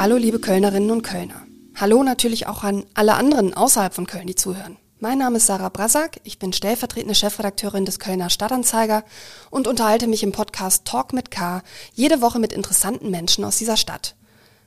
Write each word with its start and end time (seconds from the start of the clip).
Hallo 0.00 0.16
liebe 0.16 0.38
Kölnerinnen 0.38 0.90
und 0.90 1.02
Kölner. 1.02 1.42
Hallo 1.76 2.02
natürlich 2.02 2.46
auch 2.46 2.62
an 2.64 2.86
alle 2.94 3.16
anderen 3.16 3.52
außerhalb 3.52 3.92
von 3.92 4.06
Köln, 4.06 4.26
die 4.26 4.34
zuhören. 4.34 4.78
Mein 4.98 5.18
Name 5.18 5.36
ist 5.36 5.44
Sarah 5.44 5.68
Brasak, 5.68 6.20
ich 6.24 6.38
bin 6.38 6.54
stellvertretende 6.54 7.14
Chefredakteurin 7.14 7.84
des 7.84 7.98
Kölner 7.98 8.30
Stadtanzeiger 8.30 9.04
und 9.50 9.68
unterhalte 9.68 10.06
mich 10.06 10.22
im 10.22 10.32
Podcast 10.32 10.86
Talk 10.86 11.12
mit 11.12 11.30
K 11.30 11.62
jede 11.92 12.22
Woche 12.22 12.38
mit 12.38 12.54
interessanten 12.54 13.10
Menschen 13.10 13.44
aus 13.44 13.58
dieser 13.58 13.76
Stadt. 13.76 14.16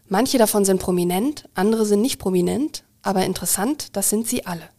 Manche 0.08 0.38
davon 0.38 0.66
sind 0.66 0.80
prominent, 0.80 1.50
andere 1.56 1.88
sind 1.88 2.02
nicht 2.02 2.20
prominent, 2.20 2.84
aber 3.02 3.26
interessant, 3.26 3.98
das 3.98 4.12
sind 4.12 4.28
sie 4.28 4.46
alle. 4.46 4.70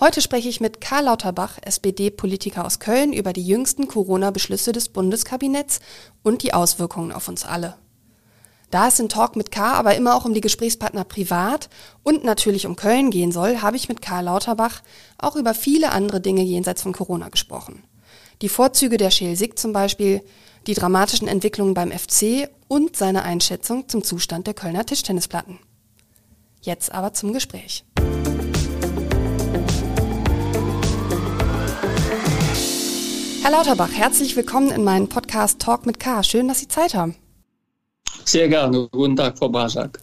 Heute 0.00 0.22
spreche 0.22 0.48
ich 0.48 0.62
mit 0.62 0.80
Karl 0.80 1.04
Lauterbach, 1.04 1.58
SPD-Politiker 1.60 2.64
aus 2.64 2.78
Köln, 2.78 3.12
über 3.12 3.34
die 3.34 3.46
jüngsten 3.46 3.86
Corona-Beschlüsse 3.86 4.72
des 4.72 4.88
Bundeskabinetts 4.88 5.80
und 6.22 6.42
die 6.42 6.54
Auswirkungen 6.54 7.12
auf 7.12 7.28
uns 7.28 7.44
alle. 7.44 7.76
Da 8.70 8.86
es 8.86 9.00
in 9.00 9.08
Talk 9.08 9.34
mit 9.34 9.50
K 9.50 9.72
aber 9.72 9.96
immer 9.96 10.14
auch 10.14 10.24
um 10.24 10.32
die 10.32 10.40
Gesprächspartner 10.40 11.02
privat 11.02 11.68
und 12.04 12.22
natürlich 12.22 12.66
um 12.66 12.76
Köln 12.76 13.10
gehen 13.10 13.32
soll, 13.32 13.62
habe 13.62 13.76
ich 13.76 13.88
mit 13.88 14.00
Karl 14.00 14.24
Lauterbach 14.24 14.82
auch 15.18 15.34
über 15.34 15.54
viele 15.54 15.90
andere 15.90 16.20
Dinge 16.20 16.42
jenseits 16.42 16.82
von 16.82 16.92
Corona 16.92 17.30
gesprochen. 17.30 17.82
Die 18.42 18.48
Vorzüge 18.48 18.96
der 18.96 19.10
Schelsig 19.10 19.58
zum 19.58 19.72
Beispiel, 19.72 20.22
die 20.68 20.74
dramatischen 20.74 21.26
Entwicklungen 21.26 21.74
beim 21.74 21.90
FC 21.90 22.48
und 22.68 22.96
seine 22.96 23.24
Einschätzung 23.24 23.88
zum 23.88 24.04
Zustand 24.04 24.46
der 24.46 24.54
Kölner 24.54 24.86
Tischtennisplatten. 24.86 25.58
Jetzt 26.60 26.92
aber 26.92 27.12
zum 27.12 27.32
Gespräch. 27.32 27.84
Herr 33.42 33.50
Lauterbach, 33.50 33.90
herzlich 33.90 34.36
willkommen 34.36 34.70
in 34.70 34.84
meinem 34.84 35.08
Podcast 35.08 35.58
Talk 35.58 35.86
mit 35.86 35.98
K. 35.98 36.22
Schön, 36.22 36.46
dass 36.46 36.60
Sie 36.60 36.68
Zeit 36.68 36.94
haben. 36.94 37.16
Sehr 38.24 38.48
gerne. 38.48 38.88
Guten 38.92 39.16
Tag, 39.16 39.38
Frau 39.38 39.48
Basak. 39.48 39.98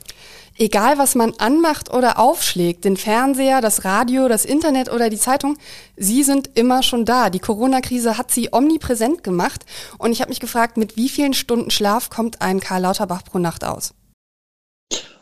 Egal, 0.59 0.97
was 0.97 1.13
man 1.13 1.33
anmacht 1.38 1.94
oder 1.94 2.17
aufschlägt, 2.17 2.83
den 2.83 2.97
Fernseher, 2.97 3.61
das 3.61 3.86
Radio, 3.86 4.27
das 4.27 4.44
Internet 4.44 4.91
oder 4.91 5.11
die 5.11 5.17
Zeitung, 5.17 5.55
Sie 5.95 6.23
sind 6.23 6.49
immer 6.55 6.81
schon 6.81 7.05
da. 7.05 7.30
Die 7.30 7.39
Corona-Krise 7.39 8.17
hat 8.17 8.31
Sie 8.31 8.49
omnipräsent 8.52 9.23
gemacht. 9.23 9.66
Und 9.99 10.11
ich 10.11 10.22
habe 10.22 10.30
mich 10.30 10.39
gefragt, 10.39 10.77
mit 10.77 10.97
wie 10.97 11.09
vielen 11.09 11.36
Stunden 11.36 11.69
Schlaf 11.69 12.09
kommt 12.09 12.41
ein 12.41 12.59
Karl 12.59 12.81
Lauterbach 12.81 13.23
pro 13.23 13.38
Nacht 13.38 13.64
aus? 13.64 13.94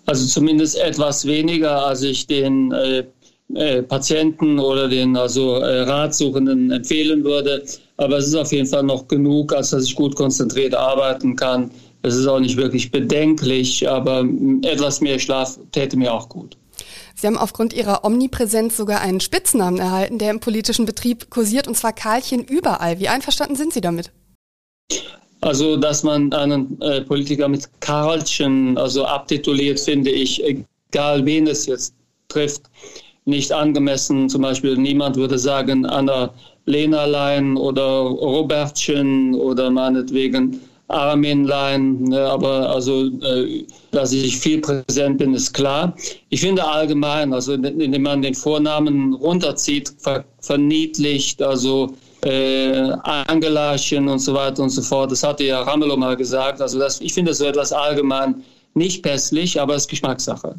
Also 0.05 0.25
zumindest 0.25 0.77
etwas 0.77 1.25
weniger, 1.25 1.85
als 1.85 2.01
ich 2.03 2.27
den 2.27 2.71
äh, 2.71 3.03
äh, 3.55 3.81
Patienten 3.81 4.57
oder 4.57 4.87
den 4.87 5.17
also 5.17 5.55
äh, 5.55 5.81
Ratsuchenden 5.81 6.71
empfehlen 6.71 7.25
würde. 7.25 7.65
Aber 7.97 8.17
es 8.17 8.27
ist 8.27 8.35
auf 8.35 8.53
jeden 8.53 8.67
Fall 8.67 8.83
noch 8.83 9.07
genug, 9.09 9.51
als 9.53 9.71
dass 9.71 9.83
ich 9.83 9.95
gut 9.95 10.15
konzentriert 10.15 10.75
arbeiten 10.75 11.35
kann 11.35 11.71
es 12.05 12.15
ist 12.15 12.27
auch 12.27 12.39
nicht 12.39 12.57
wirklich 12.57 12.91
bedenklich, 12.91 13.89
aber 13.89 14.25
etwas 14.61 15.01
mehr 15.01 15.19
Schlaf 15.19 15.57
täte 15.71 15.97
mir 15.97 16.13
auch 16.13 16.29
gut. 16.29 16.55
Sie 17.15 17.27
haben 17.27 17.37
aufgrund 17.37 17.73
Ihrer 17.73 18.03
Omnipräsenz 18.03 18.75
sogar 18.77 19.01
einen 19.01 19.21
Spitznamen 19.21 19.79
erhalten, 19.79 20.17
der 20.17 20.31
im 20.31 20.39
politischen 20.39 20.85
Betrieb 20.85 21.29
kursiert, 21.29 21.67
und 21.67 21.75
zwar 21.75 21.93
Karlchen 21.93 22.43
überall. 22.43 22.99
Wie 22.99 23.07
einverstanden 23.07 23.55
sind 23.55 23.73
Sie 23.73 23.81
damit? 23.81 24.11
Also, 25.41 25.77
dass 25.77 26.03
man 26.03 26.33
einen 26.33 26.79
äh, 26.81 27.01
Politiker 27.01 27.47
mit 27.47 27.69
Karlchen 27.79 28.77
also 28.77 29.05
abtituliert, 29.05 29.79
finde 29.79 30.11
ich, 30.11 30.43
egal 30.43 31.25
wen 31.25 31.47
es 31.47 31.65
jetzt 31.65 31.93
trifft, 32.27 32.63
nicht 33.25 33.51
angemessen. 33.51 34.29
Zum 34.29 34.41
Beispiel 34.41 34.77
niemand 34.77 35.15
würde 35.15 35.39
sagen 35.39 35.85
Anna 35.85 36.33
Lenalein 36.65 37.57
oder 37.57 37.83
Robertchen 37.83 39.35
oder 39.35 39.69
meinetwegen 39.69 40.61
Arminlein, 40.87 42.03
ne, 42.03 42.21
aber 42.21 42.69
also, 42.69 43.05
äh, 43.05 43.65
dass 43.91 44.13
ich 44.13 44.37
viel 44.37 44.61
präsent 44.61 45.17
bin, 45.17 45.33
ist 45.33 45.53
klar. 45.53 45.95
Ich 46.29 46.41
finde 46.41 46.63
allgemein, 46.63 47.33
also 47.33 47.53
indem 47.53 48.03
man 48.03 48.21
den 48.21 48.35
Vornamen 48.35 49.13
runterzieht, 49.13 49.93
ver 49.97 50.25
verniedlicht, 50.41 51.41
also 51.41 51.95
äh, 52.23 52.91
Angelachen 53.03 54.07
und 54.07 54.19
so 54.19 54.33
weiter 54.33 54.61
und 54.63 54.69
so 54.69 54.81
fort. 54.81 55.11
Das 55.11 55.23
hatte 55.23 55.43
ja 55.43 55.61
Ramelow 55.61 55.97
mal 55.97 56.15
gesagt. 56.15 56.61
Also 56.61 56.77
das, 56.77 57.01
ich 57.01 57.13
finde 57.13 57.33
so 57.33 57.45
etwas 57.45 57.73
allgemein 57.73 58.43
nicht 58.75 59.01
pässlich, 59.01 59.59
aber 59.59 59.75
es 59.75 59.83
ist 59.83 59.89
Geschmackssache. 59.89 60.55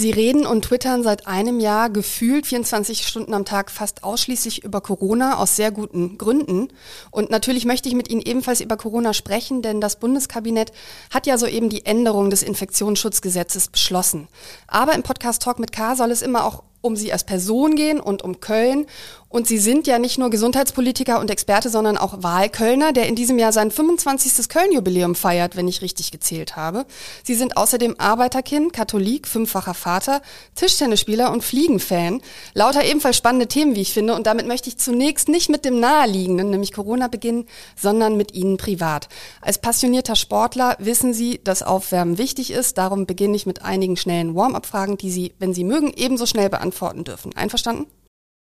Sie 0.00 0.12
reden 0.12 0.46
und 0.46 0.62
twittern 0.62 1.02
seit 1.02 1.26
einem 1.26 1.58
Jahr 1.58 1.90
gefühlt 1.90 2.46
24 2.46 3.04
Stunden 3.04 3.34
am 3.34 3.44
Tag 3.44 3.68
fast 3.68 4.04
ausschließlich 4.04 4.62
über 4.62 4.80
Corona 4.80 5.38
aus 5.38 5.56
sehr 5.56 5.72
guten 5.72 6.18
Gründen. 6.18 6.68
Und 7.10 7.30
natürlich 7.30 7.64
möchte 7.64 7.88
ich 7.88 7.96
mit 7.96 8.08
Ihnen 8.08 8.22
ebenfalls 8.22 8.60
über 8.60 8.76
Corona 8.76 9.12
sprechen, 9.12 9.60
denn 9.60 9.80
das 9.80 9.98
Bundeskabinett 9.98 10.70
hat 11.12 11.26
ja 11.26 11.36
soeben 11.36 11.68
die 11.68 11.84
Änderung 11.84 12.30
des 12.30 12.44
Infektionsschutzgesetzes 12.44 13.70
beschlossen. 13.70 14.28
Aber 14.68 14.94
im 14.94 15.02
Podcast 15.02 15.42
Talk 15.42 15.58
mit 15.58 15.72
K 15.72 15.96
soll 15.96 16.12
es 16.12 16.22
immer 16.22 16.44
auch 16.44 16.62
um 16.80 16.94
Sie 16.94 17.12
als 17.12 17.24
Person 17.24 17.74
gehen 17.74 17.98
und 17.98 18.22
um 18.22 18.38
Köln. 18.38 18.86
Und 19.30 19.46
Sie 19.46 19.58
sind 19.58 19.86
ja 19.86 19.98
nicht 19.98 20.16
nur 20.18 20.30
Gesundheitspolitiker 20.30 21.20
und 21.20 21.30
Experte, 21.30 21.68
sondern 21.68 21.98
auch 21.98 22.22
Wahlkölner, 22.22 22.92
der 22.94 23.08
in 23.08 23.14
diesem 23.14 23.38
Jahr 23.38 23.52
sein 23.52 23.70
25. 23.70 24.48
Köln-Jubiläum 24.48 25.14
feiert, 25.14 25.54
wenn 25.54 25.68
ich 25.68 25.82
richtig 25.82 26.10
gezählt 26.10 26.56
habe. 26.56 26.86
Sie 27.24 27.34
sind 27.34 27.58
außerdem 27.58 27.96
Arbeiterkind, 27.98 28.72
Katholik, 28.72 29.28
fünffacher 29.28 29.74
Vater, 29.74 30.22
Tischtennisspieler 30.54 31.30
und 31.30 31.44
Fliegenfan. 31.44 32.22
Lauter 32.54 32.84
ebenfalls 32.84 33.18
spannende 33.18 33.48
Themen, 33.48 33.74
wie 33.74 33.82
ich 33.82 33.92
finde. 33.92 34.14
Und 34.14 34.26
damit 34.26 34.46
möchte 34.46 34.70
ich 34.70 34.78
zunächst 34.78 35.28
nicht 35.28 35.50
mit 35.50 35.66
dem 35.66 35.78
Naheliegenden, 35.78 36.48
nämlich 36.48 36.72
Corona, 36.72 37.08
beginnen, 37.08 37.44
sondern 37.76 38.16
mit 38.16 38.32
Ihnen 38.32 38.56
privat. 38.56 39.08
Als 39.42 39.58
passionierter 39.58 40.16
Sportler 40.16 40.74
wissen 40.78 41.12
Sie, 41.12 41.38
dass 41.44 41.62
Aufwärmen 41.62 42.16
wichtig 42.16 42.50
ist. 42.50 42.78
Darum 42.78 43.04
beginne 43.04 43.36
ich 43.36 43.44
mit 43.44 43.62
einigen 43.62 43.98
schnellen 43.98 44.34
Warm-up-Fragen, 44.34 44.96
die 44.96 45.10
Sie, 45.10 45.34
wenn 45.38 45.52
Sie 45.52 45.64
mögen, 45.64 45.92
ebenso 45.94 46.24
schnell 46.24 46.48
beantworten 46.48 47.04
dürfen. 47.04 47.36
Einverstanden? 47.36 47.86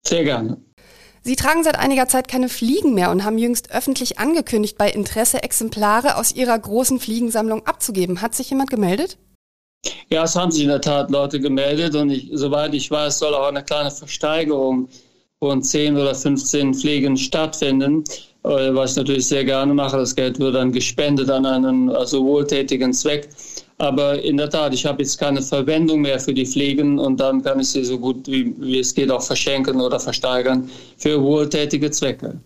Sehr 0.06 0.25
gerne. 0.25 0.59
Sie 1.22 1.37
tragen 1.37 1.62
seit 1.62 1.78
einiger 1.78 2.09
Zeit 2.09 2.28
keine 2.28 2.49
Fliegen 2.49 2.94
mehr 2.94 3.11
und 3.11 3.25
haben 3.25 3.37
jüngst 3.37 3.71
öffentlich 3.72 4.19
angekündigt, 4.19 4.78
bei 4.78 4.91
Interesse 4.91 5.43
Exemplare 5.43 6.16
aus 6.16 6.33
Ihrer 6.34 6.59
großen 6.59 6.99
Fliegensammlung 6.99 7.66
abzugeben. 7.66 8.22
Hat 8.22 8.34
sich 8.34 8.49
jemand 8.50 8.71
gemeldet? 8.71 9.19
Ja, 10.09 10.25
es 10.25 10.34
haben 10.34 10.50
sich 10.50 10.62
in 10.62 10.69
der 10.69 10.81
Tat 10.81 11.11
Leute 11.11 11.41
gemeldet 11.41 11.94
und 11.94 12.11
ich, 12.11 12.31
soweit 12.33 12.75
ich 12.75 12.91
weiß, 12.91 13.19
soll 13.19 13.34
auch 13.34 13.49
eine 13.49 13.62
kleine 13.62 13.91
Versteigerung 13.91 14.88
von 15.38 15.62
10 15.62 15.97
oder 15.97 16.15
15 16.15 16.75
Fliegen 16.75 17.17
stattfinden, 17.17 18.05
äh, 18.44 18.75
was 18.75 18.93
ich 18.93 18.97
natürlich 18.99 19.27
sehr 19.27 19.44
gerne 19.44 19.72
mache. 19.72 19.97
Das 19.97 20.15
Geld 20.15 20.38
wird 20.38 20.55
dann 20.55 20.72
gespendet 20.72 21.31
an 21.31 21.47
einen 21.47 21.91
also 21.91 22.25
wohltätigen 22.25 22.93
Zweck. 22.93 23.28
Aber 23.80 24.22
in 24.22 24.36
der 24.36 24.50
Tat, 24.50 24.74
ich 24.74 24.84
habe 24.84 25.02
jetzt 25.02 25.18
keine 25.18 25.41
Verwendung 25.41 26.02
mehr 26.02 26.20
für 26.20 26.34
die 26.34 26.44
Fliegen 26.44 26.98
und 26.98 27.18
dann 27.18 27.42
kann 27.42 27.60
ich 27.60 27.68
sie 27.68 27.82
so 27.82 27.98
gut 27.98 28.26
wie, 28.26 28.54
wie 28.58 28.78
es 28.78 28.94
geht 28.94 29.10
auch 29.10 29.22
verschenken 29.22 29.80
oder 29.80 29.98
versteigern 29.98 30.68
für 30.98 31.22
wohltätige 31.22 31.90
Zwecke. 31.90 32.38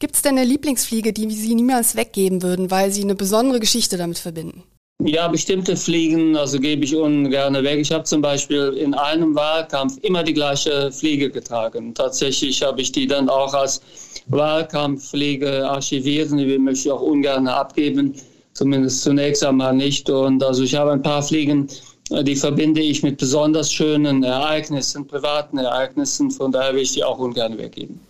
Gibt 0.00 0.16
es 0.16 0.20
denn 0.20 0.36
eine 0.36 0.44
Lieblingsfliege, 0.44 1.14
die 1.14 1.30
Sie 1.30 1.54
niemals 1.54 1.96
weggeben 1.96 2.42
würden, 2.42 2.70
weil 2.70 2.90
Sie 2.90 3.04
eine 3.04 3.14
besondere 3.14 3.58
Geschichte 3.58 3.96
damit 3.96 4.18
verbinden? 4.18 4.64
Ja, 5.02 5.28
bestimmte 5.28 5.78
Fliegen, 5.78 6.36
also 6.36 6.60
gebe 6.60 6.84
ich 6.84 6.94
ungern 6.94 7.54
weg. 7.54 7.78
Ich 7.78 7.90
habe 7.90 8.04
zum 8.04 8.20
Beispiel 8.20 8.74
in 8.78 8.92
einem 8.92 9.34
Wahlkampf 9.34 9.96
immer 10.02 10.22
die 10.22 10.34
gleiche 10.34 10.92
Fliege 10.92 11.30
getragen. 11.30 11.94
Tatsächlich 11.94 12.62
habe 12.62 12.82
ich 12.82 12.92
die 12.92 13.06
dann 13.06 13.30
auch 13.30 13.54
als 13.54 13.80
Wahlkampffliege 14.26 15.66
archiviert 15.66 16.30
und 16.32 16.36
die 16.36 16.58
möchte 16.58 16.88
ich 16.88 16.92
auch 16.92 17.00
ungern 17.00 17.48
abgeben 17.48 18.14
zumindest 18.54 19.02
zunächst 19.02 19.44
einmal 19.44 19.74
nicht. 19.74 20.08
Und 20.10 20.42
also 20.42 20.62
ich 20.62 20.74
habe 20.74 20.92
ein 20.92 21.02
paar 21.02 21.22
Fliegen, 21.22 21.68
äh, 22.10 22.24
die 22.24 22.36
verbinde 22.36 22.80
ich 22.80 23.02
mit 23.02 23.18
besonders 23.18 23.72
schönen 23.72 24.22
Ereignissen, 24.22 25.06
privaten 25.06 25.58
Ereignissen, 25.58 26.30
von 26.30 26.52
daher 26.52 26.74
will 26.74 26.82
ich 26.82 26.92
die 26.92 27.04
auch 27.04 27.18
ungern 27.18 27.58
weggeben. 27.58 28.00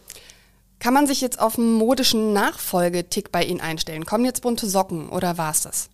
Kann 0.78 0.94
man 0.94 1.06
sich 1.06 1.20
jetzt 1.20 1.40
auf 1.40 1.58
einen 1.58 1.74
modischen 1.74 2.32
Nachfolgetick 2.32 3.30
bei 3.30 3.44
Ihnen 3.44 3.60
einstellen? 3.60 4.04
Kommen 4.04 4.24
jetzt 4.24 4.42
bunte 4.42 4.66
Socken 4.66 5.10
oder 5.10 5.38
war 5.38 5.52
es 5.52 5.62
das? 5.62 5.88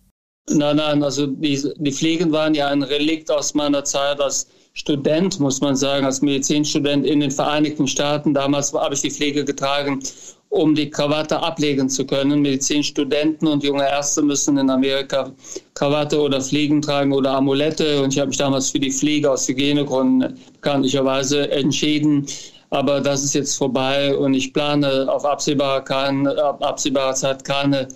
Nein, 0.49 0.77
nein, 0.77 1.03
also 1.03 1.27
die, 1.27 1.61
die 1.77 1.91
Fliegen 1.91 2.31
waren 2.31 2.55
ja 2.55 2.69
ein 2.69 2.81
Relikt 2.81 3.29
aus 3.29 3.53
meiner 3.53 3.83
Zeit 3.83 4.19
als 4.19 4.47
Student, 4.73 5.39
muss 5.39 5.61
man 5.61 5.75
sagen, 5.75 6.05
als 6.05 6.21
Medizinstudent 6.21 7.05
in 7.05 7.19
den 7.19 7.29
Vereinigten 7.29 7.87
Staaten. 7.87 8.33
Damals 8.33 8.73
habe 8.73 8.95
ich 8.95 9.01
die 9.01 9.11
Pflege 9.11 9.45
getragen 9.45 10.01
um 10.49 10.73
die 10.73 10.89
Krawatte 10.89 11.41
ablegen 11.41 11.89
zu 11.89 12.05
können. 12.05 12.41
Medizinstudenten 12.41 13.47
und 13.47 13.63
junge 13.63 13.87
Ärzte 13.87 14.21
müssen 14.21 14.57
in 14.57 14.69
Amerika 14.69 15.31
Krawatte 15.75 16.19
oder 16.19 16.41
Fliegen 16.41 16.81
tragen 16.81 17.13
oder 17.13 17.35
Amulette. 17.35 18.01
Und 18.01 18.13
ich 18.13 18.19
habe 18.19 18.27
mich 18.29 18.37
damals 18.37 18.71
für 18.71 18.79
die 18.79 18.91
Fliege 18.91 19.31
aus 19.31 19.47
Hygienegründen 19.47 20.37
bekanntlicherweise 20.53 21.51
entschieden. 21.51 22.25
Aber 22.71 22.99
das 22.99 23.23
ist 23.23 23.35
jetzt 23.35 23.57
vorbei 23.57 24.15
und 24.15 24.33
ich 24.33 24.53
plane 24.53 25.11
auf 25.11 25.25
absehbare, 25.25 25.83
kein, 25.83 26.27
absehbare 26.27 27.15
Zeit 27.15 27.43
keine 27.43 27.87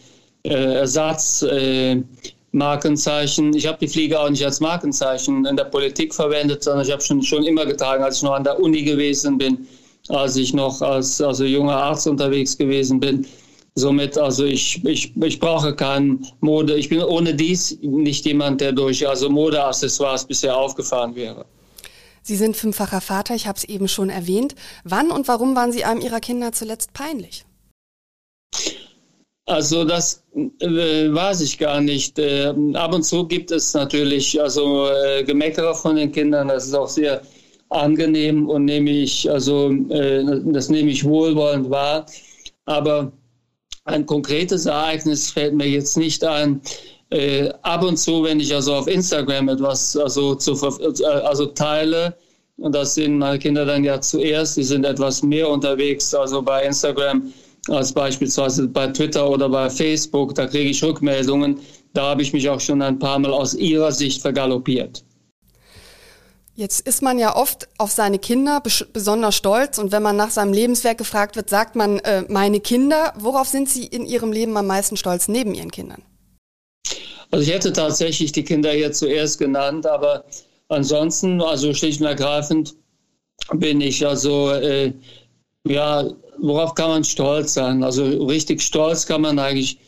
äh, 0.43 0.75
Ersatzmarkenzeichen. 0.75 3.53
Äh, 3.53 3.57
ich 3.57 3.67
habe 3.67 3.77
die 3.79 3.87
Fliege 3.87 4.19
auch 4.19 4.29
nicht 4.29 4.45
als 4.45 4.59
Markenzeichen 4.59 5.45
in 5.45 5.55
der 5.55 5.65
Politik 5.65 6.13
verwendet, 6.13 6.63
sondern 6.63 6.85
ich 6.85 6.91
habe 6.91 7.01
schon, 7.01 7.21
schon 7.21 7.43
immer 7.43 7.65
getragen, 7.65 8.03
als 8.03 8.17
ich 8.17 8.23
noch 8.23 8.33
an 8.33 8.43
der 8.43 8.59
Uni 8.59 8.83
gewesen 8.83 9.37
bin 9.37 9.67
als 10.09 10.35
ich 10.35 10.53
noch 10.53 10.81
als 10.81 11.21
also 11.21 11.45
junger 11.45 11.77
Arzt 11.77 12.07
unterwegs 12.07 12.57
gewesen 12.57 12.99
bin. 12.99 13.25
Somit, 13.75 14.17
also 14.17 14.45
ich, 14.45 14.83
ich, 14.85 15.13
ich 15.23 15.39
brauche 15.39 15.75
kein 15.75 16.27
Mode. 16.41 16.75
Ich 16.75 16.89
bin 16.89 17.01
ohne 17.01 17.33
dies 17.33 17.77
nicht 17.81 18.25
jemand, 18.25 18.61
der 18.61 18.71
durch 18.71 19.07
also 19.07 19.29
Modeaccessoires 19.29 20.25
bisher 20.25 20.55
aufgefahren 20.55 21.15
wäre. 21.15 21.45
Sie 22.21 22.35
sind 22.35 22.55
fünffacher 22.55 23.01
Vater, 23.01 23.35
ich 23.35 23.47
habe 23.47 23.57
es 23.57 23.63
eben 23.63 23.87
schon 23.87 24.09
erwähnt. 24.09 24.55
Wann 24.83 25.11
und 25.11 25.27
warum 25.27 25.55
waren 25.55 25.71
Sie 25.71 25.83
einem 25.83 26.01
Ihrer 26.01 26.19
Kinder 26.19 26.51
zuletzt 26.51 26.93
peinlich? 26.93 27.45
Also 29.45 29.83
das 29.83 30.23
äh, 30.35 31.13
weiß 31.13 31.41
ich 31.41 31.57
gar 31.57 31.81
nicht. 31.81 32.17
Äh, 32.17 32.53
ab 32.75 32.93
und 32.93 33.03
zu 33.03 33.27
gibt 33.27 33.51
es 33.51 33.73
natürlich 33.73 34.41
also 34.41 34.87
äh, 34.87 35.23
Gemeckere 35.23 35.75
von 35.75 35.97
den 35.97 36.11
Kindern. 36.11 36.47
Das 36.47 36.65
ist 36.65 36.73
auch 36.73 36.87
sehr 36.87 37.21
angenehm 37.73 38.49
und 38.49 38.65
nehme 38.65 38.89
ich 38.89 39.29
also 39.29 39.71
äh, 39.89 40.23
das 40.45 40.69
nehme 40.69 40.91
ich 40.91 41.03
wohlwollend 41.03 41.69
wahr. 41.69 42.05
Aber 42.65 43.11
ein 43.85 44.05
konkretes 44.05 44.65
Ereignis 44.65 45.31
fällt 45.31 45.53
mir 45.53 45.67
jetzt 45.67 45.97
nicht 45.97 46.23
ein. 46.23 46.61
Äh, 47.09 47.51
ab 47.61 47.83
und 47.83 47.97
zu, 47.97 48.23
wenn 48.23 48.39
ich 48.39 48.53
also 48.55 48.73
auf 48.73 48.87
Instagram 48.87 49.49
etwas 49.49 49.95
also, 49.95 50.35
zu, 50.35 50.53
äh, 50.53 51.03
also 51.05 51.47
teile, 51.47 52.15
und 52.57 52.73
das 52.73 52.95
sind 52.95 53.17
meine 53.17 53.39
Kinder 53.39 53.65
dann 53.65 53.83
ja 53.83 53.99
zuerst, 53.99 54.57
die 54.57 54.63
sind 54.63 54.85
etwas 54.85 55.21
mehr 55.21 55.49
unterwegs, 55.49 56.13
also 56.13 56.41
bei 56.41 56.63
Instagram 56.63 57.33
als 57.69 57.93
beispielsweise 57.93 58.67
bei 58.67 58.87
Twitter 58.87 59.29
oder 59.29 59.47
bei 59.49 59.69
Facebook, 59.69 60.35
da 60.35 60.47
kriege 60.47 60.69
ich 60.69 60.83
Rückmeldungen. 60.83 61.59
Da 61.93 62.09
habe 62.09 62.21
ich 62.21 62.33
mich 62.33 62.49
auch 62.49 62.59
schon 62.59 62.81
ein 62.81 62.99
paar 62.99 63.19
Mal 63.19 63.31
aus 63.31 63.53
ihrer 63.53 63.91
Sicht 63.91 64.21
vergaloppiert. 64.21 65.03
Jetzt 66.55 66.81
ist 66.87 67.01
man 67.01 67.17
ja 67.17 67.35
oft 67.35 67.67
auf 67.79 67.91
seine 67.91 68.19
Kinder 68.19 68.61
besonders 68.93 69.35
stolz 69.35 69.79
und 69.79 69.91
wenn 69.91 70.03
man 70.03 70.15
nach 70.15 70.29
seinem 70.29 70.53
Lebenswerk 70.53 70.99
gefragt 70.99 71.35
wird, 71.35 71.49
sagt 71.49 71.75
man 71.75 71.97
äh, 71.99 72.23
meine 72.29 72.59
Kinder. 72.59 73.13
Worauf 73.17 73.47
sind 73.47 73.67
Sie 73.69 73.85
in 73.85 74.05
Ihrem 74.05 74.31
Leben 74.31 74.55
am 74.55 74.67
meisten 74.67 74.95
stolz 74.95 75.27
neben 75.27 75.55
Ihren 75.55 75.71
Kindern? 75.71 76.03
Also 77.31 77.43
ich 77.43 77.51
hätte 77.51 77.73
tatsächlich 77.73 78.31
die 78.33 78.43
Kinder 78.43 78.71
hier 78.71 78.91
zuerst 78.91 79.39
genannt, 79.39 79.87
aber 79.87 80.25
ansonsten, 80.69 81.41
also 81.41 81.73
schlicht 81.73 82.01
und 82.01 82.07
ergreifend, 82.07 82.75
bin 83.53 83.81
ich 83.81 84.05
also 84.05 84.51
äh, 84.51 84.93
ja, 85.67 86.07
worauf 86.37 86.75
kann 86.75 86.89
man 86.89 87.03
stolz 87.03 87.55
sein? 87.55 87.83
Also 87.83 88.25
richtig 88.25 88.61
stolz 88.61 89.07
kann 89.07 89.21
man 89.21 89.39
eigentlich 89.39 89.79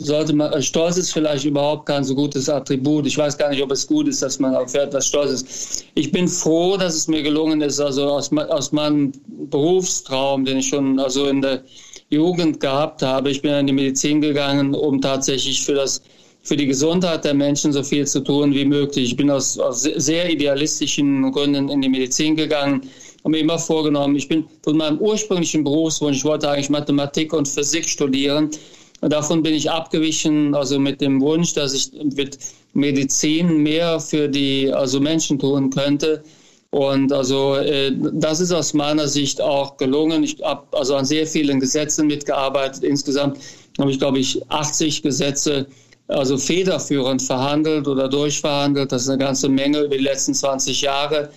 sollte 0.00 0.32
man, 0.32 0.52
äh, 0.52 0.62
Stolz 0.62 0.96
ist 0.96 1.12
vielleicht 1.12 1.44
überhaupt 1.44 1.86
kein 1.86 2.02
so 2.02 2.14
gutes 2.14 2.48
Attribut. 2.48 3.06
Ich 3.06 3.16
weiß 3.16 3.36
gar 3.38 3.50
nicht, 3.50 3.62
ob 3.62 3.70
es 3.70 3.86
gut 3.86 4.08
ist, 4.08 4.22
dass 4.22 4.38
man 4.38 4.54
auf 4.54 4.74
etwas 4.74 5.06
stolz 5.06 5.30
ist. 5.30 5.84
Ich 5.94 6.10
bin 6.10 6.26
froh, 6.26 6.76
dass 6.76 6.94
es 6.94 7.08
mir 7.08 7.22
gelungen 7.22 7.60
ist, 7.60 7.80
also 7.80 8.08
aus, 8.08 8.32
aus 8.32 8.72
meinem 8.72 9.12
Berufstraum, 9.50 10.44
den 10.44 10.58
ich 10.58 10.68
schon 10.68 10.98
also 10.98 11.26
in 11.26 11.42
der 11.42 11.62
Jugend 12.08 12.60
gehabt 12.60 13.02
habe. 13.02 13.30
Ich 13.30 13.42
bin 13.42 13.52
in 13.52 13.66
die 13.66 13.72
Medizin 13.72 14.20
gegangen, 14.20 14.74
um 14.74 15.00
tatsächlich 15.00 15.64
für 15.64 15.74
das 15.74 16.02
für 16.42 16.56
die 16.56 16.66
Gesundheit 16.66 17.26
der 17.26 17.34
Menschen 17.34 17.70
so 17.70 17.82
viel 17.82 18.06
zu 18.06 18.20
tun 18.20 18.54
wie 18.54 18.64
möglich. 18.64 19.10
Ich 19.10 19.16
bin 19.16 19.30
aus, 19.30 19.58
aus 19.58 19.82
sehr 19.82 20.30
idealistischen 20.30 21.30
Gründen 21.32 21.68
in 21.68 21.82
die 21.82 21.88
Medizin 21.90 22.34
gegangen 22.34 22.80
habe 23.24 23.32
mir 23.32 23.38
immer 23.38 23.58
vorgenommen, 23.58 24.16
ich 24.16 24.28
bin 24.28 24.46
von 24.62 24.76
meinem 24.76 24.98
ursprünglichen 24.98 25.64
Berufswunsch, 25.64 26.18
ich 26.18 26.24
wollte 26.24 26.48
eigentlich 26.48 26.70
Mathematik 26.70 27.32
und 27.32 27.46
Physik 27.46 27.88
studieren, 27.88 28.50
Davon 29.00 29.42
bin 29.42 29.54
ich 29.54 29.70
abgewichen, 29.70 30.54
also 30.54 30.78
mit 30.78 31.00
dem 31.00 31.20
Wunsch, 31.20 31.54
dass 31.54 31.72
ich 31.72 31.90
mit 32.14 32.38
Medizin 32.74 33.58
mehr 33.62 33.98
für 33.98 34.28
die 34.28 34.72
also 34.72 35.00
Menschen 35.00 35.38
tun 35.38 35.70
könnte. 35.70 36.22
Und 36.70 37.12
also 37.12 37.56
äh, 37.56 37.92
das 38.12 38.40
ist 38.40 38.52
aus 38.52 38.74
meiner 38.74 39.08
Sicht 39.08 39.40
auch 39.40 39.76
gelungen. 39.76 40.22
Ich 40.22 40.36
habe 40.42 40.64
also 40.76 40.94
an 40.94 41.04
sehr 41.04 41.26
vielen 41.26 41.58
Gesetzen 41.60 42.06
mitgearbeitet. 42.06 42.84
Insgesamt 42.84 43.38
habe 43.78 43.90
ich, 43.90 43.98
glaube 43.98 44.18
ich, 44.18 44.40
80 44.50 45.02
Gesetze 45.02 45.66
also 46.08 46.36
federführend 46.36 47.22
verhandelt 47.22 47.88
oder 47.88 48.08
durchverhandelt. 48.08 48.92
Das 48.92 49.02
ist 49.02 49.08
eine 49.08 49.18
ganze 49.18 49.48
Menge 49.48 49.80
über 49.80 49.96
die 49.96 50.04
letzten 50.04 50.34
20 50.34 50.82
Jahre. 50.82 51.30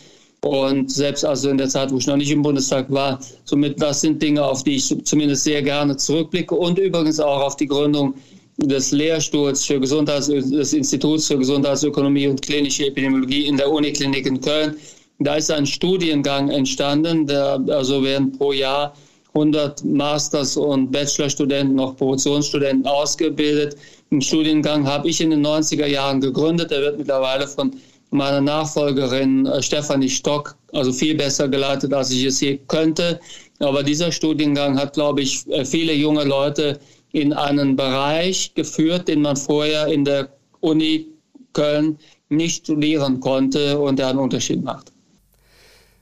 Und 0.43 0.91
selbst 0.91 1.23
also 1.23 1.49
in 1.49 1.57
der 1.57 1.69
Zeit, 1.69 1.89
wo 1.89 1.97
ich 1.97 2.05
noch 2.05 2.17
nicht 2.17 2.31
im 2.31 2.41
Bundestag 2.41 2.91
war, 2.91 3.17
somit 3.45 3.81
das 3.81 4.01
sind 4.01 4.21
Dinge, 4.21 4.43
auf 4.43 4.63
die 4.63 4.75
ich 4.75 4.93
zumindest 5.05 5.45
sehr 5.45 5.61
gerne 5.61 5.95
zurückblicke 5.95 6.53
und 6.53 6.77
übrigens 6.77 7.21
auch 7.21 7.41
auf 7.41 7.55
die 7.55 7.67
Gründung 7.67 8.13
des 8.57 8.91
Lehrstuhls 8.91 9.63
für 9.63 9.79
Gesundheits 9.79 10.27
des 10.27 10.73
Instituts 10.73 11.27
für 11.27 11.37
Gesundheitsökonomie 11.37 12.27
und 12.27 12.41
klinische 12.41 12.87
Epidemiologie 12.87 13.47
in 13.47 13.55
der 13.55 13.71
Uniklinik 13.71 14.25
in 14.25 14.41
Köln. 14.41 14.75
Da 15.19 15.35
ist 15.35 15.49
ein 15.49 15.65
Studiengang 15.65 16.49
entstanden, 16.49 17.25
der 17.25 17.63
also 17.69 18.03
werden 18.03 18.37
pro 18.37 18.51
Jahr 18.51 18.93
100 19.33 19.85
Masters- 19.85 20.57
und 20.57 20.91
Bachelorstudenten, 20.91 21.75
noch 21.75 21.95
Promotionsstudenten 21.95 22.85
ausgebildet. 22.85 23.77
Den 24.11 24.21
Studiengang 24.21 24.85
habe 24.85 25.07
ich 25.07 25.21
in 25.21 25.29
den 25.29 25.45
90er 25.45 25.87
Jahren 25.87 26.19
gegründet. 26.19 26.69
Der 26.69 26.81
wird 26.81 26.97
mittlerweile 26.97 27.47
von 27.47 27.71
meine 28.13 28.41
Nachfolgerin 28.41 29.45
äh, 29.45 29.61
Stefanie 29.61 30.09
Stock, 30.09 30.55
also 30.71 30.91
viel 30.91 31.15
besser 31.15 31.47
geleitet, 31.47 31.93
als 31.93 32.11
ich 32.11 32.23
es 32.25 32.39
je 32.39 32.59
könnte. 32.67 33.19
Aber 33.59 33.83
dieser 33.83 34.11
Studiengang 34.11 34.77
hat, 34.77 34.93
glaube 34.93 35.21
ich, 35.21 35.47
äh, 35.49 35.65
viele 35.65 35.93
junge 35.93 36.23
Leute 36.23 36.79
in 37.11 37.33
einen 37.33 37.75
Bereich 37.75 38.53
geführt, 38.55 39.07
den 39.07 39.21
man 39.21 39.35
vorher 39.35 39.87
in 39.87 40.05
der 40.05 40.29
Uni 40.61 41.07
Köln 41.53 41.99
nicht 42.29 42.63
studieren 42.63 43.19
konnte 43.19 43.79
und 43.79 43.99
der 43.99 44.07
einen 44.07 44.19
Unterschied 44.19 44.63
macht. 44.63 44.91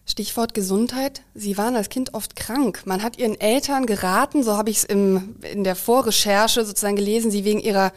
Stichwort 0.05 0.53
Gesundheit. 0.53 1.21
Sie 1.33 1.57
waren 1.57 1.75
als 1.75 1.89
Kind 1.89 2.13
oft 2.13 2.35
krank. 2.35 2.83
Man 2.85 3.03
hat 3.03 3.17
Ihren 3.19 3.39
Eltern 3.39 3.85
geraten, 3.85 4.43
so 4.43 4.57
habe 4.57 4.69
ich 4.69 4.77
es 4.77 4.83
in 4.83 5.63
der 5.63 5.75
Vorrecherche 5.75 6.65
sozusagen 6.65 6.95
gelesen, 6.95 7.31
Sie 7.31 7.45
wegen 7.45 7.59
Ihrer 7.59 7.91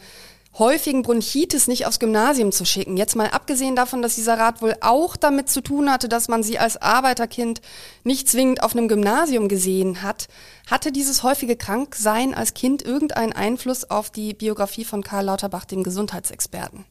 häufigen 0.57 1.01
Bronchitis 1.01 1.67
nicht 1.67 1.85
aufs 1.85 1.99
Gymnasium 1.99 2.51
zu 2.51 2.65
schicken. 2.65 2.97
Jetzt 2.97 3.15
mal 3.15 3.29
abgesehen 3.29 3.75
davon, 3.75 4.01
dass 4.01 4.15
dieser 4.15 4.37
Rat 4.37 4.61
wohl 4.61 4.75
auch 4.81 5.15
damit 5.17 5.49
zu 5.49 5.61
tun 5.61 5.91
hatte, 5.91 6.07
dass 6.07 6.27
man 6.27 6.43
sie 6.43 6.59
als 6.59 6.81
Arbeiterkind 6.81 7.61
nicht 8.03 8.29
zwingend 8.29 8.63
auf 8.63 8.73
einem 8.73 8.87
Gymnasium 8.87 9.47
gesehen 9.49 10.01
hat, 10.01 10.27
hatte 10.69 10.91
dieses 10.91 11.23
häufige 11.23 11.55
Kranksein 11.55 12.33
als 12.33 12.53
Kind 12.53 12.81
irgendeinen 12.81 13.33
Einfluss 13.33 13.89
auf 13.89 14.09
die 14.09 14.33
Biografie 14.33 14.85
von 14.85 15.03
Karl 15.03 15.25
Lauterbach, 15.25 15.65
dem 15.65 15.83
Gesundheitsexperten? 15.83 16.85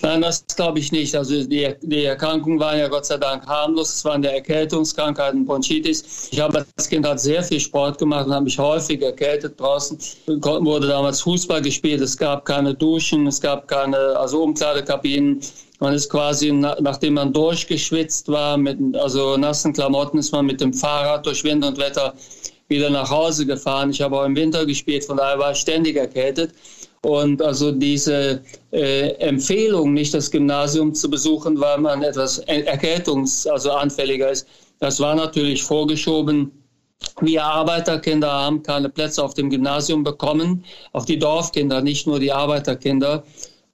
Nein, 0.00 0.22
das 0.22 0.44
glaube 0.54 0.78
ich 0.78 0.92
nicht. 0.92 1.14
Also 1.16 1.44
die, 1.44 1.74
die, 1.82 2.04
Erkrankungen 2.04 2.60
waren 2.60 2.78
ja 2.78 2.88
Gott 2.88 3.06
sei 3.06 3.16
Dank 3.16 3.46
harmlos. 3.46 3.94
Es 3.96 4.04
waren 4.04 4.22
der 4.22 4.34
Erkältungskrankheiten, 4.34 5.44
Bronchitis. 5.44 6.28
Ich 6.30 6.38
habe 6.38 6.64
als 6.76 6.88
Kind 6.88 7.06
halt 7.06 7.18
sehr 7.18 7.42
viel 7.42 7.58
Sport 7.58 7.98
gemacht 7.98 8.26
und 8.26 8.32
habe 8.32 8.44
mich 8.44 8.58
häufig 8.58 9.02
erkältet 9.02 9.58
draußen. 9.58 9.98
Wurde 10.26 10.86
damals 10.86 11.20
Fußball 11.22 11.62
gespielt. 11.62 12.00
Es 12.00 12.16
gab 12.16 12.44
keine 12.44 12.74
Duschen, 12.74 13.26
es 13.26 13.40
gab 13.40 13.66
keine 13.66 13.98
also 13.98 14.42
Umkleidekabinen. 14.42 15.40
Man 15.80 15.94
ist 15.94 16.10
quasi, 16.10 16.52
nachdem 16.52 17.14
man 17.14 17.32
durchgeschwitzt 17.32 18.28
war, 18.28 18.56
mit 18.56 18.78
also 18.96 19.36
nassen 19.36 19.72
Klamotten, 19.72 20.18
ist 20.18 20.32
man 20.32 20.46
mit 20.46 20.60
dem 20.60 20.72
Fahrrad 20.72 21.26
durch 21.26 21.42
Wind 21.44 21.64
und 21.64 21.78
Wetter 21.78 22.14
wieder 22.68 22.90
nach 22.90 23.10
Hause 23.10 23.46
gefahren. 23.46 23.90
Ich 23.90 24.00
habe 24.00 24.18
auch 24.18 24.24
im 24.24 24.36
Winter 24.36 24.66
gespielt, 24.66 25.04
von 25.04 25.16
daher 25.16 25.38
war 25.38 25.52
ich 25.52 25.58
ständig 25.58 25.96
erkältet. 25.96 26.52
Und 27.02 27.40
also 27.40 27.70
diese 27.70 28.42
äh, 28.72 29.10
Empfehlung, 29.18 29.92
nicht 29.92 30.14
das 30.14 30.30
Gymnasium 30.30 30.94
zu 30.94 31.08
besuchen, 31.08 31.60
weil 31.60 31.78
man 31.78 32.02
etwas 32.02 32.42
erkältungs-, 32.46 33.46
also 33.48 33.70
anfälliger 33.72 34.30
ist, 34.30 34.46
das 34.80 35.00
war 35.00 35.14
natürlich 35.14 35.62
vorgeschoben. 35.62 36.52
Wir 37.20 37.44
Arbeiterkinder 37.44 38.30
haben 38.30 38.62
keine 38.62 38.88
Plätze 38.88 39.22
auf 39.22 39.34
dem 39.34 39.50
Gymnasium 39.50 40.02
bekommen, 40.02 40.64
auch 40.92 41.04
die 41.04 41.18
Dorfkinder, 41.18 41.80
nicht 41.80 42.06
nur 42.06 42.18
die 42.18 42.32
Arbeiterkinder, 42.32 43.22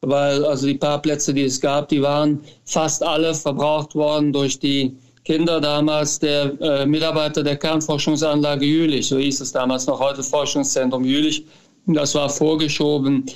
weil 0.03 0.45
also 0.45 0.67
die 0.67 0.75
paar 0.75 1.01
Plätze, 1.01 1.33
die 1.33 1.45
es 1.45 1.61
gab, 1.61 1.89
die 1.89 2.03
waren 2.03 2.41
fast 2.67 3.03
alle 3.03 3.35
verbraucht 3.35 3.95
worden 3.95 4.33
durch 4.33 4.59
die 4.59 4.95
Kinder 5.25 5.59
damals 5.59 6.19
der 6.19 6.53
äh, 6.61 6.85
Mitarbeiter 6.85 7.43
der 7.43 7.57
Kernforschungsanlage 7.57 8.67
Jülich, 8.67 9.09
so 9.09 9.17
hieß 9.17 9.41
es 9.41 9.53
damals 9.53 9.87
noch 9.87 9.99
heute 9.99 10.23
Forschungszentrum 10.23 11.03
Jülich, 11.03 11.47
das 11.87 12.15
war 12.15 12.29
vorgeschoben. 12.29 13.27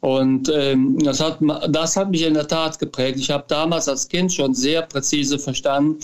Und 0.00 0.50
ähm, 0.54 0.98
das, 1.00 1.20
hat, 1.20 1.38
das 1.68 1.96
hat 1.96 2.10
mich 2.10 2.22
in 2.22 2.34
der 2.34 2.46
Tat 2.46 2.78
geprägt. 2.78 3.18
Ich 3.18 3.30
habe 3.30 3.44
damals 3.48 3.88
als 3.88 4.06
Kind 4.06 4.32
schon 4.32 4.54
sehr 4.54 4.82
präzise 4.82 5.38
verstanden, 5.38 5.98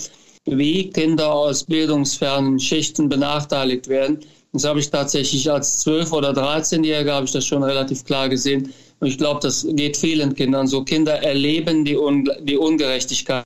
wie 0.45 0.89
Kinder 0.89 1.31
aus 1.33 1.63
bildungsfernen 1.63 2.59
Schichten 2.59 3.07
benachteiligt 3.07 3.87
werden. 3.87 4.19
Das 4.51 4.65
habe 4.65 4.79
ich 4.79 4.89
tatsächlich 4.89 5.49
als 5.49 5.85
12- 5.85 6.11
oder 6.11 6.31
13-Jähriger 6.31 7.13
habe 7.13 7.25
ich 7.25 7.31
das 7.31 7.45
schon 7.45 7.63
relativ 7.63 8.03
klar 8.03 8.29
gesehen. 8.29 8.73
Und 8.99 9.07
ich 9.07 9.17
glaube, 9.17 9.39
das 9.41 9.65
geht 9.71 9.97
vielen 9.97 10.35
Kindern 10.35 10.67
so. 10.67 10.83
Kinder 10.83 11.23
erleben 11.23 11.85
die, 11.85 11.97
Un 11.97 12.29
die 12.41 12.57
Ungerechtigkeit 12.57 13.45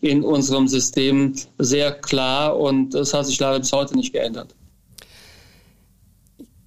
in 0.00 0.24
unserem 0.24 0.66
System 0.66 1.34
sehr 1.58 1.92
klar 1.92 2.58
und 2.58 2.90
das 2.90 3.14
hat 3.14 3.26
sich 3.26 3.38
leider 3.38 3.60
bis 3.60 3.72
heute 3.72 3.96
nicht 3.96 4.12
geändert. 4.12 4.54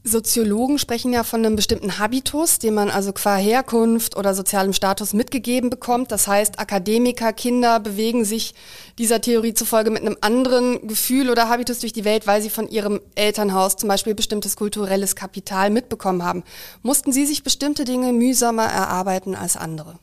Soziologen 0.05 0.79
sprechen 0.79 1.13
ja 1.13 1.23
von 1.23 1.45
einem 1.45 1.55
bestimmten 1.55 1.97
Habitus, 1.97 2.59
den 2.59 2.73
man 2.73 2.89
also 2.89 3.13
qua 3.13 3.37
Herkunft 3.37 4.17
oder 4.17 4.33
sozialem 4.35 4.73
Status 4.73 5.13
mitgegeben 5.13 5.69
bekommt. 5.69 6.11
Das 6.11 6.27
heißt, 6.27 6.59
Akademiker, 6.59 7.31
Kinder 7.31 7.79
bewegen 7.79 8.25
sich 8.25 8.53
dieser 8.97 9.21
Theorie 9.21 9.53
zufolge 9.53 9.91
mit 9.91 10.01
einem 10.01 10.17
anderen 10.19 10.89
Gefühl 10.89 11.29
oder 11.29 11.47
Habitus 11.47 11.79
durch 11.79 11.93
die 11.93 12.03
Welt, 12.03 12.27
weil 12.27 12.41
sie 12.41 12.49
von 12.49 12.67
ihrem 12.67 12.99
Elternhaus 13.15 13.77
zum 13.77 13.87
Beispiel 13.87 14.13
bestimmtes 14.13 14.57
kulturelles 14.57 15.15
Kapital 15.15 15.69
mitbekommen 15.69 16.23
haben. 16.23 16.43
Mussten 16.81 17.13
Sie 17.13 17.25
sich 17.25 17.43
bestimmte 17.43 17.85
Dinge 17.85 18.11
mühsamer 18.11 18.65
erarbeiten 18.65 19.35
als 19.35 19.55
andere? 19.55 19.99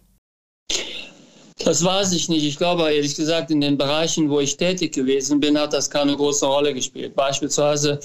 Das 1.63 1.85
weiß 1.85 2.13
ich 2.13 2.31
nicht. 2.31 2.45
Ich 2.45 2.57
glaube 2.57 2.91
ehrlich 2.91 3.17
gesagt, 3.17 3.51
in 3.51 3.61
den 3.61 3.77
Bereichen, 3.77 4.31
wo 4.31 4.41
ich 4.41 4.57
tätig 4.57 4.95
gewesen 4.95 5.41
bin, 5.41 5.59
hat 5.59 5.75
das 5.75 5.91
keine 5.91 6.17
große 6.17 6.47
Rolle 6.47 6.73
gespielt. 6.73 7.15
Beispielsweise 7.15 8.01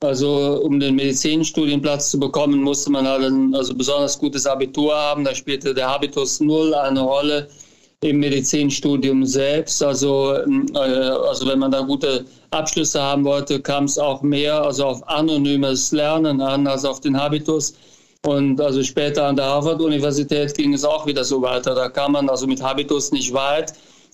also 0.00 0.60
um 0.62 0.78
den 0.78 0.94
Medizinstudienplatz 0.94 2.10
zu 2.10 2.20
bekommen, 2.20 2.62
musste 2.62 2.90
man 2.90 3.06
halt 3.06 3.24
ein 3.24 3.54
also 3.54 3.74
besonders 3.74 4.18
gutes 4.18 4.46
Abitur 4.46 4.94
haben. 4.94 5.24
Da 5.24 5.34
spielte 5.34 5.74
der 5.74 5.88
Habitus 5.88 6.40
null 6.40 6.72
eine 6.74 7.00
Rolle 7.00 7.48
im 8.00 8.20
Medizinstudium 8.20 9.24
selbst. 9.26 9.82
Also, 9.82 10.34
äh, 10.34 10.78
also 10.78 11.48
wenn 11.48 11.58
man 11.58 11.72
da 11.72 11.80
gute 11.80 12.24
Abschlüsse 12.50 13.02
haben 13.02 13.24
wollte, 13.24 13.60
kam 13.60 13.84
es 13.84 13.98
auch 13.98 14.22
mehr 14.22 14.62
also 14.62 14.84
auf 14.84 15.08
anonymes 15.08 15.90
Lernen 15.90 16.40
an 16.40 16.66
als 16.68 16.84
auf 16.84 17.00
den 17.00 17.16
Habitus. 17.16 17.74
Und 18.24 18.60
also 18.60 18.82
später 18.84 19.26
an 19.26 19.36
der 19.36 19.46
Harvard-Universität 19.46 20.54
ging 20.54 20.74
es 20.74 20.84
auch 20.84 21.06
wieder 21.06 21.24
so 21.24 21.42
weiter. 21.42 21.74
Da 21.74 21.88
kam 21.88 22.12
man 22.12 22.28
also 22.28 22.46
mit 22.46 22.62
Habitus 22.62 23.10
nicht 23.10 23.32
weit, 23.32 23.72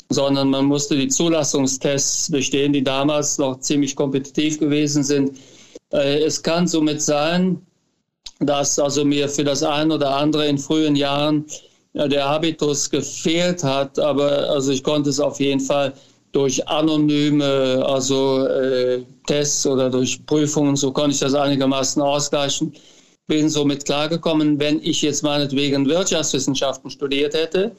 sondern 0.08 0.48
man 0.50 0.64
musste 0.66 0.96
die 0.96 1.08
Zulassungstests 1.08 2.30
bestehen, 2.30 2.72
die 2.72 2.84
damals 2.84 3.36
noch 3.38 3.60
ziemlich 3.60 3.96
kompetitiv 3.96 4.58
gewesen 4.58 5.02
sind. 5.04 5.32
Äh, 5.94 6.24
es 6.24 6.42
kann 6.42 6.66
somit 6.66 7.00
sein, 7.00 7.64
dass 8.40 8.78
also 8.78 9.04
mir 9.04 9.28
für 9.28 9.44
das 9.44 9.62
ein 9.62 9.92
oder 9.92 10.16
andere 10.16 10.46
in 10.46 10.58
frühen 10.58 10.96
Jahren 10.96 11.46
der 11.94 12.28
Habitus 12.28 12.90
gefehlt 12.90 13.62
hat, 13.62 13.98
aber 14.00 14.50
also 14.50 14.72
ich 14.72 14.82
konnte 14.82 15.10
es 15.10 15.20
auf 15.20 15.38
jeden 15.38 15.60
Fall 15.60 15.92
durch 16.32 16.66
anonyme 16.66 17.84
also 17.86 18.44
äh, 18.46 19.02
Tests 19.28 19.64
oder 19.64 19.88
durch 19.88 20.26
Prüfungen, 20.26 20.74
so 20.74 20.90
konnte 20.90 21.12
ich 21.12 21.20
das 21.20 21.34
einigermaßen 21.34 22.02
ausgleichen. 22.02 22.72
Bin 23.28 23.48
somit 23.48 23.84
klargekommen, 23.84 24.58
wenn 24.58 24.82
ich 24.82 25.00
jetzt 25.02 25.22
meinetwegen 25.22 25.86
Wirtschaftswissenschaften 25.86 26.90
studiert 26.90 27.34
hätte, 27.34 27.70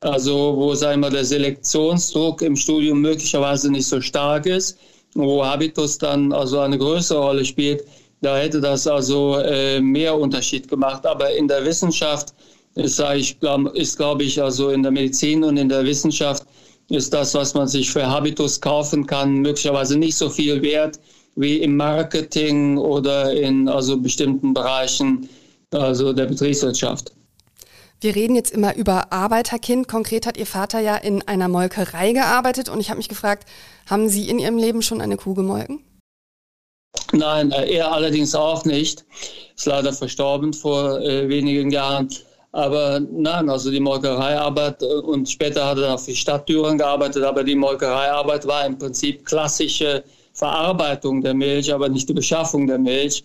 also 0.00 0.54
wo 0.56 0.74
sagen 0.74 1.00
wir, 1.00 1.10
der 1.10 1.24
Selektionsdruck 1.24 2.42
im 2.42 2.56
Studium 2.56 3.00
möglicherweise 3.00 3.72
nicht 3.72 3.86
so 3.86 4.02
stark 4.02 4.44
ist, 4.44 4.78
wo 5.14 5.44
Habitus 5.44 5.98
dann 5.98 6.32
also 6.32 6.60
eine 6.60 6.78
größere 6.78 7.20
Rolle 7.20 7.44
spielt, 7.44 7.84
da 8.20 8.38
hätte 8.38 8.60
das 8.60 8.86
also 8.86 9.36
äh, 9.36 9.80
mehr 9.80 10.18
Unterschied 10.18 10.68
gemacht. 10.68 11.04
Aber 11.06 11.30
in 11.32 11.46
der 11.46 11.64
Wissenschaft 11.64 12.34
ist, 12.74 13.00
ich, 13.14 13.36
ist 13.74 13.96
glaube 13.96 14.24
ich, 14.24 14.42
also 14.42 14.70
in 14.70 14.82
der 14.82 14.92
Medizin 14.92 15.44
und 15.44 15.56
in 15.56 15.68
der 15.68 15.84
Wissenschaft 15.84 16.44
ist 16.90 17.12
das, 17.12 17.34
was 17.34 17.54
man 17.54 17.68
sich 17.68 17.90
für 17.90 18.06
Habitus 18.06 18.60
kaufen 18.60 19.06
kann, 19.06 19.36
möglicherweise 19.36 19.96
nicht 19.98 20.16
so 20.16 20.28
viel 20.28 20.60
wert 20.62 20.98
wie 21.36 21.58
im 21.58 21.76
Marketing 21.76 22.78
oder 22.78 23.32
in 23.32 23.68
also 23.68 23.96
bestimmten 23.96 24.54
Bereichen 24.54 25.28
also 25.70 26.12
der 26.12 26.26
Betriebswirtschaft. 26.26 27.13
Wir 28.00 28.14
reden 28.14 28.36
jetzt 28.36 28.50
immer 28.50 28.74
über 28.76 29.12
Arbeiterkind. 29.12 29.88
Konkret 29.88 30.26
hat 30.26 30.36
Ihr 30.36 30.46
Vater 30.46 30.80
ja 30.80 30.96
in 30.96 31.26
einer 31.26 31.48
Molkerei 31.48 32.12
gearbeitet 32.12 32.68
und 32.68 32.80
ich 32.80 32.90
habe 32.90 32.98
mich 32.98 33.08
gefragt, 33.08 33.48
haben 33.88 34.08
Sie 34.08 34.28
in 34.28 34.38
Ihrem 34.38 34.58
Leben 34.58 34.82
schon 34.82 35.00
eine 35.00 35.16
Kuh 35.16 35.34
gemolken? 35.34 35.80
Nein, 37.12 37.50
äh, 37.52 37.72
er 37.72 37.92
allerdings 37.92 38.34
auch 38.34 38.64
nicht. 38.64 39.04
Ist 39.56 39.66
leider 39.66 39.92
verstorben 39.92 40.52
vor 40.52 41.00
äh, 41.00 41.28
wenigen 41.28 41.70
Jahren. 41.70 42.08
Aber 42.52 43.00
nein, 43.00 43.50
also 43.50 43.70
die 43.70 43.80
Molkereiarbeit 43.80 44.82
äh, 44.82 44.86
und 44.86 45.28
später 45.28 45.66
hat 45.66 45.78
er 45.78 45.94
auch 45.94 46.00
für 46.00 46.14
Stadttüren 46.14 46.78
gearbeitet, 46.78 47.24
aber 47.24 47.42
die 47.42 47.56
Molkereiarbeit 47.56 48.46
war 48.46 48.64
im 48.64 48.78
Prinzip 48.78 49.24
klassische 49.24 50.04
Verarbeitung 50.32 51.20
der 51.20 51.34
Milch, 51.34 51.72
aber 51.72 51.88
nicht 51.88 52.08
die 52.08 52.14
Beschaffung 52.14 52.66
der 52.66 52.78
Milch. 52.78 53.24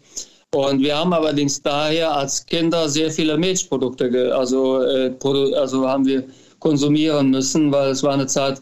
Und 0.55 0.81
wir 0.81 0.97
haben 0.97 1.13
allerdings 1.13 1.61
daher 1.61 2.11
als 2.11 2.43
Kinder 2.45 2.89
sehr 2.89 3.11
viele 3.11 3.37
Milchprodukte, 3.37 4.35
also, 4.35 4.81
äh, 4.81 5.13
also 5.55 5.87
haben 5.87 6.05
wir 6.05 6.23
konsumieren 6.57 7.29
müssen, 7.29 7.71
weil 7.71 7.91
es 7.91 8.01
war 8.01 8.13
eine 8.13 8.25
Zeit, 8.25 8.61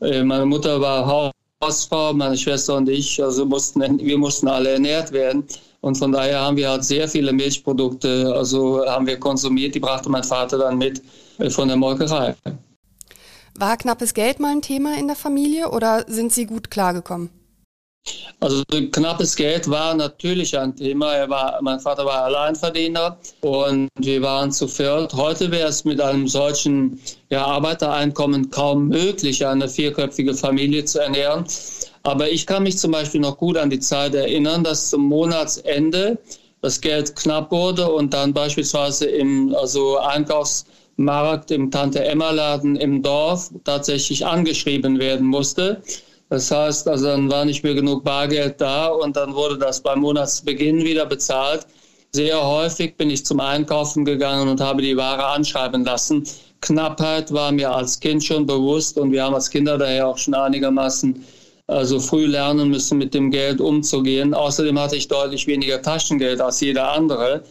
äh, 0.00 0.22
meine 0.24 0.46
Mutter 0.46 0.80
war 0.80 1.32
Hausfrau, 1.62 2.12
meine 2.12 2.36
Schwester 2.36 2.76
und 2.76 2.88
ich, 2.88 3.22
also 3.22 3.46
mussten, 3.46 4.00
wir 4.00 4.18
mussten 4.18 4.48
alle 4.48 4.70
ernährt 4.70 5.12
werden. 5.12 5.44
Und 5.80 5.96
von 5.96 6.10
daher 6.10 6.40
haben 6.40 6.56
wir 6.56 6.70
halt 6.70 6.84
sehr 6.84 7.06
viele 7.06 7.32
Milchprodukte, 7.32 8.34
also 8.34 8.84
haben 8.84 9.06
wir 9.06 9.18
konsumiert, 9.20 9.76
die 9.76 9.80
brachte 9.80 10.10
mein 10.10 10.24
Vater 10.24 10.58
dann 10.58 10.76
mit 10.76 11.00
äh, 11.38 11.48
von 11.48 11.68
der 11.68 11.76
Molkerei. 11.76 12.34
War 13.54 13.76
knappes 13.76 14.12
Geld 14.12 14.40
mal 14.40 14.50
ein 14.50 14.62
Thema 14.62 14.98
in 14.98 15.06
der 15.06 15.16
Familie 15.16 15.70
oder 15.70 16.04
sind 16.08 16.32
Sie 16.32 16.46
gut 16.46 16.70
klargekommen? 16.70 17.30
Also 18.40 18.62
knappes 18.92 19.34
Geld 19.34 19.68
war 19.68 19.94
natürlich 19.94 20.56
ein 20.56 20.76
Thema. 20.76 21.28
War, 21.28 21.58
mein 21.60 21.80
Vater 21.80 22.04
war 22.04 22.22
Alleinverdiener 22.22 23.18
und 23.40 23.88
wir 23.98 24.22
waren 24.22 24.52
zu 24.52 24.68
viert. 24.68 25.12
Heute 25.14 25.50
wäre 25.50 25.68
es 25.68 25.84
mit 25.84 26.00
einem 26.00 26.28
solchen 26.28 27.00
ja, 27.30 27.44
Arbeitereinkommen 27.44 28.50
kaum 28.50 28.88
möglich, 28.88 29.44
eine 29.44 29.68
vierköpfige 29.68 30.34
Familie 30.34 30.84
zu 30.84 31.00
ernähren. 31.00 31.46
Aber 32.04 32.30
ich 32.30 32.46
kann 32.46 32.62
mich 32.62 32.78
zum 32.78 32.92
Beispiel 32.92 33.20
noch 33.20 33.38
gut 33.38 33.56
an 33.56 33.70
die 33.70 33.80
Zeit 33.80 34.14
erinnern, 34.14 34.62
dass 34.62 34.90
zum 34.90 35.04
Monatsende 35.06 36.18
das 36.62 36.80
Geld 36.80 37.16
knapp 37.16 37.50
wurde 37.50 37.90
und 37.90 38.14
dann 38.14 38.32
beispielsweise 38.32 39.06
im 39.06 39.52
also 39.54 39.98
Einkaufsmarkt 39.98 41.50
im 41.50 41.72
Tante-Emma-Laden 41.72 42.76
im 42.76 43.02
Dorf 43.02 43.50
tatsächlich 43.64 44.24
angeschrieben 44.24 45.00
werden 45.00 45.26
musste 45.26 45.82
das 46.30 46.50
heißt, 46.50 46.88
also 46.88 47.06
dann 47.06 47.30
war 47.30 47.44
nicht 47.44 47.64
mehr 47.64 47.74
genug 47.74 48.04
Bargeld 48.04 48.60
da 48.60 48.88
und 48.88 49.16
dann 49.16 49.34
wurde 49.34 49.56
das 49.58 49.80
beim 49.80 50.00
Monatsbeginn 50.00 50.84
wieder 50.84 51.06
bezahlt. 51.06 51.66
Sehr 52.12 52.42
häufig 52.42 52.96
bin 52.96 53.10
ich 53.10 53.24
zum 53.24 53.40
Einkaufen 53.40 54.04
gegangen 54.04 54.48
und 54.48 54.60
habe 54.60 54.82
die 54.82 54.96
Ware 54.96 55.26
anschreiben 55.26 55.84
lassen. 55.84 56.24
Knappheit 56.60 57.32
war 57.32 57.52
mir 57.52 57.70
als 57.70 58.00
Kind 58.00 58.24
schon 58.24 58.46
bewusst 58.46 58.98
und 58.98 59.12
wir 59.12 59.24
haben 59.24 59.34
als 59.34 59.50
Kinder 59.50 59.78
daher 59.78 60.08
auch 60.08 60.18
schon 60.18 60.34
einigermaßen 60.34 61.24
also 61.66 62.00
früh 62.00 62.26
lernen 62.26 62.70
müssen, 62.70 62.98
mit 62.98 63.14
dem 63.14 63.30
Geld 63.30 63.60
umzugehen. 63.60 64.34
Außerdem 64.34 64.78
hatte 64.78 64.96
ich 64.96 65.06
deutlich 65.06 65.46
weniger 65.46 65.80
Taschengeld 65.80 66.40
als 66.40 66.60
jeder 66.60 66.90
andere. 66.90 67.44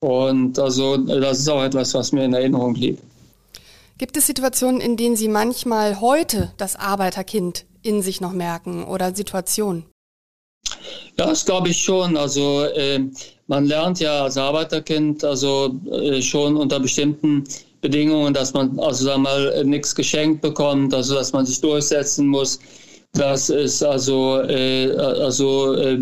Und 0.00 0.58
also 0.58 0.96
das 0.96 1.38
ist 1.38 1.48
auch 1.48 1.62
etwas, 1.62 1.94
was 1.94 2.10
mir 2.12 2.24
in 2.24 2.34
Erinnerung 2.34 2.74
blieb. 2.74 2.98
Gibt 3.96 4.16
es 4.16 4.26
Situationen, 4.26 4.80
in 4.80 4.96
denen 4.96 5.14
Sie 5.14 5.28
manchmal 5.28 6.00
heute 6.00 6.52
das 6.56 6.74
Arbeiterkind 6.74 7.64
in 7.82 8.02
sich 8.02 8.20
noch 8.20 8.32
merken 8.32 8.84
oder 8.84 9.14
Situationen? 9.14 9.86
Ja, 11.18 11.26
das 11.26 11.44
glaube 11.44 11.68
ich 11.68 11.78
schon. 11.78 12.16
Also 12.16 12.64
äh, 12.64 13.00
man 13.46 13.66
lernt 13.66 14.00
ja 14.00 14.22
als 14.22 14.36
Arbeiterkind 14.36 15.24
also 15.24 15.74
äh, 15.90 16.22
schon 16.22 16.56
unter 16.56 16.80
bestimmten 16.80 17.44
Bedingungen, 17.80 18.34
dass 18.34 18.52
man 18.52 18.78
also 18.78 19.04
sagen 19.04 19.22
wir 19.22 19.30
mal 19.30 19.64
nichts 19.64 19.94
geschenkt 19.94 20.40
bekommt, 20.42 20.94
also 20.94 21.14
dass 21.14 21.32
man 21.32 21.46
sich 21.46 21.60
durchsetzen 21.60 22.26
muss, 22.26 22.58
dass 23.12 23.48
es 23.48 23.82
also 23.82 24.40
äh, 24.42 24.90
also 24.96 25.74
äh, 25.74 25.98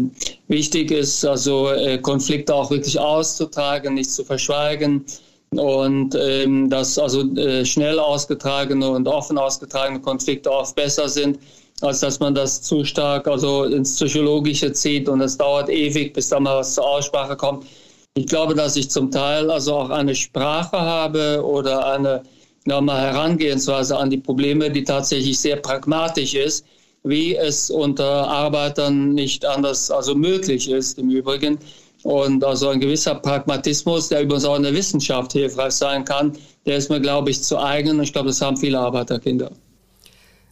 wichtig 0.49 0.91
ist, 0.91 1.25
also 1.25 1.71
äh, 1.71 1.99
Konflikte 1.99 2.55
auch 2.55 2.71
wirklich 2.71 2.99
auszutragen, 2.99 3.95
nicht 3.95 4.11
zu 4.11 4.25
verschweigen 4.25 5.05
und 5.51 6.15
ähm, 6.21 6.69
dass 6.69 6.99
also 6.99 7.23
äh, 7.37 7.65
schnell 7.65 7.99
ausgetragene 7.99 8.91
und 8.91 9.09
offen 9.09 9.39
ausgetragene 9.39 10.01
Konflikte 10.01 10.51
oft 10.51 10.77
besser 10.77 11.09
sind 11.09 11.39
als 11.81 12.01
dass 12.01 12.19
man 12.21 12.35
das 12.35 12.63
zu 12.63 12.85
stark 12.85 13.29
also 13.29 13.65
ins 13.65 13.95
Psychologische 13.95 14.73
zieht 14.73 15.09
und 15.09 15.21
es 15.21 15.37
dauert 15.37 15.69
ewig, 15.69 16.13
bis 16.13 16.29
da 16.29 16.41
mal 16.41 16.57
was 16.57 16.75
zur 16.75 16.87
Aussprache 16.87 17.37
kommt. 17.37 17.67
Ich 18.15 18.27
glaube, 18.27 18.55
dass 18.55 18.77
ich 18.77 18.91
zum 18.91 19.11
Teil 19.11 19.51
also 19.51 19.75
auch 19.75 19.91
eine 19.91 20.15
Sprache 20.15 20.81
habe 20.81 21.43
oder 21.45 21.87
eine 21.93 22.23
ja, 22.67 22.81
mal 22.81 23.01
Herangehensweise 23.01 23.97
an 23.97 24.11
die 24.11 24.19
Probleme, 24.19 24.71
die 24.71 24.85
tatsächlich 24.85 25.39
sehr 25.39 25.57
pragmatisch 25.57 26.35
ist, 26.35 26.65
wie 27.05 27.37
es 27.37 27.71
unter 27.71 28.29
Arbeitern 28.29 29.15
nicht 29.15 29.47
anders 29.47 29.91
also 29.91 30.15
möglich 30.15 30.69
ist 30.71 30.99
im 30.99 31.11
Übrigen. 31.11 31.59
Und 32.03 32.45
also 32.45 32.69
ein 32.69 32.81
gewisser 32.81 33.15
Pragmatismus, 33.17 34.09
der 34.09 34.23
übrigens 34.23 34.45
auch 34.45 34.57
in 34.57 34.63
der 34.65 34.75
Wissenschaft 34.75 35.33
hilfreich 35.33 35.73
sein 35.73 36.05
kann, 36.05 36.33
der 36.67 36.77
ist 36.77 36.91
mir, 36.91 37.01
glaube 37.01 37.31
ich, 37.31 37.43
zu 37.43 37.59
eigen. 37.59 37.91
Und 37.91 38.03
ich 38.03 38.13
glaube, 38.13 38.29
das 38.29 38.41
haben 38.41 38.57
viele 38.57 38.79
Arbeiterkinder. 38.79 39.51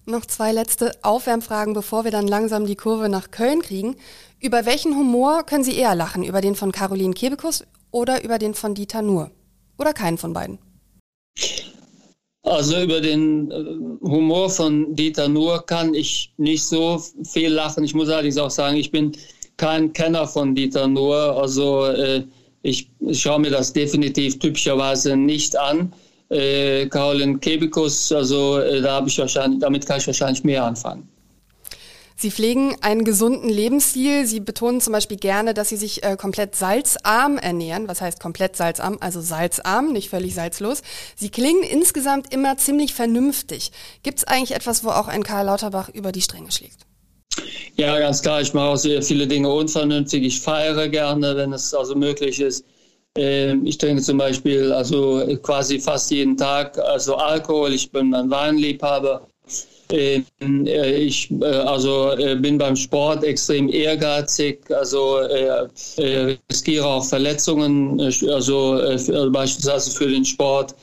Noch 0.08 0.24
zwei 0.24 0.52
letzte 0.52 0.92
Aufwärmfragen, 1.02 1.74
bevor 1.74 2.04
wir 2.04 2.12
dann 2.12 2.28
langsam 2.28 2.64
die 2.64 2.76
Kurve 2.76 3.08
nach 3.08 3.32
Köln 3.32 3.60
kriegen. 3.60 3.96
Über 4.38 4.64
welchen 4.64 4.96
Humor 4.96 5.42
können 5.42 5.64
Sie 5.64 5.76
eher 5.76 5.96
lachen? 5.96 6.22
Über 6.22 6.40
den 6.40 6.54
von 6.54 6.70
Caroline 6.70 7.12
Kebekus 7.12 7.64
oder 7.90 8.22
über 8.22 8.38
den 8.38 8.54
von 8.54 8.76
Dieter 8.76 9.02
Nuhr? 9.02 9.32
Oder 9.78 9.92
keinen 9.92 10.16
von 10.16 10.32
beiden? 10.32 10.60
Also 12.44 12.80
über 12.80 13.00
den 13.00 13.50
äh, 13.50 14.06
Humor 14.06 14.48
von 14.48 14.94
Dieter 14.94 15.26
Nuhr 15.26 15.66
kann 15.66 15.92
ich 15.92 16.32
nicht 16.36 16.62
so 16.62 17.02
viel 17.24 17.52
lachen. 17.52 17.82
Ich 17.82 17.92
muss 17.92 18.08
allerdings 18.08 18.38
auch 18.38 18.50
sagen, 18.50 18.76
ich 18.76 18.92
bin 18.92 19.10
kein 19.56 19.92
Kenner 19.92 20.28
von 20.28 20.54
Dieter 20.54 20.86
Nuhr. 20.86 21.36
Also 21.36 21.86
äh, 21.86 22.22
ich, 22.62 22.88
ich 23.00 23.20
schaue 23.20 23.40
mir 23.40 23.50
das 23.50 23.72
definitiv 23.72 24.38
typischerweise 24.38 25.16
nicht 25.16 25.58
an. 25.58 25.92
Äh, 26.28 26.86
Caroline 26.86 27.38
Kebikus, 27.38 28.10
also 28.10 28.58
äh, 28.58 28.80
da 28.80 28.96
habe 28.96 29.08
ich 29.08 29.18
wahrscheinlich, 29.18 29.60
damit 29.60 29.86
kann 29.86 29.98
ich 29.98 30.06
wahrscheinlich 30.06 30.42
mehr 30.42 30.64
anfangen. 30.64 31.08
Sie 32.18 32.30
pflegen 32.30 32.74
einen 32.80 33.04
gesunden 33.04 33.50
Lebensstil. 33.50 34.24
Sie 34.24 34.40
betonen 34.40 34.80
zum 34.80 34.94
Beispiel 34.94 35.18
gerne, 35.18 35.52
dass 35.52 35.68
Sie 35.68 35.76
sich 35.76 36.02
äh, 36.02 36.16
komplett 36.16 36.56
salzarm 36.56 37.36
ernähren. 37.36 37.88
Was 37.88 38.00
heißt 38.00 38.20
komplett 38.20 38.56
salzarm? 38.56 38.96
Also 39.00 39.20
salzarm, 39.20 39.92
nicht 39.92 40.08
völlig 40.08 40.34
salzlos. 40.34 40.80
Sie 41.14 41.28
klingen 41.28 41.62
insgesamt 41.62 42.32
immer 42.32 42.56
ziemlich 42.56 42.94
vernünftig. 42.94 43.70
Gibt 44.02 44.18
es 44.18 44.24
eigentlich 44.24 44.54
etwas, 44.56 44.82
wo 44.82 44.88
auch 44.88 45.08
ein 45.08 45.24
Karl 45.24 45.44
Lauterbach 45.44 45.90
über 45.90 46.10
die 46.10 46.22
Stränge 46.22 46.50
schlägt? 46.50 46.86
Ja, 47.76 47.98
ganz 47.98 48.22
klar. 48.22 48.40
Ich 48.40 48.54
mache 48.54 48.68
auch 48.68 48.76
sehr 48.76 49.02
viele 49.02 49.26
Dinge 49.26 49.50
unvernünftig. 49.50 50.24
Ich 50.24 50.40
feiere 50.40 50.88
gerne, 50.88 51.36
wenn 51.36 51.52
es 51.52 51.74
also 51.74 51.94
möglich 51.94 52.40
ist. 52.40 52.64
Ähm, 53.16 53.66
ich 53.66 53.78
trinke 53.78 54.02
zum 54.02 54.18
Beispiel 54.18 54.72
also 54.72 55.26
quasi 55.42 55.80
fast 55.80 56.10
jeden 56.10 56.36
Tag 56.36 56.78
also 56.78 57.16
Alkohol. 57.16 57.72
Ich 57.72 57.90
bin 57.90 58.14
ein 58.14 58.30
Weinliebhaber. 58.30 59.26
Ähm, 59.90 60.66
äh, 60.66 60.96
ich 60.96 61.30
äh, 61.30 61.44
also 61.44 62.10
äh, 62.12 62.34
bin 62.34 62.58
beim 62.58 62.74
Sport 62.74 63.22
extrem 63.22 63.68
ehrgeizig, 63.68 64.68
also 64.70 65.18
riskiere 66.50 66.86
auch 66.86 67.04
Verletzungen, 67.04 68.00
also 68.00 68.80
beispielsweise 69.30 69.90
für 69.92 70.08
den 70.08 70.24
Sport, 70.24 70.74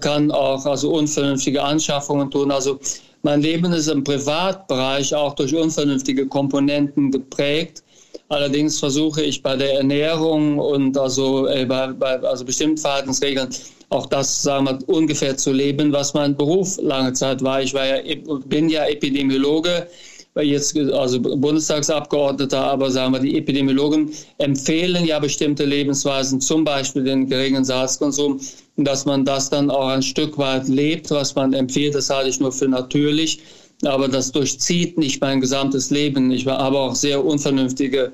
kann 0.00 0.30
auch 0.30 0.64
also 0.66 0.92
unvernünftige 0.92 1.62
Anschaffungen 1.62 2.30
tun. 2.30 2.52
Also 2.52 2.78
mein 3.22 3.40
Leben 3.40 3.72
ist 3.72 3.88
im 3.88 4.04
Privatbereich 4.04 5.12
auch 5.14 5.34
durch 5.34 5.54
unvernünftige 5.54 6.26
Komponenten 6.28 7.10
geprägt. 7.10 7.82
Allerdings 8.28 8.80
versuche 8.80 9.22
ich 9.22 9.42
bei 9.42 9.56
der 9.56 9.74
Ernährung 9.74 10.58
und 10.58 10.98
also 10.98 11.46
äh, 11.46 11.64
bei, 11.64 11.88
bei 11.88 12.18
also 12.20 12.44
bestimmten 12.44 12.78
Verhaltensregeln 12.78 13.48
auch 13.88 14.06
das, 14.06 14.42
sagen 14.42 14.66
wir, 14.66 14.78
ungefähr 14.88 15.36
zu 15.36 15.52
leben, 15.52 15.92
was 15.92 16.12
mein 16.12 16.36
Beruf 16.36 16.76
lange 16.82 17.12
Zeit 17.12 17.42
war. 17.42 17.62
Ich 17.62 17.72
war 17.72 17.86
ja, 17.86 18.16
bin 18.46 18.68
ja 18.68 18.84
Epidemiologe, 18.86 19.86
jetzt 20.34 20.76
also 20.76 21.20
Bundestagsabgeordneter, 21.20 22.58
aber 22.58 22.90
sagen 22.90 23.12
wir, 23.12 23.20
die 23.20 23.38
Epidemiologen 23.38 24.10
empfehlen 24.38 25.06
ja 25.06 25.18
bestimmte 25.18 25.64
Lebensweisen, 25.64 26.40
zum 26.40 26.64
Beispiel 26.64 27.04
den 27.04 27.28
geringen 27.28 27.64
Salzkonsum, 27.64 28.40
dass 28.76 29.06
man 29.06 29.24
das 29.24 29.48
dann 29.48 29.70
auch 29.70 29.86
ein 29.88 30.02
Stück 30.02 30.36
weit 30.36 30.68
lebt, 30.68 31.10
was 31.10 31.34
man 31.34 31.52
empfiehlt. 31.52 31.94
Das 31.94 32.10
halte 32.10 32.28
ich 32.28 32.40
nur 32.40 32.52
für 32.52 32.68
natürlich 32.68 33.38
aber 33.84 34.08
das 34.08 34.32
durchzieht 34.32 34.98
nicht 34.98 35.20
mein 35.20 35.40
gesamtes 35.40 35.90
Leben. 35.90 36.30
Ich 36.30 36.46
habe 36.46 36.78
auch 36.78 36.94
sehr 36.94 37.24
unvernünftige 37.24 38.12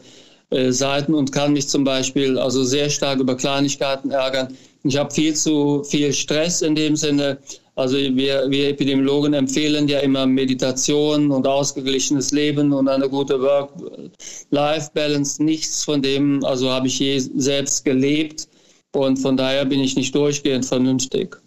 äh, 0.50 0.72
Seiten 0.72 1.14
und 1.14 1.32
kann 1.32 1.52
mich 1.52 1.68
zum 1.68 1.84
Beispiel 1.84 2.38
also 2.38 2.64
sehr 2.64 2.90
stark 2.90 3.20
über 3.20 3.36
Kleinigkeiten 3.36 4.10
ärgern. 4.10 4.56
Ich 4.84 4.96
habe 4.96 5.12
viel 5.12 5.34
zu 5.34 5.84
viel 5.84 6.12
Stress 6.12 6.62
in 6.62 6.74
dem 6.74 6.96
Sinne. 6.96 7.38
Also 7.74 7.96
wir, 7.96 8.50
wir 8.50 8.68
Epidemiologen 8.68 9.32
empfehlen 9.32 9.88
ja 9.88 10.00
immer 10.00 10.26
Meditation 10.26 11.30
und 11.30 11.46
ausgeglichenes 11.46 12.32
Leben 12.32 12.72
und 12.72 12.88
eine 12.88 13.08
gute 13.08 13.40
Work-Life-Balance. 13.40 15.42
Nichts 15.42 15.84
von 15.84 16.02
dem, 16.02 16.44
also 16.44 16.68
habe 16.68 16.88
ich 16.88 16.98
je 16.98 17.18
selbst 17.18 17.84
gelebt 17.84 18.48
und 18.92 19.18
von 19.18 19.36
daher 19.36 19.64
bin 19.64 19.80
ich 19.80 19.96
nicht 19.96 20.14
durchgehend 20.14 20.66
vernünftig. 20.66 21.41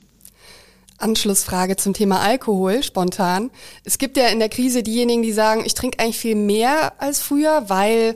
Anschlussfrage 0.98 1.76
zum 1.76 1.94
Thema 1.94 2.22
Alkohol, 2.22 2.84
spontan. 2.84 3.52
Es 3.84 3.98
gibt 3.98 4.18
ja 4.18 4.28
in 4.28 4.40
der 4.40 4.50
Krise 4.50 4.84
diejenigen, 4.84 5.22
die 5.22 5.34
sagen, 5.34 5.64
ich 5.66 5.74
trinke 5.74 6.00
eigentlich 6.00 6.18
viel 6.18 6.36
mehr 6.36 6.94
als 7.02 7.22
früher, 7.22 7.66
weil 7.68 8.16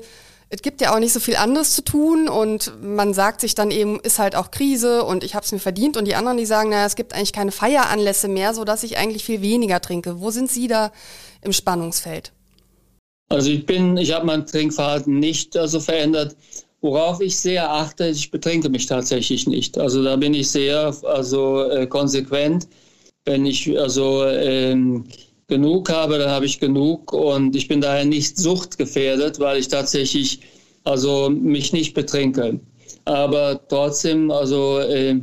es 0.50 0.62
gibt 0.62 0.82
ja 0.82 0.94
auch 0.94 1.00
nicht 1.00 1.14
so 1.14 1.20
viel 1.20 1.36
anderes 1.36 1.76
zu 1.76 1.84
tun 1.84 2.28
und 2.28 2.74
man 2.82 3.14
sagt 3.14 3.42
sich 3.42 3.54
dann 3.54 3.70
eben, 3.70 4.00
ist 4.00 4.18
halt 4.18 4.36
auch 4.36 4.50
Krise 4.50 5.04
und 5.04 5.24
ich 5.24 5.36
habe 5.36 5.46
es 5.46 5.52
mir 5.52 5.60
verdient 5.60 5.96
und 5.96 6.06
die 6.06 6.16
anderen, 6.16 6.38
die 6.38 6.46
sagen, 6.46 6.70
naja, 6.70 6.86
es 6.86 6.96
gibt 6.96 7.14
eigentlich 7.14 7.34
keine 7.34 7.52
Feieranlässe 7.52 8.28
mehr, 8.28 8.54
sodass 8.56 8.84
ich 8.84 8.98
eigentlich 8.98 9.24
viel 9.24 9.42
weniger 9.42 9.80
trinke. 9.80 10.22
Wo 10.22 10.32
sind 10.32 10.50
Sie 10.50 10.68
da 10.68 10.92
im 11.42 11.54
Spannungsfeld? 11.54 12.32
Also 13.30 13.52
ich 13.52 13.68
bin, 13.68 13.96
ich 13.98 14.12
habe 14.12 14.26
mein 14.26 14.48
Trinkverhalten 14.48 15.20
nicht 15.20 15.54
so 15.54 15.60
also 15.60 15.80
verändert. 15.80 16.36
Worauf 16.82 17.20
ich 17.20 17.38
sehr 17.38 17.70
achte, 17.70 18.08
ich 18.08 18.32
betrinke 18.32 18.70
mich 18.70 18.86
tatsächlich 18.86 19.48
nicht. 19.48 19.78
Also 19.78 20.04
da 20.04 20.16
bin 20.16 20.34
ich 20.34 20.50
sehr 20.50 20.96
also 21.04 21.64
äh, 21.70 21.88
konsequent. 21.88 22.68
Wenn 23.26 23.46
ich 23.46 23.78
also 23.78 24.26
ähm, 24.26 25.06
genug 25.48 25.90
habe, 25.90 26.18
dann 26.18 26.30
habe 26.30 26.46
ich 26.46 26.60
genug 26.60 27.12
und 27.12 27.56
ich 27.56 27.68
bin 27.68 27.82
daher 27.82 28.06
nicht 28.06 28.38
suchtgefährdet, 28.38 29.40
weil 29.40 29.60
ich 29.60 29.68
tatsächlich 29.68 30.40
also 30.86 31.30
mich 31.30 31.74
nicht 31.74 31.94
betrinke. 31.94 32.60
Aber 33.06 33.60
trotzdem, 33.68 34.32
also 34.32 34.80
äh, 34.80 35.20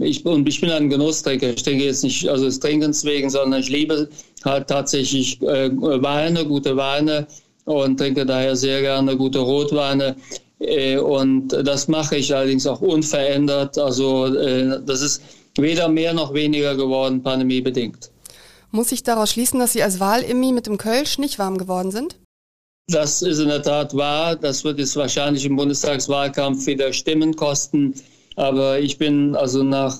ich, 0.00 0.24
und 0.24 0.48
ich 0.48 0.60
bin 0.60 0.70
ein 0.70 0.88
Genusstrinker. 0.88 1.50
Ich 1.50 1.62
trinke 1.62 1.84
jetzt 1.84 2.04
nicht 2.04 2.28
also 2.28 2.44
des 2.44 2.60
Trinkens 2.60 3.04
wegen, 3.04 3.28
sondern 3.28 3.60
ich 3.60 3.68
liebe 3.68 4.08
halt 4.44 4.68
tatsächlich 4.68 5.40
äh, 5.42 5.70
Weine, 5.72 6.46
gute 6.46 6.76
Weine 6.76 7.26
und 7.64 7.98
trinke 7.98 8.24
daher 8.24 8.56
sehr 8.56 8.80
gerne 8.80 9.16
gute 9.16 9.40
Rotweine. 9.40 10.16
Äh, 10.60 10.98
und 10.98 11.48
das 11.48 11.88
mache 11.88 12.16
ich 12.16 12.34
allerdings 12.34 12.66
auch 12.66 12.80
unverändert. 12.80 13.78
Also 13.78 14.26
äh, 14.26 14.80
das 14.84 15.00
ist 15.00 15.22
weder 15.56 15.88
mehr 15.88 16.14
noch 16.14 16.34
weniger 16.34 16.76
geworden, 16.76 17.22
pandemiebedingt. 17.22 18.10
Muss 18.70 18.92
ich 18.92 19.02
daraus 19.02 19.32
schließen, 19.32 19.58
dass 19.58 19.72
Sie 19.72 19.82
als 19.82 19.98
Wahlimmi 19.98 20.52
mit 20.52 20.66
dem 20.66 20.78
Kölsch 20.78 21.18
nicht 21.18 21.38
warm 21.38 21.58
geworden 21.58 21.90
sind? 21.90 22.16
Das 22.86 23.22
ist 23.22 23.38
in 23.38 23.48
der 23.48 23.62
Tat 23.62 23.96
wahr. 23.96 24.36
Das 24.36 24.64
wird 24.64 24.78
jetzt 24.78 24.96
wahrscheinlich 24.96 25.44
im 25.44 25.56
Bundestagswahlkampf 25.56 26.66
wieder 26.66 26.92
Stimmen 26.92 27.34
kosten. 27.34 27.94
Aber 28.36 28.78
ich 28.78 28.98
bin 28.98 29.34
also 29.34 29.62
nach 29.62 29.98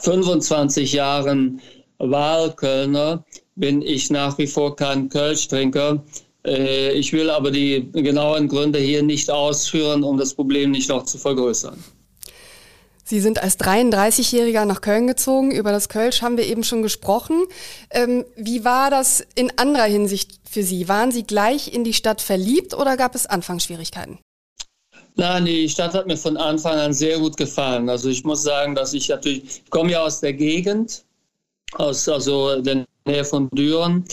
25 0.00 0.92
Jahren 0.92 1.60
Wahlkölner, 1.98 3.24
bin 3.54 3.82
ich 3.82 4.10
nach 4.10 4.38
wie 4.38 4.46
vor 4.46 4.76
kein 4.76 5.08
Kölsch-Trinker. 5.08 6.02
Äh, 6.46 6.92
ich 6.92 7.12
will 7.12 7.30
aber 7.30 7.50
die 7.50 7.90
genauen 7.92 8.48
Gründe 8.48 8.78
hier 8.78 9.02
nicht 9.02 9.30
ausführen, 9.30 10.04
um 10.04 10.18
das 10.18 10.34
Problem 10.34 10.70
nicht 10.70 10.88
noch 10.88 11.04
zu 11.04 11.18
vergrößern. 11.18 11.82
Sie 13.06 13.20
sind 13.20 13.42
als 13.42 13.60
33-Jähriger 13.60 14.64
nach 14.64 14.80
Köln 14.80 15.06
gezogen. 15.06 15.50
Über 15.50 15.72
das 15.72 15.90
Kölsch 15.90 16.22
haben 16.22 16.38
wir 16.38 16.46
eben 16.46 16.64
schon 16.64 16.82
gesprochen. 16.82 17.44
Ähm, 17.90 18.24
wie 18.34 18.64
war 18.64 18.90
das 18.90 19.22
in 19.34 19.52
anderer 19.58 19.84
Hinsicht 19.84 20.40
für 20.50 20.62
Sie? 20.62 20.88
Waren 20.88 21.12
Sie 21.12 21.24
gleich 21.24 21.72
in 21.72 21.84
die 21.84 21.92
Stadt 21.92 22.22
verliebt 22.22 22.72
oder 22.72 22.96
gab 22.96 23.14
es 23.14 23.26
Anfangsschwierigkeiten? 23.26 24.18
Nein, 25.16 25.44
die 25.44 25.68
Stadt 25.68 25.92
hat 25.94 26.06
mir 26.06 26.16
von 26.16 26.36
Anfang 26.38 26.76
an 26.76 26.92
sehr 26.94 27.18
gut 27.18 27.36
gefallen. 27.36 27.88
Also 27.88 28.08
ich 28.08 28.24
muss 28.24 28.42
sagen, 28.42 28.74
dass 28.74 28.94
ich 28.94 29.08
natürlich, 29.10 29.44
ich 29.44 29.70
komme 29.70 29.92
ja 29.92 30.02
aus 30.02 30.20
der 30.20 30.32
Gegend, 30.32 31.04
aus 31.74 32.08
also 32.08 32.60
der 32.62 32.86
Nähe 33.04 33.24
von 33.24 33.48
Düren 33.50 34.04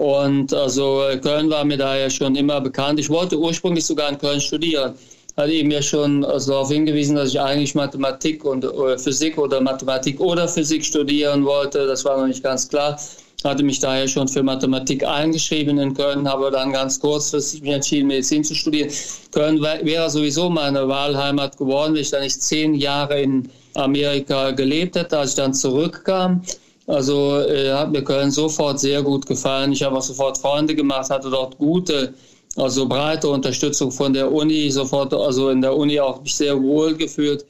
und 0.00 0.54
also 0.54 1.02
Köln 1.20 1.50
war 1.50 1.62
mir 1.62 1.76
daher 1.76 2.08
schon 2.08 2.34
immer 2.34 2.58
bekannt. 2.62 2.98
Ich 2.98 3.10
wollte 3.10 3.38
ursprünglich 3.38 3.84
sogar 3.84 4.08
in 4.08 4.16
Köln 4.16 4.40
studieren. 4.40 4.94
Hatte 5.36 5.52
ihm 5.52 5.70
ja 5.70 5.82
schon 5.82 6.24
also 6.24 6.52
darauf 6.52 6.70
hingewiesen, 6.70 7.16
dass 7.16 7.28
ich 7.28 7.38
eigentlich 7.38 7.74
Mathematik 7.74 8.42
und 8.46 8.64
oder 8.64 8.98
Physik 8.98 9.36
oder 9.36 9.60
Mathematik 9.60 10.18
oder 10.18 10.48
Physik 10.48 10.86
studieren 10.86 11.44
wollte. 11.44 11.86
Das 11.86 12.02
war 12.06 12.16
noch 12.16 12.26
nicht 12.26 12.42
ganz 12.42 12.66
klar. 12.66 12.98
Hatte 13.44 13.62
mich 13.62 13.78
daher 13.78 14.08
schon 14.08 14.26
für 14.26 14.42
Mathematik 14.42 15.06
eingeschrieben 15.06 15.78
in 15.78 15.92
Köln, 15.92 16.26
habe 16.26 16.50
dann 16.50 16.72
ganz 16.72 16.98
kurzfristig 16.98 17.60
mich 17.60 17.72
entschieden, 17.72 18.06
Medizin 18.06 18.42
zu 18.42 18.54
studieren. 18.54 18.88
Köln 19.32 19.60
wäre 19.60 20.08
sowieso 20.08 20.48
meine 20.48 20.88
Wahlheimat 20.88 21.58
geworden, 21.58 21.92
wenn 21.92 22.00
ich 22.00 22.10
dann 22.10 22.22
nicht 22.22 22.42
zehn 22.42 22.74
Jahre 22.74 23.20
in 23.20 23.50
Amerika 23.74 24.52
gelebt 24.52 24.96
hätte, 24.96 25.18
als 25.18 25.32
ich 25.32 25.36
dann 25.36 25.52
zurückkam. 25.52 26.40
Also 26.90 27.38
äh, 27.40 27.72
hat 27.72 27.92
mir 27.92 28.02
Köln 28.02 28.32
sofort 28.32 28.80
sehr 28.80 29.02
gut 29.02 29.24
gefallen. 29.26 29.70
Ich 29.72 29.82
habe 29.82 29.96
auch 29.96 30.02
sofort 30.02 30.38
Freunde 30.38 30.74
gemacht, 30.74 31.08
hatte 31.08 31.30
dort 31.30 31.56
gute, 31.56 32.14
also 32.56 32.88
breite 32.88 33.28
Unterstützung 33.28 33.92
von 33.92 34.12
der 34.12 34.30
Uni, 34.32 34.70
sofort, 34.70 35.14
also 35.14 35.50
in 35.50 35.60
der 35.60 35.76
Uni 35.76 36.00
auch 36.00 36.20
mich 36.20 36.34
sehr 36.34 36.60
wohl 36.60 36.94
gefühlt. 36.96 37.46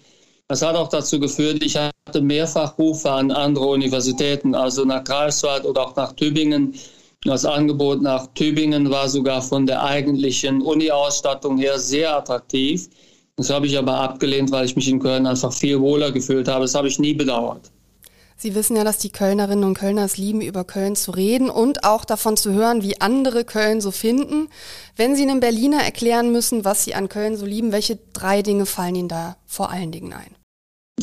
Das 0.48 0.61
hat 0.61 0.76
auch 0.76 0.88
dazu 0.88 1.18
geführt, 1.18 1.64
ich 1.64 1.76
hatte 1.79 2.20
mehrfach 2.20 2.76
Rufe 2.76 3.11
an 3.11 3.31
andere 3.31 3.64
Universitäten, 3.66 4.55
also 4.55 4.85
nach 4.85 5.05
Greifswald 5.05 5.64
oder 5.64 5.87
auch 5.87 5.96
nach 5.96 6.12
Tübingen. 6.12 6.74
Das 7.24 7.46
Angebot 7.46 8.03
nach 8.03 8.26
Tübingen 8.35 8.90
war 8.90 9.09
sogar 9.09 9.40
von 9.40 9.64
der 9.66 9.83
eigentlichen 9.83 10.61
Uni-Ausstattung 10.61 11.57
her 11.57 11.79
sehr 11.79 12.14
attraktiv. 12.14 12.90
Das 13.37 13.48
habe 13.48 13.66
ich 13.66 13.79
aber 13.79 13.94
abgelehnt, 13.94 14.50
weil 14.50 14.66
ich 14.66 14.76
mich 14.76 14.88
in 14.88 15.00
Köln 15.00 15.26
einfach 15.26 15.53
viel 15.53 15.81
wohler 15.81 16.12
gefühlt 16.12 16.46
habe. 16.48 16.64
Das 16.64 16.74
habe 16.74 16.88
ich 16.88 16.98
nie 16.98 17.14
bedauert. 17.14 17.70
Sie 18.42 18.55
wissen 18.55 18.74
ja, 18.74 18.85
dass 18.85 18.96
die 18.96 19.11
Kölnerinnen 19.11 19.64
und 19.64 19.74
Kölner 19.74 20.07
es 20.07 20.16
lieben, 20.16 20.40
über 20.40 20.64
Köln 20.64 20.96
zu 20.96 21.11
reden 21.11 21.50
und 21.50 21.85
auch 21.85 22.07
davon 22.07 22.38
zu 22.38 22.55
hören, 22.55 22.83
wie 22.83 22.98
andere 22.98 23.44
Köln 23.44 23.83
so 23.83 23.90
finden. 23.90 24.48
Wenn 24.96 25.14
Sie 25.14 25.24
einem 25.24 25.40
Berliner 25.40 25.83
erklären 25.83 26.33
müssen, 26.33 26.64
was 26.64 26.85
Sie 26.85 26.94
an 26.94 27.11
Köln 27.11 27.37
so 27.37 27.44
lieben, 27.44 27.70
welche 27.70 27.98
drei 28.14 28.40
Dinge 28.40 28.64
fallen 28.64 28.94
Ihnen 28.94 29.09
da 29.09 29.37
vor 29.44 29.70
allen 29.70 29.92
Dingen 29.92 30.14
ein? 30.14 30.35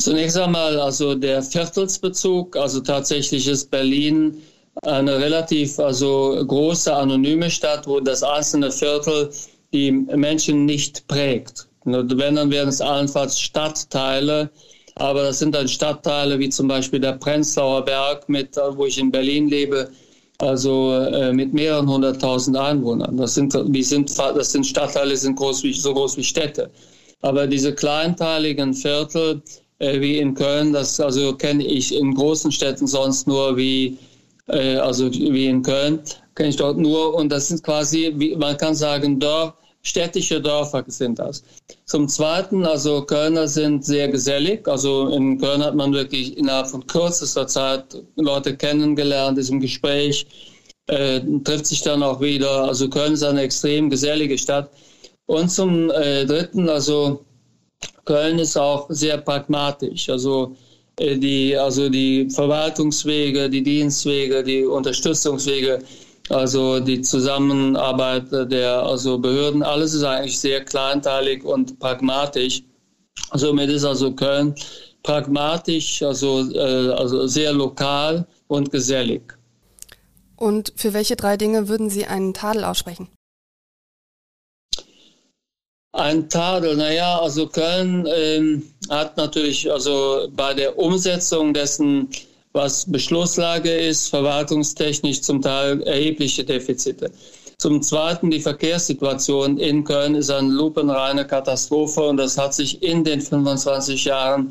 Zunächst 0.00 0.36
einmal 0.36 0.80
also 0.80 1.14
der 1.14 1.40
Viertelsbezug. 1.40 2.56
Also 2.56 2.80
tatsächlich 2.80 3.46
ist 3.46 3.70
Berlin 3.70 4.42
eine 4.82 5.20
relativ 5.20 5.78
also 5.78 6.44
große 6.44 6.92
anonyme 6.92 7.50
Stadt, 7.50 7.86
wo 7.86 8.00
das 8.00 8.24
einzelne 8.24 8.72
Viertel 8.72 9.30
die 9.72 9.92
Menschen 9.92 10.64
nicht 10.64 11.06
prägt. 11.06 11.68
Wenn, 11.84 12.34
dann 12.34 12.50
wären 12.50 12.68
es 12.68 12.80
allenfalls 12.80 13.38
Stadtteile, 13.38 14.50
aber 14.98 15.22
das 15.22 15.38
sind 15.38 15.54
dann 15.54 15.68
Stadtteile 15.68 16.38
wie 16.38 16.48
zum 16.48 16.68
Beispiel 16.68 17.00
der 17.00 17.12
Prenzlauer 17.12 17.84
Berg, 17.84 18.28
mit, 18.28 18.56
wo 18.56 18.86
ich 18.86 18.98
in 18.98 19.10
Berlin 19.10 19.48
lebe, 19.48 19.90
also 20.38 20.92
äh, 20.92 21.32
mit 21.32 21.52
mehreren 21.52 21.88
hunderttausend 21.88 22.56
Einwohnern. 22.56 23.16
Das 23.16 23.34
sind, 23.34 23.56
die 23.66 23.82
sind, 23.82 24.16
das 24.18 24.52
sind 24.52 24.64
Stadtteile, 24.66 25.16
sind 25.16 25.36
groß 25.36 25.64
wie, 25.64 25.72
so 25.72 25.92
groß 25.92 26.16
wie 26.16 26.24
Städte. 26.24 26.70
Aber 27.22 27.46
diese 27.46 27.74
kleinteiligen 27.74 28.72
Viertel 28.74 29.42
äh, 29.80 30.00
wie 30.00 30.18
in 30.18 30.34
Köln, 30.34 30.72
das 30.72 31.00
also 31.00 31.34
kenne 31.34 31.64
ich 31.64 31.94
in 31.94 32.14
großen 32.14 32.52
Städten 32.52 32.86
sonst 32.86 33.26
nur 33.26 33.56
wie, 33.56 33.98
äh, 34.46 34.76
also 34.76 35.12
wie 35.12 35.46
in 35.46 35.62
Köln, 35.62 36.00
kenne 36.36 36.50
ich 36.50 36.56
dort 36.56 36.78
nur. 36.78 37.14
Und 37.14 37.30
das 37.30 37.48
sind 37.48 37.62
quasi, 37.64 38.12
wie, 38.16 38.36
man 38.36 38.56
kann 38.56 38.74
sagen, 38.76 39.18
Dörfer, 39.18 39.57
städtische 39.82 40.40
Dörfer 40.40 40.84
sind 40.86 41.18
das. 41.18 41.42
Zum 41.84 42.08
Zweiten, 42.08 42.64
also 42.64 43.02
Kölner 43.02 43.48
sind 43.48 43.84
sehr 43.84 44.08
gesellig. 44.08 44.66
Also 44.68 45.08
in 45.08 45.38
Köln 45.38 45.62
hat 45.62 45.74
man 45.74 45.92
wirklich 45.92 46.36
innerhalb 46.36 46.68
von 46.68 46.86
kürzester 46.86 47.46
Zeit 47.46 47.84
Leute 48.16 48.56
kennengelernt, 48.56 49.38
ist 49.38 49.50
im 49.50 49.60
Gespräch, 49.60 50.26
äh, 50.86 51.20
trifft 51.44 51.66
sich 51.66 51.82
dann 51.82 52.02
auch 52.02 52.20
wieder. 52.20 52.64
Also 52.64 52.88
Köln 52.88 53.14
ist 53.14 53.22
eine 53.22 53.42
extrem 53.42 53.90
gesellige 53.90 54.36
Stadt. 54.38 54.70
Und 55.26 55.50
zum 55.50 55.90
äh, 55.90 56.24
Dritten, 56.24 56.68
also 56.68 57.24
Köln 58.04 58.38
ist 58.38 58.56
auch 58.56 58.86
sehr 58.88 59.18
pragmatisch. 59.18 60.08
Also 60.08 60.56
äh, 60.98 61.16
die, 61.16 61.56
also 61.56 61.88
die 61.88 62.28
Verwaltungswege, 62.30 63.48
die 63.50 63.62
Dienstwege, 63.62 64.42
die 64.42 64.64
Unterstützungswege 64.64 65.80
also 66.30 66.80
die 66.80 67.00
Zusammenarbeit 67.00 68.30
der 68.50 68.82
also 68.82 69.18
Behörden, 69.18 69.62
alles 69.62 69.94
ist 69.94 70.04
eigentlich 70.04 70.38
sehr 70.38 70.64
kleinteilig 70.64 71.44
und 71.44 71.78
pragmatisch. 71.78 72.62
Somit 73.34 73.70
ist 73.70 73.84
also 73.84 74.12
Köln 74.12 74.54
pragmatisch, 75.02 76.02
also, 76.02 76.50
äh, 76.52 76.92
also 76.92 77.26
sehr 77.26 77.52
lokal 77.52 78.26
und 78.46 78.70
gesellig. 78.70 79.22
Und 80.36 80.72
für 80.76 80.92
welche 80.92 81.16
drei 81.16 81.36
Dinge 81.36 81.68
würden 81.68 81.90
Sie 81.90 82.06
einen 82.06 82.34
Tadel 82.34 82.64
aussprechen? 82.64 83.08
Ein 85.92 86.28
Tadel, 86.28 86.76
naja, 86.76 87.18
also 87.18 87.48
Köln 87.48 88.06
ähm, 88.06 88.62
hat 88.88 89.16
natürlich 89.16 89.70
also 89.70 90.28
bei 90.30 90.54
der 90.54 90.78
Umsetzung 90.78 91.54
dessen 91.54 92.08
was 92.58 92.84
Beschlusslage 92.90 93.70
ist, 93.70 94.08
verwaltungstechnisch 94.08 95.20
zum 95.22 95.40
Teil 95.40 95.80
erhebliche 95.82 96.42
Defizite. 96.44 97.12
Zum 97.58 97.82
Zweiten, 97.82 98.32
die 98.32 98.40
Verkehrssituation 98.40 99.58
in 99.58 99.84
Köln 99.84 100.16
ist 100.16 100.30
eine 100.30 100.48
lupenreine 100.48 101.24
Katastrophe 101.24 102.00
und 102.02 102.16
das 102.16 102.36
hat 102.36 102.54
sich 102.54 102.82
in 102.82 103.04
den 103.04 103.20
25 103.20 104.04
Jahren, 104.04 104.48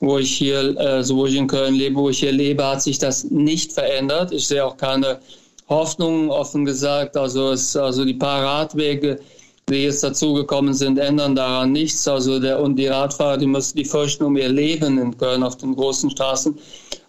wo 0.00 0.18
ich 0.18 0.32
hier, 0.36 0.74
also 0.76 1.16
wo 1.16 1.26
ich 1.26 1.36
in 1.36 1.46
Köln 1.46 1.76
lebe, 1.76 1.94
wo 1.94 2.10
ich 2.10 2.18
hier 2.18 2.32
lebe, 2.32 2.66
hat 2.66 2.82
sich 2.82 2.98
das 2.98 3.22
nicht 3.30 3.72
verändert. 3.72 4.32
Ich 4.32 4.48
sehe 4.48 4.64
auch 4.64 4.76
keine 4.76 5.20
Hoffnung, 5.68 6.30
offen 6.30 6.64
gesagt. 6.64 7.16
Also, 7.16 7.52
es, 7.52 7.76
also 7.76 8.04
die 8.04 8.14
paar 8.14 8.42
Radwege, 8.42 9.20
die 9.68 9.84
jetzt 9.84 10.02
dazugekommen 10.02 10.74
sind, 10.74 10.98
ändern 10.98 11.36
daran 11.36 11.70
nichts. 11.70 12.06
Also 12.08 12.40
der, 12.40 12.60
und 12.60 12.76
die 12.76 12.88
Radfahrer, 12.88 13.38
die 13.38 13.46
müssen 13.46 13.76
die 13.76 13.84
fürchten 13.84 14.24
um 14.24 14.36
ihr 14.36 14.48
Leben 14.48 14.98
in 14.98 15.16
Köln 15.16 15.44
auf 15.44 15.56
den 15.56 15.74
großen 15.76 16.10
Straßen 16.10 16.58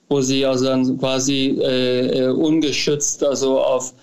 wo 0.10 0.22
sie 0.22 0.46
also 0.46 0.66
dann 0.66 0.98
quasi 0.98 1.58
äh, 1.62 2.20
äh, 2.20 2.28
ungeschützt, 2.28 3.24
also 3.24 3.60
auf 3.60 3.94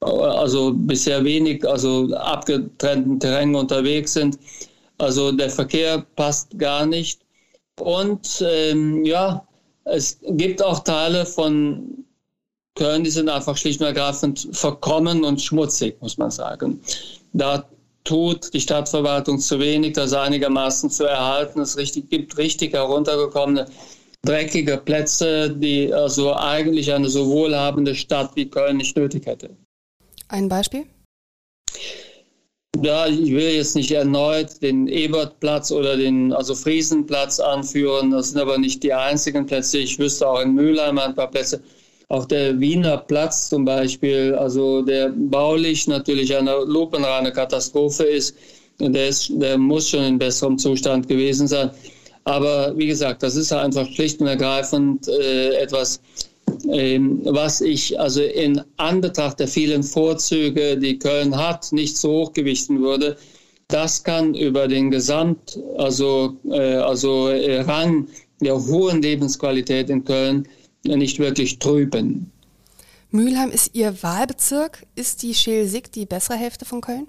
also 0.00 0.72
bisher 0.74 1.22
wenig, 1.24 1.66
also 1.68 2.08
abgetrennten 2.14 3.20
Terrain 3.20 3.54
unterwegs 3.54 4.14
sind. 4.14 4.38
Also 4.96 5.30
der 5.30 5.50
Verkehr 5.50 6.04
passt 6.16 6.58
gar 6.58 6.86
nicht. 6.86 7.20
Und 7.78 8.42
ähm, 8.46 9.04
ja, 9.04 9.46
es 9.84 10.18
gibt 10.22 10.62
auch 10.62 10.80
Teile 10.80 11.26
von 11.26 12.04
Köln, 12.76 13.04
die 13.04 13.10
sind 13.10 13.28
einfach 13.28 13.56
schlicht 13.56 13.80
und 13.80 13.86
ergreifend 13.86 14.48
verkommen 14.52 15.24
und 15.24 15.40
schmutzig, 15.40 16.00
muss 16.00 16.16
man 16.16 16.30
sagen. 16.30 16.80
Da 17.32 17.68
tut 18.04 18.52
die 18.54 18.60
Stadtverwaltung 18.60 19.38
zu 19.38 19.58
wenig, 19.60 19.94
das 19.94 20.12
einigermaßen 20.12 20.90
zu 20.90 21.04
erhalten. 21.04 21.60
Es 21.60 21.76
richtig, 21.76 22.08
gibt 22.08 22.38
richtig 22.38 22.72
heruntergekommene 22.72 23.66
dreckige 24.22 24.76
Plätze, 24.78 25.50
die 25.50 25.92
also 25.92 26.34
eigentlich 26.34 26.92
eine 26.92 27.08
so 27.08 27.26
wohlhabende 27.26 27.94
Stadt 27.94 28.30
wie 28.34 28.48
Köln 28.48 28.76
nicht 28.76 28.96
nötig 28.96 29.26
hätte. 29.26 29.50
Ein 30.28 30.48
Beispiel? 30.48 30.84
Ja, 32.82 33.06
ich 33.06 33.32
will 33.32 33.50
jetzt 33.50 33.76
nicht 33.76 33.90
erneut 33.90 34.62
den 34.62 34.86
Ebertplatz 34.86 35.70
oder 35.70 35.96
den 35.96 36.32
also 36.32 36.54
Friesenplatz 36.54 37.40
anführen. 37.40 38.10
Das 38.10 38.30
sind 38.30 38.40
aber 38.40 38.58
nicht 38.58 38.82
die 38.82 38.94
einzigen 38.94 39.44
Plätze. 39.44 39.78
Ich 39.78 39.98
wüsste 39.98 40.26
auch 40.28 40.40
in 40.40 40.54
Mülheim 40.54 40.98
ein 40.98 41.14
paar 41.14 41.30
Plätze. 41.30 41.60
Auch 42.08 42.24
der 42.24 42.58
Wiener 42.58 42.96
Platz 42.96 43.48
zum 43.50 43.64
Beispiel, 43.64 44.34
also 44.34 44.82
der 44.82 45.10
baulich 45.10 45.86
natürlich 45.88 46.34
eine 46.34 46.64
lupenreine 46.64 47.32
Katastrophe 47.32 48.04
ist. 48.04 48.36
Der, 48.80 49.08
ist, 49.08 49.30
der 49.34 49.58
muss 49.58 49.90
schon 49.90 50.04
in 50.04 50.18
besserem 50.18 50.56
Zustand 50.56 51.06
gewesen 51.06 51.46
sein. 51.46 51.70
Aber 52.30 52.78
wie 52.78 52.86
gesagt, 52.86 53.24
das 53.24 53.34
ist 53.34 53.52
einfach 53.52 53.88
schlicht 53.88 54.20
und 54.20 54.28
ergreifend 54.28 55.08
äh, 55.08 55.54
etwas, 55.54 56.00
ähm, 56.70 57.22
was 57.24 57.60
ich 57.60 57.98
also 57.98 58.22
in 58.22 58.62
Anbetracht 58.76 59.40
der 59.40 59.48
vielen 59.48 59.82
Vorzüge, 59.82 60.78
die 60.78 60.96
Köln 60.96 61.36
hat, 61.36 61.72
nicht 61.72 61.96
so 61.96 62.20
hochgewichten 62.20 62.80
würde. 62.80 63.16
Das 63.66 64.04
kann 64.04 64.36
über 64.36 64.68
den 64.68 64.92
Gesamt, 64.92 65.58
also, 65.76 66.36
äh, 66.48 66.76
also 66.76 67.30
äh, 67.30 67.62
Rang 67.62 68.06
der 68.40 68.54
hohen 68.54 69.02
Lebensqualität 69.02 69.90
in 69.90 70.04
Köln 70.04 70.46
nicht 70.84 71.18
wirklich 71.18 71.58
trüben. 71.58 72.30
Mülheim 73.10 73.50
ist 73.50 73.74
Ihr 73.74 74.00
Wahlbezirk. 74.04 74.86
Ist 74.94 75.24
die 75.24 75.34
Schelsig 75.34 75.90
die 75.90 76.06
bessere 76.06 76.36
Hälfte 76.36 76.64
von 76.64 76.80
Köln? 76.80 77.08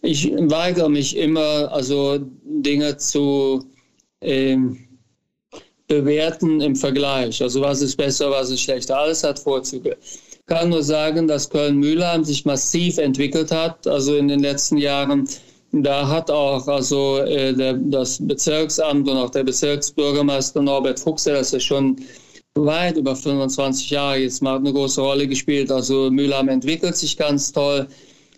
Ich 0.00 0.32
weigere 0.32 0.88
mich 0.88 1.18
immer, 1.18 1.70
also 1.70 2.18
Dinge 2.44 2.96
zu 2.96 3.66
ähm, 4.24 4.78
bewerten 5.86 6.60
im 6.60 6.76
Vergleich. 6.76 7.42
Also 7.42 7.60
was 7.60 7.82
ist 7.82 7.96
besser, 7.96 8.30
was 8.30 8.50
ist 8.50 8.60
schlechter. 8.60 8.98
Alles 8.98 9.22
hat 9.22 9.38
Vorzüge. 9.38 9.96
Ich 10.00 10.46
kann 10.46 10.70
nur 10.70 10.82
sagen, 10.82 11.26
dass 11.28 11.48
Köln-Mühlheim 11.48 12.24
sich 12.24 12.44
massiv 12.44 12.98
entwickelt 12.98 13.50
hat, 13.50 13.86
also 13.86 14.16
in 14.16 14.28
den 14.28 14.40
letzten 14.40 14.76
Jahren. 14.76 15.28
Da 15.72 16.06
hat 16.08 16.30
auch 16.30 16.68
also 16.68 17.18
äh, 17.18 17.52
der, 17.52 17.74
das 17.74 18.18
Bezirksamt 18.20 19.08
und 19.08 19.16
auch 19.16 19.30
der 19.30 19.42
Bezirksbürgermeister 19.42 20.62
Norbert 20.62 21.00
Fuchs, 21.00 21.24
der 21.24 21.34
das 21.34 21.50
ja 21.50 21.58
schon 21.60 21.96
weit 22.54 22.96
über 22.96 23.16
25 23.16 23.90
Jahre 23.90 24.18
jetzt 24.18 24.40
mal 24.40 24.56
eine 24.56 24.72
große 24.72 25.00
Rolle 25.00 25.26
gespielt. 25.26 25.72
Also 25.72 26.10
Mülheim 26.10 26.48
entwickelt 26.48 26.96
sich 26.96 27.16
ganz 27.16 27.50
toll 27.50 27.88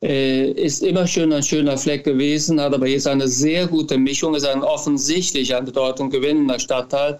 äh, 0.02 0.50
ist 0.50 0.82
immer 0.82 1.06
schön 1.06 1.32
ein 1.32 1.42
schöner 1.42 1.78
Fleck 1.78 2.04
gewesen, 2.04 2.60
hat 2.60 2.74
aber 2.74 2.86
jetzt 2.86 3.06
eine 3.06 3.28
sehr 3.28 3.66
gute 3.66 3.96
Mischung, 3.98 4.34
ist 4.34 4.46
ein 4.46 4.62
offensichtlich 4.62 5.54
an 5.54 5.64
Bedeutung 5.64 6.10
gewinnender 6.10 6.58
Stadtteil, 6.58 7.18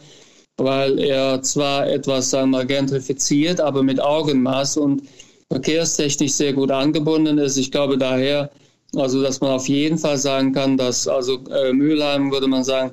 weil 0.59 0.99
er 0.99 1.43
zwar 1.43 1.89
etwas 1.89 2.31
sagen 2.31 2.51
wir, 2.51 2.65
gentrifiziert, 2.65 3.61
aber 3.61 3.83
mit 3.83 4.01
Augenmaß 4.01 4.77
und 4.79 5.03
verkehrstechnisch 5.51 6.33
sehr 6.33 6.53
gut 6.53 6.71
angebunden 6.71 7.39
ist. 7.39 7.57
Ich 7.57 7.71
glaube 7.71 7.97
daher, 7.99 8.51
also 8.95 9.23
dass 9.23 9.41
man 9.41 9.53
auf 9.53 9.69
jeden 9.69 9.99
Fall 9.99 10.19
sagen 10.19 10.53
kann, 10.53 10.77
dass 10.77 11.09
also 11.09 11.39
äh, 11.51 11.73
Mülheim, 11.73 12.31
würde 12.31 12.47
man 12.47 12.65
sagen, 12.65 12.93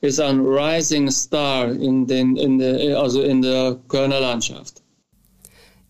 ist 0.00 0.20
ein 0.20 0.40
Rising 0.40 1.10
Star 1.10 1.70
in, 1.70 2.06
den, 2.06 2.36
in, 2.36 2.58
der, 2.58 3.00
also 3.00 3.22
in 3.22 3.42
der 3.42 3.78
Kölner 3.88 4.20
Landschaft. 4.20 4.82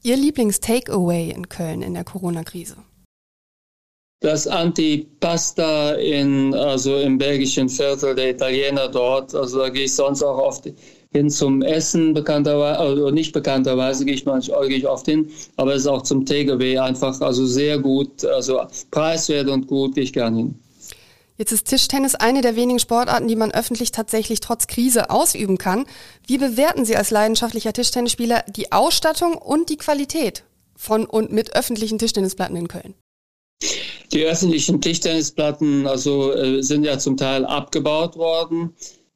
Ihr 0.03 0.17
Lieblings-Takeaway 0.17 1.31
in 1.35 1.49
Köln 1.49 1.83
in 1.83 1.95
der 1.95 2.05
Corona-Krise? 2.05 2.77
Das 4.25 4.47
Antipasta 4.47 5.93
in, 5.93 6.55
also 6.55 6.97
im 6.97 7.19
belgischen 7.19 7.69
Viertel 7.69 8.15
der 8.15 8.31
Italiener 8.31 8.89
dort. 8.89 9.35
Also 9.35 9.59
da 9.59 9.69
gehe 9.69 9.85
ich 9.85 9.95
sonst 9.95 10.23
auch 10.23 10.39
oft 10.39 10.67
hin 11.13 11.31
zum 11.31 11.61
Essen, 11.63 12.15
bekannterweise, 12.15 12.79
also 12.79 13.11
nicht 13.11 13.33
bekannterweise 13.33 14.05
gehe 14.05 14.15
ich 14.15 14.25
manchmal 14.25 14.67
gehe 14.69 14.79
ich 14.79 14.89
oft 14.89 15.07
hin, 15.07 15.31
aber 15.57 15.75
es 15.75 15.83
ist 15.83 15.87
auch 15.87 16.03
zum 16.03 16.25
Takeaway 16.25 16.79
einfach, 16.79 17.21
also 17.21 17.47
sehr 17.47 17.79
gut, 17.79 18.25
also 18.25 18.63
preiswert 18.91 19.49
und 19.49 19.67
gut, 19.67 19.95
gehe 19.95 20.05
ich 20.05 20.13
gerne 20.13 20.39
hin. 20.39 20.55
Jetzt 21.37 21.53
ist 21.53 21.69
Tischtennis 21.69 22.15
eine 22.15 22.41
der 22.41 22.57
wenigen 22.57 22.79
Sportarten, 22.79 23.29
die 23.29 23.37
man 23.37 23.53
öffentlich 23.53 23.93
tatsächlich 23.93 24.41
trotz 24.41 24.69
Krise 24.69 25.11
ausüben 25.11 25.59
kann. 25.59 25.85
Wie 26.27 26.39
bewerten 26.39 26.85
Sie 26.85 26.97
als 26.97 27.11
leidenschaftlicher 27.11 27.73
Tischtennisspieler 27.73 28.45
die 28.49 28.73
Ausstattung 28.73 29.35
und 29.35 29.69
die 29.69 29.77
Qualität 29.77 30.45
von 30.77 31.05
und 31.05 31.31
mit 31.31 31.55
öffentlichen 31.55 31.99
Tischtennisplatten 31.99 32.57
in 32.57 32.69
Köln? 32.69 32.95
Die 34.13 34.25
öffentlichen 34.25 34.81
Tischtennisplatten 34.81 35.87
also, 35.87 36.33
äh, 36.33 36.63
sind 36.63 36.85
ja 36.85 36.99
zum 36.99 37.17
Teil 37.17 37.45
abgebaut 37.45 38.17
worden. 38.17 38.73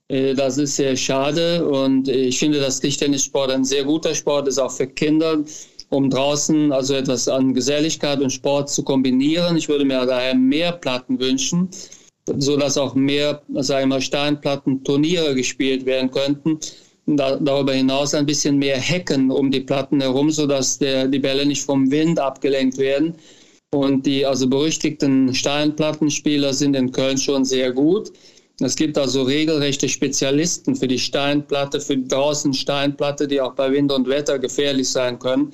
Äh, 0.08 0.34
das 0.34 0.58
ist 0.58 0.76
sehr 0.76 0.96
schade 0.96 1.66
und 1.68 2.08
ich 2.08 2.38
finde, 2.38 2.60
dass 2.60 2.80
Tischtennissport 2.80 3.50
ein 3.50 3.64
sehr 3.64 3.84
guter 3.84 4.14
Sport 4.14 4.48
ist, 4.48 4.58
auch 4.58 4.72
für 4.72 4.86
Kinder. 4.86 5.44
um 5.90 6.10
draußen 6.10 6.72
also 6.72 6.94
etwas 6.94 7.28
an 7.28 7.54
Geselligkeit 7.54 8.20
und 8.20 8.30
Sport 8.30 8.70
zu 8.70 8.82
kombinieren. 8.82 9.56
Ich 9.56 9.68
würde 9.68 9.84
mir 9.84 10.04
daher 10.04 10.34
mehr 10.34 10.72
Platten 10.72 11.18
wünschen, 11.18 11.70
so 12.36 12.56
dass 12.56 12.76
auch 12.76 12.94
mehr, 12.94 13.42
Steinplatten-Turniere 14.00 15.34
gespielt 15.34 15.86
werden 15.86 16.10
könnten. 16.10 16.58
Da, 17.06 17.36
darüber 17.36 17.72
hinaus 17.72 18.12
ein 18.12 18.26
bisschen 18.26 18.58
mehr 18.58 18.76
Hecken 18.76 19.30
um 19.30 19.50
die 19.50 19.60
Platten 19.60 20.02
herum, 20.02 20.30
sodass 20.30 20.78
der, 20.78 21.08
die 21.08 21.20
Bälle 21.20 21.46
nicht 21.46 21.64
vom 21.64 21.90
Wind 21.90 22.18
abgelenkt 22.18 22.76
werden. 22.76 23.14
Und 23.70 24.06
die 24.06 24.24
also 24.24 24.48
berüchtigten 24.48 25.34
Steinplattenspieler 25.34 26.54
sind 26.54 26.74
in 26.74 26.90
Köln 26.90 27.18
schon 27.18 27.44
sehr 27.44 27.72
gut. 27.72 28.12
Es 28.60 28.74
gibt 28.74 28.98
also 28.98 29.22
regelrechte 29.22 29.88
Spezialisten 29.88 30.74
für 30.74 30.88
die 30.88 30.98
Steinplatte, 30.98 31.80
für 31.80 31.96
draußen 31.96 32.54
Steinplatte, 32.54 33.28
die 33.28 33.40
auch 33.40 33.54
bei 33.54 33.70
Wind 33.70 33.92
und 33.92 34.08
Wetter 34.08 34.38
gefährlich 34.38 34.88
sein 34.88 35.18
können. 35.18 35.52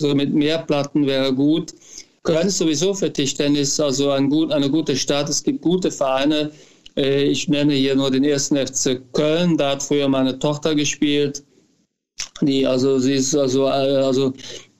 So 0.00 0.14
mit 0.14 0.32
mehr 0.32 0.58
Platten 0.58 1.06
wäre 1.06 1.32
gut. 1.34 1.74
Köln 2.22 2.48
ist 2.48 2.58
sowieso 2.58 2.94
für 2.94 3.12
Tischtennis 3.12 3.80
also 3.80 4.10
ein 4.10 4.30
gut, 4.30 4.52
eine 4.52 4.70
gute 4.70 4.96
Stadt. 4.96 5.28
Es 5.28 5.42
gibt 5.42 5.62
gute 5.62 5.90
Vereine. 5.90 6.52
Äh, 6.96 7.24
ich 7.24 7.48
nenne 7.48 7.74
hier 7.74 7.94
nur 7.96 8.10
den 8.10 8.24
ersten 8.24 8.56
FC 8.56 9.00
Köln. 9.12 9.56
Da 9.56 9.72
hat 9.72 9.82
früher 9.82 10.08
meine 10.08 10.38
Tochter 10.38 10.74
gespielt. 10.74 11.42
Die, 12.40 12.66
also 12.66 12.98
sie 12.98 13.14
ist 13.14 13.34
also, 13.34 13.66
äh, 13.66 13.96
also 14.04 14.32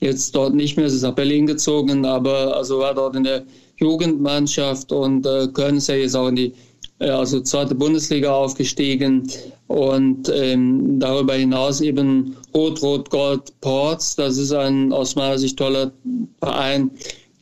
jetzt 0.04 0.34
dort 0.36 0.54
nicht 0.54 0.76
mehr, 0.76 0.88
sie 0.88 0.96
ist 0.96 1.02
nach 1.02 1.14
Berlin 1.14 1.46
gezogen, 1.46 2.04
aber 2.04 2.56
also 2.56 2.78
war 2.78 2.94
dort 2.94 3.16
in 3.16 3.24
der 3.24 3.44
Jugendmannschaft 3.76 4.92
und 4.92 5.26
äh, 5.26 5.48
Köln 5.48 5.78
ist 5.78 5.88
ja 5.88 5.96
jetzt 5.96 6.14
auch 6.14 6.28
in 6.28 6.36
die 6.36 6.52
äh, 7.00 7.08
also 7.08 7.40
zweite 7.40 7.74
Bundesliga 7.74 8.32
aufgestiegen 8.32 9.28
und 9.66 10.28
ähm, 10.28 11.00
darüber 11.00 11.34
hinaus 11.34 11.80
eben 11.80 12.36
Rot-Rot-Gold 12.54 13.60
Ports. 13.60 14.14
Das 14.14 14.36
ist 14.36 14.52
ein 14.52 14.92
aus 14.92 15.16
meiner 15.16 15.38
Sicht 15.38 15.58
toller 15.58 15.90
Verein, 16.38 16.90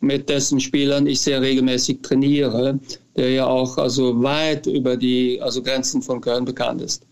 mit 0.00 0.28
dessen 0.28 0.58
Spielern 0.60 1.06
ich 1.06 1.20
sehr 1.20 1.42
regelmäßig 1.42 2.00
trainiere, 2.02 2.78
der 3.16 3.30
ja 3.30 3.46
auch 3.46 3.76
also 3.76 4.22
weit 4.22 4.66
über 4.66 4.96
die 4.96 5.40
also 5.42 5.62
Grenzen 5.62 6.00
von 6.00 6.20
Köln 6.20 6.44
bekannt 6.44 6.80
ist. 6.80 7.02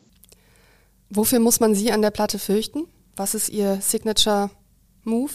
Wofür 1.10 1.40
muss 1.40 1.60
man 1.60 1.74
Sie 1.74 1.90
an 1.90 2.02
der 2.02 2.10
Platte 2.10 2.38
fürchten? 2.38 2.86
Was 3.16 3.34
ist 3.34 3.48
Ihr 3.48 3.78
Signature 3.80 4.50
Move? 5.04 5.32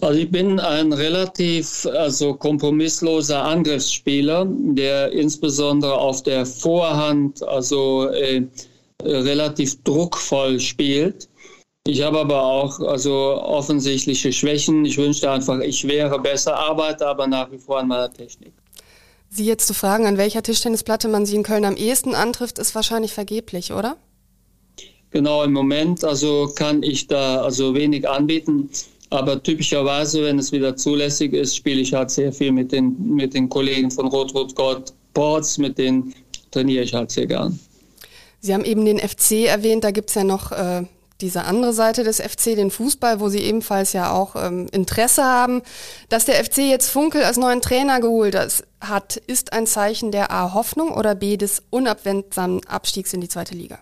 Also 0.00 0.18
ich 0.20 0.30
bin 0.30 0.60
ein 0.60 0.92
relativ 0.92 1.86
also 1.86 2.34
kompromissloser 2.34 3.42
Angriffsspieler, 3.42 4.46
der 4.46 5.10
insbesondere 5.12 5.94
auf 5.94 6.22
der 6.22 6.44
Vorhand 6.44 7.42
also 7.42 8.08
äh, 8.08 8.46
relativ 9.02 9.82
druckvoll 9.84 10.60
spielt. 10.60 11.28
Ich 11.86 12.02
habe 12.02 12.18
aber 12.20 12.42
auch 12.42 12.80
also 12.80 13.40
offensichtliche 13.40 14.32
Schwächen. 14.32 14.84
Ich 14.84 14.98
wünschte 14.98 15.30
einfach, 15.30 15.60
ich 15.60 15.86
wäre 15.86 16.18
besser, 16.18 16.56
arbeite 16.56 17.06
aber 17.06 17.26
nach 17.26 17.50
wie 17.50 17.58
vor 17.58 17.78
an 17.78 17.88
meiner 17.88 18.12
Technik. 18.12 18.52
Sie 19.28 19.46
jetzt 19.46 19.66
zu 19.66 19.74
fragen, 19.74 20.06
an 20.06 20.18
welcher 20.18 20.42
Tischtennisplatte 20.42 21.08
man 21.08 21.26
Sie 21.26 21.36
in 21.36 21.42
Köln 21.42 21.64
am 21.64 21.76
ehesten 21.76 22.14
antrifft, 22.14 22.58
ist 22.58 22.74
wahrscheinlich 22.74 23.12
vergeblich, 23.12 23.72
oder? 23.72 23.96
Genau, 25.10 25.44
im 25.44 25.52
Moment 25.52 26.04
also 26.04 26.52
kann 26.54 26.82
ich 26.82 27.06
da 27.06 27.42
also 27.42 27.74
wenig 27.74 28.08
anbieten. 28.08 28.70
Aber 29.10 29.42
typischerweise, 29.42 30.24
wenn 30.24 30.38
es 30.38 30.50
wieder 30.50 30.76
zulässig 30.76 31.32
ist, 31.32 31.56
spiele 31.56 31.80
ich 31.80 31.94
halt 31.94 32.10
sehr 32.10 32.32
viel 32.32 32.52
mit 32.52 32.72
den, 32.72 33.14
mit 33.14 33.34
den 33.34 33.48
Kollegen 33.48 33.90
von 33.90 34.08
Rot-Rot-Gold 34.08 34.92
Ports, 35.14 35.58
mit 35.58 35.78
denen 35.78 36.12
trainiere 36.50 36.84
ich 36.84 36.92
halt 36.92 37.10
sehr 37.10 37.26
gern. 37.26 37.58
Sie 38.40 38.52
haben 38.52 38.64
eben 38.64 38.84
den 38.84 38.98
FC 38.98 39.46
erwähnt, 39.46 39.84
da 39.84 39.90
gibt 39.92 40.10
es 40.10 40.16
ja 40.16 40.24
noch 40.24 40.52
äh, 40.52 40.82
diese 41.20 41.44
andere 41.44 41.72
Seite 41.72 42.04
des 42.04 42.20
FC, 42.20 42.56
den 42.56 42.70
Fußball, 42.70 43.20
wo 43.20 43.28
Sie 43.28 43.40
ebenfalls 43.40 43.92
ja 43.92 44.12
auch 44.12 44.36
ähm, 44.36 44.66
Interesse 44.72 45.24
haben. 45.24 45.62
Dass 46.08 46.26
der 46.26 46.44
FC 46.44 46.58
jetzt 46.58 46.90
Funkel 46.90 47.24
als 47.24 47.38
neuen 47.38 47.62
Trainer 47.62 48.00
geholt 48.00 48.36
hat, 48.80 49.16
ist 49.16 49.52
ein 49.52 49.66
Zeichen 49.66 50.12
der 50.12 50.30
A 50.30 50.52
Hoffnung 50.52 50.92
oder 50.92 51.14
B 51.14 51.36
des 51.36 51.62
unabwendsamen 51.70 52.64
Abstiegs 52.66 53.12
in 53.12 53.20
die 53.20 53.28
zweite 53.28 53.54
Liga? 53.54 53.78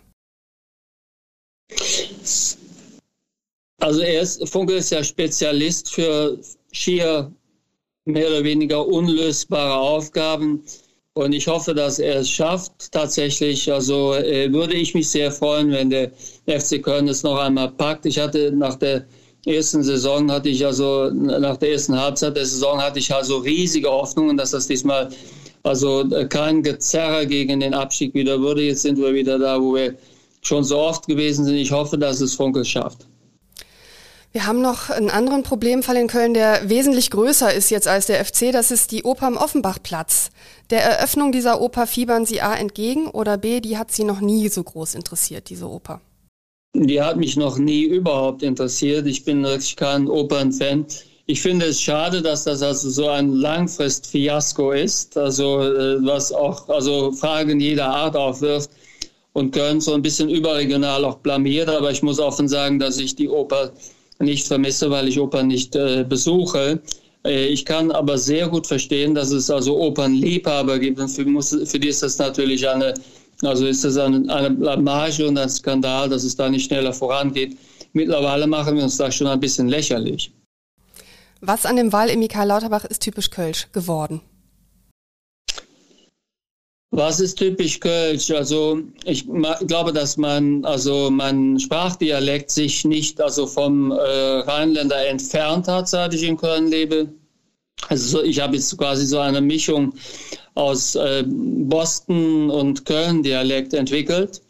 Also 3.78 4.00
er 4.00 4.22
ist, 4.22 4.48
Funke 4.48 4.74
ist 4.74 4.90
ja 4.90 5.04
Spezialist 5.04 5.94
für 5.94 6.38
schier 6.72 7.30
mehr 8.06 8.28
oder 8.28 8.44
weniger 8.44 8.86
unlösbare 8.86 9.74
Aufgaben. 9.74 10.62
Und 11.14 11.32
ich 11.32 11.46
hoffe, 11.46 11.74
dass 11.74 11.98
er 11.98 12.16
es 12.20 12.30
schafft. 12.30 12.90
Tatsächlich, 12.90 13.72
also 13.72 14.14
äh, 14.14 14.52
würde 14.52 14.74
ich 14.74 14.94
mich 14.94 15.08
sehr 15.08 15.30
freuen, 15.30 15.70
wenn 15.70 15.90
der 15.90 16.10
FC 16.46 16.82
Köln 16.82 17.08
es 17.08 17.22
noch 17.22 17.38
einmal 17.38 17.70
packt. 17.70 18.04
Ich 18.06 18.18
hatte 18.18 18.50
nach 18.52 18.74
der 18.76 19.06
ersten 19.46 19.82
Saison 19.82 20.30
hatte 20.30 20.48
ich 20.48 20.64
also, 20.64 21.10
nach 21.10 21.56
der 21.58 21.72
ersten 21.72 21.98
Halbzeit 22.00 22.36
der 22.36 22.46
Saison 22.46 22.80
hatte 22.82 22.98
ich 22.98 23.14
also 23.14 23.38
riesige 23.38 23.90
Hoffnungen, 23.90 24.36
dass 24.36 24.50
das 24.50 24.66
diesmal 24.66 25.08
also 25.62 26.04
kein 26.28 26.62
Gezerre 26.62 27.26
gegen 27.26 27.60
den 27.60 27.74
Abstieg 27.74 28.12
wieder 28.14 28.40
würde. 28.40 28.62
Jetzt 28.62 28.82
sind 28.82 28.98
wir 28.98 29.14
wieder 29.14 29.38
da, 29.38 29.60
wo 29.60 29.74
wir 29.74 29.94
schon 30.46 30.64
so 30.64 30.78
oft 30.78 31.06
gewesen 31.06 31.44
sind. 31.44 31.56
Ich 31.56 31.72
hoffe, 31.72 31.98
dass 31.98 32.20
es 32.20 32.34
Funke 32.34 32.64
schafft. 32.64 33.06
Wir 34.32 34.46
haben 34.46 34.60
noch 34.60 34.90
einen 34.90 35.10
anderen 35.10 35.44
Problemfall 35.44 35.96
in 35.96 36.08
Köln, 36.08 36.34
der 36.34 36.68
wesentlich 36.68 37.12
größer 37.12 37.54
ist 37.54 37.70
jetzt 37.70 37.86
als 37.86 38.06
der 38.06 38.24
FC. 38.24 38.50
Das 38.50 38.72
ist 38.72 38.90
die 38.90 39.04
Oper 39.04 39.28
am 39.28 39.36
Offenbachplatz. 39.36 40.30
Der 40.70 40.82
Eröffnung 40.82 41.30
dieser 41.30 41.60
Oper 41.60 41.86
fiebern 41.86 42.26
Sie 42.26 42.40
A 42.40 42.52
entgegen 42.56 43.06
oder 43.06 43.38
B, 43.38 43.60
die 43.60 43.78
hat 43.78 43.92
Sie 43.92 44.02
noch 44.02 44.20
nie 44.20 44.48
so 44.48 44.64
groß 44.64 44.96
interessiert, 44.96 45.50
diese 45.50 45.70
Oper? 45.70 46.00
Die 46.74 47.00
hat 47.00 47.16
mich 47.16 47.36
noch 47.36 47.58
nie 47.58 47.84
überhaupt 47.84 48.42
interessiert. 48.42 49.06
Ich 49.06 49.24
bin 49.24 49.44
wirklich 49.44 49.76
kein 49.76 50.08
Opernfan. 50.08 50.84
Ich 51.26 51.40
finde 51.40 51.66
es 51.66 51.80
schade, 51.80 52.20
dass 52.20 52.42
das 52.42 52.60
also 52.60 52.90
so 52.90 53.08
ein 53.08 53.34
Langfristfiasko 53.34 54.72
ist, 54.72 55.16
also 55.16 55.62
äh, 55.62 56.04
was 56.04 56.32
auch 56.32 56.68
also 56.68 57.12
Fragen 57.12 57.60
jeder 57.60 57.86
Art 57.86 58.16
aufwirft 58.16 58.68
und 59.34 59.52
Köln 59.52 59.80
so 59.80 59.92
ein 59.94 60.02
bisschen 60.02 60.30
überregional 60.30 61.04
auch 61.04 61.18
blamiert. 61.18 61.68
Aber 61.68 61.90
ich 61.90 62.02
muss 62.02 62.18
offen 62.18 62.48
sagen, 62.48 62.78
dass 62.78 62.98
ich 62.98 63.14
die 63.14 63.28
Oper 63.28 63.72
nicht 64.20 64.46
vermisse, 64.46 64.90
weil 64.90 65.08
ich 65.08 65.20
Opern 65.20 65.48
nicht 65.48 65.76
äh, 65.76 66.04
besuche. 66.08 66.80
Äh, 67.26 67.46
ich 67.46 67.64
kann 67.64 67.90
aber 67.90 68.16
sehr 68.16 68.48
gut 68.48 68.66
verstehen, 68.66 69.14
dass 69.14 69.30
es 69.30 69.50
also 69.50 69.78
Opernliebhaber 69.78 70.78
gibt 70.78 71.00
und 71.00 71.08
für, 71.08 71.24
muss, 71.24 71.56
für 71.64 71.78
die 71.78 71.88
ist 71.88 72.02
das 72.02 72.18
natürlich 72.18 72.66
eine, 72.68 72.94
also 73.42 73.66
ist 73.66 73.84
das 73.84 73.96
eine, 73.96 74.32
eine 74.32 74.50
Blamage 74.50 75.26
und 75.26 75.36
ein 75.36 75.48
Skandal, 75.48 76.08
dass 76.08 76.22
es 76.22 76.36
da 76.36 76.48
nicht 76.48 76.66
schneller 76.66 76.92
vorangeht. 76.92 77.56
Mittlerweile 77.92 78.46
machen 78.46 78.76
wir 78.76 78.84
uns 78.84 78.96
da 78.96 79.10
schon 79.10 79.26
ein 79.26 79.40
bisschen 79.40 79.68
lächerlich. 79.68 80.32
Was 81.40 81.66
an 81.66 81.76
dem 81.76 81.92
Wahl 81.92 82.08
im 82.08 82.26
Karl 82.28 82.48
Lauterbach 82.48 82.84
ist 82.84 83.02
typisch 83.02 83.30
Kölsch 83.30 83.68
geworden? 83.72 84.20
Was 86.96 87.18
ist 87.18 87.38
typisch 87.38 87.80
Kölsch? 87.80 88.30
Also 88.30 88.78
ich 89.04 89.26
glaube, 89.66 89.92
dass 89.92 90.16
man 90.16 90.64
also 90.64 91.10
mein 91.10 91.58
Sprachdialekt 91.58 92.52
sich 92.52 92.84
nicht 92.84 93.20
also 93.20 93.48
vom 93.48 93.90
äh, 93.90 93.94
Rheinländer 93.94 95.04
entfernt 95.08 95.66
hat, 95.66 95.88
seit 95.88 96.14
ich 96.14 96.22
in 96.22 96.36
Köln 96.36 96.68
lebe. 96.68 97.08
Also 97.88 98.22
ich 98.22 98.38
habe 98.38 98.54
jetzt 98.54 98.78
quasi 98.78 99.06
so 99.06 99.18
eine 99.18 99.40
Mischung 99.40 99.92
aus 100.54 100.94
äh, 100.94 101.24
Boston 101.26 102.48
und 102.48 102.84
Köln-Dialekt 102.84 103.74
entwickelt. 103.74 104.40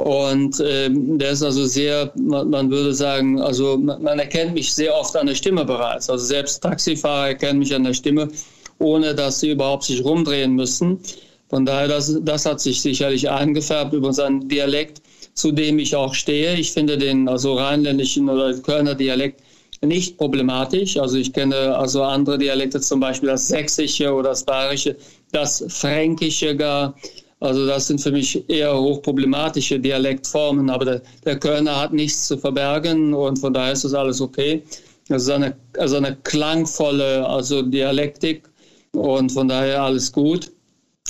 Und 0.00 0.60
äh, 0.60 0.88
der 0.90 1.32
ist 1.32 1.42
also 1.42 1.66
sehr, 1.66 2.10
man, 2.16 2.48
man 2.48 2.70
würde 2.70 2.94
sagen, 2.94 3.38
also 3.38 3.76
man, 3.76 4.02
man, 4.02 4.18
erkennt 4.18 4.54
mich 4.54 4.72
sehr 4.72 4.94
oft 4.94 5.14
an 5.14 5.26
der 5.26 5.34
Stimme 5.34 5.66
bereits. 5.66 6.08
Also 6.08 6.24
selbst 6.24 6.62
Taxifahrer 6.62 7.28
erkennen 7.28 7.58
mich 7.58 7.74
an 7.74 7.84
der 7.84 7.92
Stimme, 7.92 8.28
ohne 8.78 9.14
dass 9.14 9.40
sie 9.40 9.50
überhaupt 9.50 9.84
sich 9.84 10.02
rumdrehen 10.02 10.54
müssen. 10.54 10.98
Von 11.52 11.66
daher, 11.66 11.86
das, 11.86 12.18
das 12.22 12.46
hat 12.46 12.62
sich 12.62 12.80
sicherlich 12.80 13.28
eingefärbt 13.28 13.92
über 13.92 14.10
seinen 14.14 14.48
Dialekt, 14.48 15.02
zu 15.34 15.52
dem 15.52 15.78
ich 15.78 15.94
auch 15.94 16.14
stehe. 16.14 16.54
Ich 16.54 16.72
finde 16.72 16.96
den 16.96 17.28
also 17.28 17.52
rheinländischen 17.52 18.30
oder 18.30 18.54
Kölner 18.54 18.94
Dialekt 18.94 19.42
nicht 19.82 20.16
problematisch. 20.16 20.96
Also 20.96 21.18
ich 21.18 21.30
kenne 21.30 21.76
also 21.76 22.04
andere 22.04 22.38
Dialekte, 22.38 22.80
zum 22.80 23.00
Beispiel 23.00 23.28
das 23.28 23.48
Sächsische 23.48 24.14
oder 24.14 24.30
das 24.30 24.44
Bayerische, 24.44 24.96
das 25.32 25.62
Fränkische 25.68 26.56
gar. 26.56 26.96
Also 27.40 27.66
das 27.66 27.86
sind 27.86 28.00
für 28.00 28.12
mich 28.12 28.48
eher 28.48 28.74
hochproblematische 28.74 29.78
Dialektformen, 29.78 30.70
aber 30.70 30.86
der, 30.86 31.02
der 31.26 31.38
Kölner 31.38 31.78
hat 31.78 31.92
nichts 31.92 32.28
zu 32.28 32.38
verbergen 32.38 33.12
und 33.12 33.38
von 33.38 33.52
daher 33.52 33.74
ist 33.74 33.84
das 33.84 33.92
alles 33.92 34.22
okay. 34.22 34.62
Das 35.08 35.24
ist 35.24 35.30
eine, 35.30 35.54
also 35.76 35.98
eine 35.98 36.16
klangvolle 36.24 37.26
also 37.28 37.60
Dialektik 37.60 38.48
und 38.92 39.30
von 39.32 39.48
daher 39.48 39.82
alles 39.82 40.10
gut. 40.10 40.50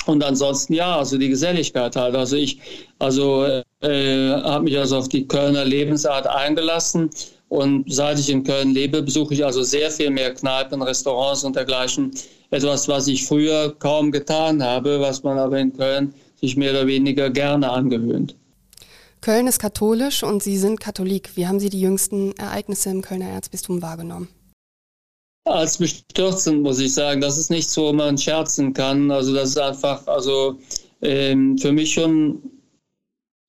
Und 0.06 0.24
ansonsten 0.24 0.74
ja, 0.74 0.96
also 0.96 1.18
die 1.18 1.28
Geselligkeit 1.28 1.94
halt. 1.96 2.14
Also 2.16 2.36
ich, 2.36 2.60
also 2.98 3.44
äh, 3.80 4.30
habe 4.30 4.64
mich 4.64 4.78
also 4.78 4.98
auf 4.98 5.08
die 5.08 5.26
Kölner 5.26 5.64
Lebensart 5.64 6.26
eingelassen 6.26 7.10
und 7.48 7.84
seit 7.92 8.18
ich 8.18 8.30
in 8.30 8.44
Köln 8.44 8.72
lebe, 8.72 9.02
besuche 9.02 9.34
ich 9.34 9.44
also 9.44 9.62
sehr 9.62 9.90
viel 9.90 10.08
mehr 10.08 10.32
Kneipen, 10.32 10.80
Restaurants 10.80 11.44
und 11.44 11.54
dergleichen. 11.54 12.10
Etwas, 12.50 12.88
was 12.88 13.08
ich 13.08 13.26
früher 13.26 13.74
kaum 13.78 14.10
getan 14.10 14.62
habe, 14.62 15.00
was 15.00 15.22
man 15.22 15.38
aber 15.38 15.58
in 15.58 15.76
Köln 15.76 16.14
sich 16.40 16.56
mehr 16.56 16.70
oder 16.70 16.86
weniger 16.86 17.28
gerne 17.28 17.70
angewöhnt. 17.70 18.36
Köln 19.20 19.46
ist 19.46 19.58
katholisch 19.58 20.22
und 20.22 20.42
Sie 20.42 20.56
sind 20.56 20.80
Katholik. 20.80 21.36
Wie 21.36 21.46
haben 21.46 21.60
Sie 21.60 21.68
die 21.68 21.80
jüngsten 21.80 22.32
Ereignisse 22.38 22.88
im 22.88 23.02
Kölner 23.02 23.28
Erzbistum 23.28 23.82
wahrgenommen? 23.82 24.28
Als 25.44 25.78
bestürzend 25.78 26.62
muss 26.62 26.78
ich 26.78 26.94
sagen, 26.94 27.20
das 27.20 27.36
ist 27.36 27.50
nichts, 27.50 27.76
wo 27.76 27.92
man 27.92 28.16
scherzen 28.16 28.72
kann. 28.72 29.10
Also 29.10 29.34
das 29.34 29.50
ist 29.50 29.58
einfach, 29.58 30.06
also 30.06 30.58
ähm, 31.02 31.58
für 31.58 31.72
mich 31.72 31.92
schon 31.92 32.40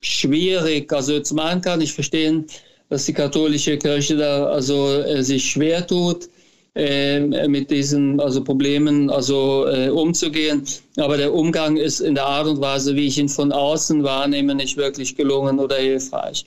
schwierig. 0.02 0.92
Also 0.92 1.20
zum 1.20 1.40
einen 1.40 1.62
kann 1.62 1.82
ich 1.82 1.94
verstehen, 1.94 2.48
dass 2.90 3.06
die 3.06 3.14
katholische 3.14 3.78
Kirche 3.78 4.18
da 4.18 4.48
also 4.48 4.90
äh, 4.90 5.24
sich 5.24 5.52
schwer 5.52 5.86
tut, 5.86 6.30
äh, 6.76 7.20
mit 7.48 7.70
diesen 7.70 8.20
also 8.20 8.44
Problemen 8.44 9.12
also 9.12 9.68
äh, 9.68 9.90
umzugehen. 9.90 10.64
Aber 10.98 11.18
der 11.18 11.34
Umgang 11.34 11.78
ist 11.78 12.00
in 12.00 12.16
der 12.16 12.26
Art 12.26 12.48
und 12.48 12.60
Weise, 12.60 12.96
wie 12.96 13.08
ich 13.08 13.20
ihn 13.20 13.30
von 13.30 13.52
außen 13.52 14.04
wahrnehme, 14.04 14.56
nicht 14.56 14.78
wirklich 14.78 15.16
gelungen 15.16 15.60
oder 15.60 15.78
hilfreich. 15.78 16.46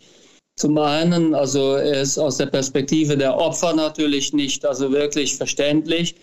Zum 0.56 0.78
einen, 0.78 1.34
also 1.34 1.74
er 1.74 2.00
ist 2.00 2.18
aus 2.18 2.38
der 2.38 2.46
Perspektive 2.46 3.16
der 3.16 3.36
Opfer 3.36 3.74
natürlich 3.74 4.32
nicht 4.32 4.64
also 4.64 4.90
wirklich 4.90 5.36
verständlich. 5.36 6.14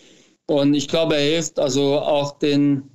Und 0.48 0.74
ich 0.74 0.88
glaube, 0.88 1.16
er 1.16 1.22
hilft 1.22 1.60
also 1.60 2.00
auch 2.00 2.40
den 2.40 2.90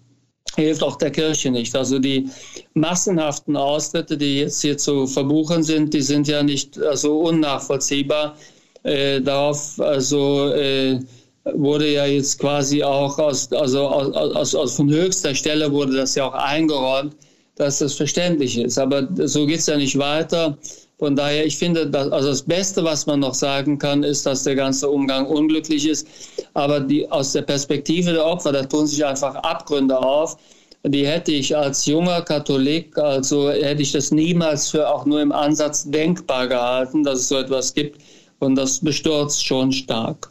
hilft 0.57 0.83
auch 0.83 0.97
der 0.97 1.13
Kirche 1.13 1.51
nicht. 1.51 1.77
Also 1.77 1.99
die 2.01 2.29
massenhaften 2.75 3.57
Austritte, 3.57 4.17
die 4.17 4.41
jetzt 4.41 4.61
hier 4.63 4.77
zu 4.79 5.07
verbuchen 5.07 5.63
sind, 5.63 5.95
die 5.95 6.01
sind 6.03 6.27
ja 6.27 6.43
nicht 6.43 6.75
so 6.75 6.87
also 6.89 7.19
unnachvollziehbar. 7.21 8.37
Äh, 8.83 9.21
darauf 9.21 9.79
also 9.81 10.53
äh, 10.53 10.99
wurde 11.45 11.89
ja 11.93 12.07
jetzt 12.07 12.39
quasi 12.39 12.83
auch 12.83 13.19
aus, 13.19 13.53
also 13.53 13.87
aus, 13.87 14.55
aus, 14.55 14.75
von 14.75 14.91
höchster 14.91 15.35
Stelle 15.35 15.71
wurde 15.71 15.95
das 15.95 16.15
ja 16.15 16.29
auch 16.29 16.35
eingeräumt, 16.35 17.15
dass 17.57 17.79
das 17.79 17.95
verständlich 17.95 18.59
ist. 18.59 18.79
Aber 18.79 19.09
so 19.27 19.47
geht 19.47 19.61
es 19.61 19.67
ja 19.67 19.77
nicht 19.77 19.99
weiter. 19.99 20.59
Von 20.99 21.15
daher, 21.15 21.47
ich 21.47 21.57
finde, 21.57 21.89
dass, 21.89 22.11
also 22.11 22.29
das 22.29 22.43
Beste, 22.43 22.83
was 22.83 23.07
man 23.07 23.21
noch 23.21 23.35
sagen 23.35 23.79
kann, 23.79 24.03
ist, 24.03 24.27
dass 24.27 24.43
der 24.43 24.57
ganze 24.57 24.89
Umgang 24.89 25.27
unglücklich 25.27 25.87
ist. 25.87 26.09
Aber 26.55 26.81
die, 26.81 27.09
aus 27.11 27.33
der 27.33 27.43
Perspektive 27.43 28.13
der 28.13 28.27
Opfer, 28.27 28.51
da 28.51 28.65
tun 28.65 28.87
sich 28.87 29.05
einfach 29.05 29.37
Abgründe 29.37 29.97
auf. 29.97 30.37
Die 30.85 31.07
hätte 31.07 31.33
ich 31.33 31.57
als 31.57 31.87
junger 31.87 32.23
Katholik, 32.23 32.99
also 32.99 33.51
hätte 33.51 33.83
ich 33.83 33.93
das 33.93 34.11
niemals 34.11 34.71
für 34.71 34.89
auch 34.89 35.07
nur 35.07 35.21
im 35.21 35.31
Ansatz 35.33 35.89
denkbar 35.89 36.49
gehalten, 36.49 37.05
dass 37.05 37.21
es 37.21 37.29
so 37.29 37.37
etwas 37.37 37.75
gibt. 37.75 38.01
Und 38.41 38.57
das 38.57 38.81
bestürzt 38.81 39.45
schon 39.45 39.71
stark. 39.73 40.31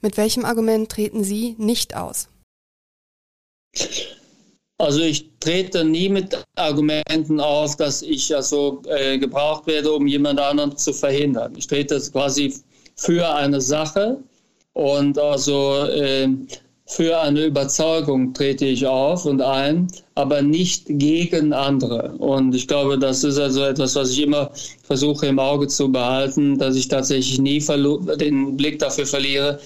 Mit 0.00 0.16
welchem 0.16 0.44
Argument 0.44 0.88
treten 0.88 1.22
Sie 1.22 1.54
nicht 1.58 1.94
aus? 1.94 2.28
Also 4.80 5.00
ich 5.00 5.28
trete 5.40 5.84
nie 5.84 6.08
mit 6.08 6.42
Argumenten 6.56 7.38
auf, 7.38 7.76
dass 7.76 8.00
ich 8.00 8.34
also 8.34 8.80
äh, 8.88 9.18
gebraucht 9.18 9.66
werde, 9.66 9.92
um 9.92 10.06
jemand 10.06 10.40
anderen 10.40 10.74
zu 10.76 10.94
verhindern. 10.94 11.52
Ich 11.56 11.66
trete 11.66 12.00
quasi 12.10 12.54
für 12.96 13.28
eine 13.34 13.60
Sache 13.60 14.18
und 14.72 15.18
also 15.18 15.84
äh, 15.84 16.28
für 16.86 17.20
eine 17.20 17.44
Überzeugung 17.44 18.32
trete 18.32 18.64
ich 18.64 18.86
auf 18.86 19.26
und 19.26 19.42
ein, 19.42 19.86
aber 20.14 20.40
nicht 20.40 20.86
gegen 20.88 21.52
andere. 21.52 22.12
Und 22.18 22.54
ich 22.54 22.66
glaube, 22.66 22.98
das 22.98 23.22
ist 23.22 23.38
also 23.38 23.62
etwas, 23.62 23.94
was 23.94 24.10
ich 24.10 24.22
immer 24.22 24.50
versuche 24.82 25.26
im 25.26 25.38
Auge 25.38 25.68
zu 25.68 25.92
behalten, 25.92 26.58
dass 26.58 26.74
ich 26.74 26.88
tatsächlich 26.88 27.38
nie 27.38 27.62
den 28.16 28.56
Blick 28.56 28.78
dafür 28.78 29.06
verliere, 29.06 29.60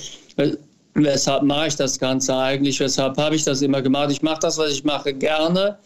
weshalb 0.95 1.43
mache 1.43 1.69
ich 1.69 1.77
das 1.77 1.99
Ganze 1.99 2.37
eigentlich? 2.37 2.81
Weshalb 2.81 3.17
habe 3.19 3.35
ich 3.35 3.45
das 3.45 3.63
immer 3.63 3.83
gemacht? 3.83 4.11
Ich 4.11 4.23
mache 4.23 4.41
das, 4.41 4.59
was 4.59 4.73
ich 4.73 4.85
mache, 4.85 5.13
gerne, 5.13 5.79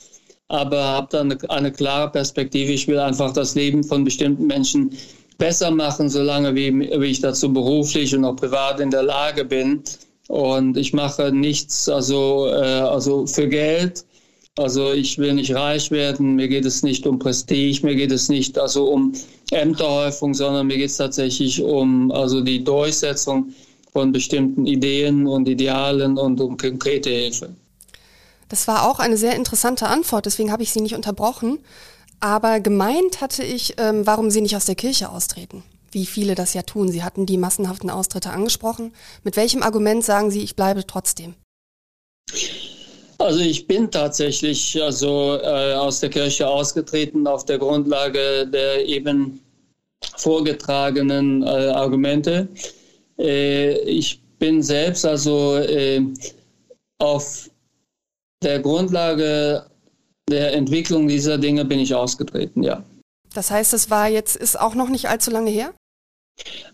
aber 0.49 0.83
habe 0.83 1.09
dann 1.11 1.33
eine, 1.33 1.51
eine, 1.51 1.73
klare 1.73 2.11
Perspektive. 2.11 2.73
Ich 2.73 2.87
will 2.89 2.99
einfach 2.99 3.33
das 3.33 3.55
Leben 3.55 3.83
von 3.85 4.05
bestimmten 4.05 4.47
Menschen 4.47 4.91
besser 5.39 5.71
machen, 5.71 6.09
solange 6.09 6.55
wie, 6.55 6.73
wie 6.73 7.07
ich 7.07 7.21
dazu 7.21 7.53
beruflich 7.53 8.15
und 8.15 8.25
auch 8.25 8.37
privat 8.37 8.81
in 8.81 8.91
der 8.91 9.03
Lage 9.03 9.45
bin. 9.45 9.83
Und 10.29 10.77
ich 10.77 10.93
mache 10.93 11.33
nichts 11.33 11.89
also, 11.89 12.49
äh, 12.49 12.51
also 12.51 13.27
für 13.27 13.49
Geld. 13.49 14.05
Also 14.59 14.93
ich 14.93 15.19
will 15.19 15.35
nicht 15.35 15.55
reich 15.55 15.93
werden, 15.93 16.35
mir 16.35 16.49
geht 16.49 16.65
es 16.65 16.83
nicht 16.83 17.07
um 17.07 17.21
Prestige, 17.21 17.87
mir 17.87 17.95
geht 17.95 18.11
es 18.11 18.29
nicht 18.29 18.59
also 18.59 18.89
um 18.89 19.13
Ämterhäufung, 19.53 20.35
sondern 20.35 20.67
mir 20.67 20.79
geht 20.79 20.91
es 20.91 20.97
tatsächlich 20.97 21.63
um 21.63 22.11
also 22.11 22.41
die 22.41 22.65
Durchsetzung 22.65 23.53
von 23.93 24.13
bestimmten 24.13 24.67
Ideen 24.67 25.27
und 25.27 25.49
Idealen 25.49 26.19
und 26.19 26.41
um 26.41 26.57
konkrete 26.57 27.11
Hilfe. 27.11 27.51
Das 28.49 28.67
war 28.67 28.89
auch 28.89 28.99
eine 28.99 29.17
sehr 29.17 29.37
interessante 29.37 29.87
Antwort, 29.89 30.27
deswegen 30.27 30.51
habe 30.51 30.63
ich 30.63 30.73
Sie 30.73 30.81
nicht 30.81 30.95
unterbrochen. 30.95 31.59
Aber 32.21 32.61
gemeint 32.61 33.21
hatte 33.21 33.45
ich, 33.45 33.75
ähm, 33.79 34.07
warum 34.07 34.31
Sie 34.31 34.41
nicht 34.41 34.57
aus 34.57 34.65
der 34.65 34.75
Kirche 34.75 35.11
austreten, 35.11 35.63
wie 35.93 36.07
viele 36.07 36.35
das 36.35 36.55
ja 36.55 36.63
tun. 36.63 36.91
Sie 36.91 37.03
hatten 37.03 37.27
die 37.27 37.37
massenhaften 37.37 37.91
Austritte 37.91 38.31
angesprochen. 38.31 38.93
Mit 39.23 39.37
welchem 39.37 39.63
Argument 39.63 40.05
sagen 40.05 40.31
Sie, 40.31 40.43
ich 40.43 40.57
bleibe 40.57 40.87
trotzdem? 40.87 41.35
Also 43.19 43.41
ich 43.41 43.67
bin 43.67 43.91
tatsächlich 43.91 44.81
also 44.81 45.39
äh, 45.43 45.75
aus 45.75 46.01
der 46.01 46.11
Kirche 46.11 46.49
ausgetreten 46.49 47.27
auf 47.27 47.45
der 47.45 47.59
Grundlage 47.59 48.47
der 48.47 48.87
eben 48.87 49.41
vorgetragenen 50.17 51.43
äh, 51.43 51.47
Argumente. 51.47 52.49
Äh, 53.19 53.79
ich 53.81 54.21
bin 54.39 54.63
selbst 54.63 55.05
also 55.05 55.57
äh, 55.57 56.03
auf 56.99 57.51
der 58.43 58.61
Grundlage 58.61 59.67
der 60.29 60.53
Entwicklung 60.55 61.09
dieser 61.09 61.39
Dinge 61.39 61.65
bin 61.65 61.81
ich 61.81 61.95
ausgetreten, 61.95 62.63
ja. 62.63 62.85
Das 63.35 63.51
heißt, 63.51 63.75
es 63.75 63.91
war 63.91 64.09
jetzt, 64.09 64.37
ist 64.37 64.59
auch 64.59 64.75
noch 64.75 64.89
nicht 64.89 65.09
allzu 65.09 65.31
lange 65.31 65.51
her? 65.51 65.73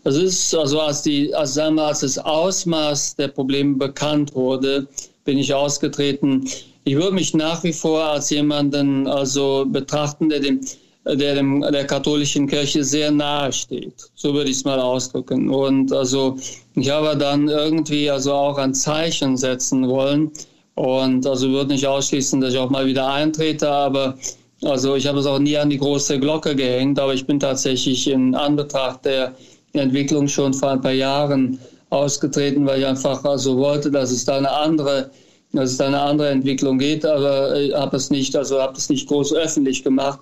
Also 0.03 0.21
es 0.21 0.33
ist 0.33 0.55
also 0.55 0.79
als 0.79 1.01
die, 1.01 1.33
als, 1.33 1.55
sagen 1.55 1.75
wir, 1.75 1.83
als 1.83 2.01
das 2.01 2.17
Ausmaß 2.17 3.15
der 3.15 3.29
Probleme 3.29 3.75
bekannt 3.75 4.35
wurde, 4.35 4.87
bin 5.23 5.37
ich 5.37 5.53
ausgetreten. 5.53 6.47
Ich 6.83 6.95
würde 6.95 7.13
mich 7.13 7.33
nach 7.33 7.63
wie 7.63 7.73
vor 7.73 8.03
als 8.03 8.29
jemanden 8.29 9.07
also 9.07 9.65
betrachten, 9.67 10.29
der 10.29 10.39
dem 10.39 10.61
der 11.05 11.35
dem, 11.35 11.61
der 11.61 11.85
katholischen 11.85 12.47
Kirche 12.47 12.83
sehr 12.83 13.11
nahe 13.11 13.51
steht. 13.53 14.09
So 14.15 14.33
würde 14.33 14.49
ich 14.49 14.57
es 14.57 14.65
mal 14.65 14.79
ausdrücken. 14.79 15.49
Und 15.49 15.91
also 15.93 16.37
ich 16.75 16.89
habe 16.89 17.15
dann 17.15 17.47
irgendwie 17.47 18.09
also 18.09 18.33
auch 18.33 18.57
ein 18.57 18.73
Zeichen 18.73 19.37
setzen 19.37 19.87
wollen 19.87 20.31
und 20.73 21.25
also 21.27 21.49
würde 21.49 21.73
nicht 21.73 21.85
ausschließen, 21.85 22.41
dass 22.41 22.53
ich 22.53 22.59
auch 22.59 22.69
mal 22.69 22.85
wieder 22.85 23.07
eintrete, 23.07 23.69
aber 23.69 24.17
also 24.63 24.95
ich 24.95 25.05
habe 25.05 25.19
es 25.19 25.25
auch 25.25 25.39
nie 25.39 25.57
an 25.57 25.69
die 25.69 25.77
große 25.77 26.19
Glocke 26.19 26.55
gehängt, 26.55 26.99
aber 26.99 27.13
ich 27.13 27.25
bin 27.25 27.39
tatsächlich 27.39 28.09
in 28.09 28.33
Anbetracht 28.33 29.05
der 29.05 29.35
Entwicklung 29.73 30.27
schon 30.27 30.53
vor 30.53 30.71
ein 30.71 30.81
paar 30.81 30.91
Jahren 30.91 31.59
ausgetreten, 31.91 32.65
weil 32.65 32.79
ich 32.79 32.85
einfach 32.85 33.23
also 33.23 33.57
wollte, 33.57 33.91
dass 33.91 34.11
es 34.11 34.25
da 34.25 34.37
eine 34.37 34.51
andere 34.51 35.11
dass 35.55 35.71
es 35.71 35.77
da 35.77 35.87
eine 35.87 36.01
andere 36.01 36.29
Entwicklung 36.29 36.77
geht, 36.77 37.05
aber 37.05 37.57
ich 37.57 37.73
habe 37.73 37.95
es 37.95 38.09
nicht, 38.09 38.35
also 38.35 38.61
habe 38.61 38.77
es 38.77 38.89
nicht 38.89 39.07
groß 39.07 39.33
öffentlich 39.33 39.83
gemacht. 39.83 40.19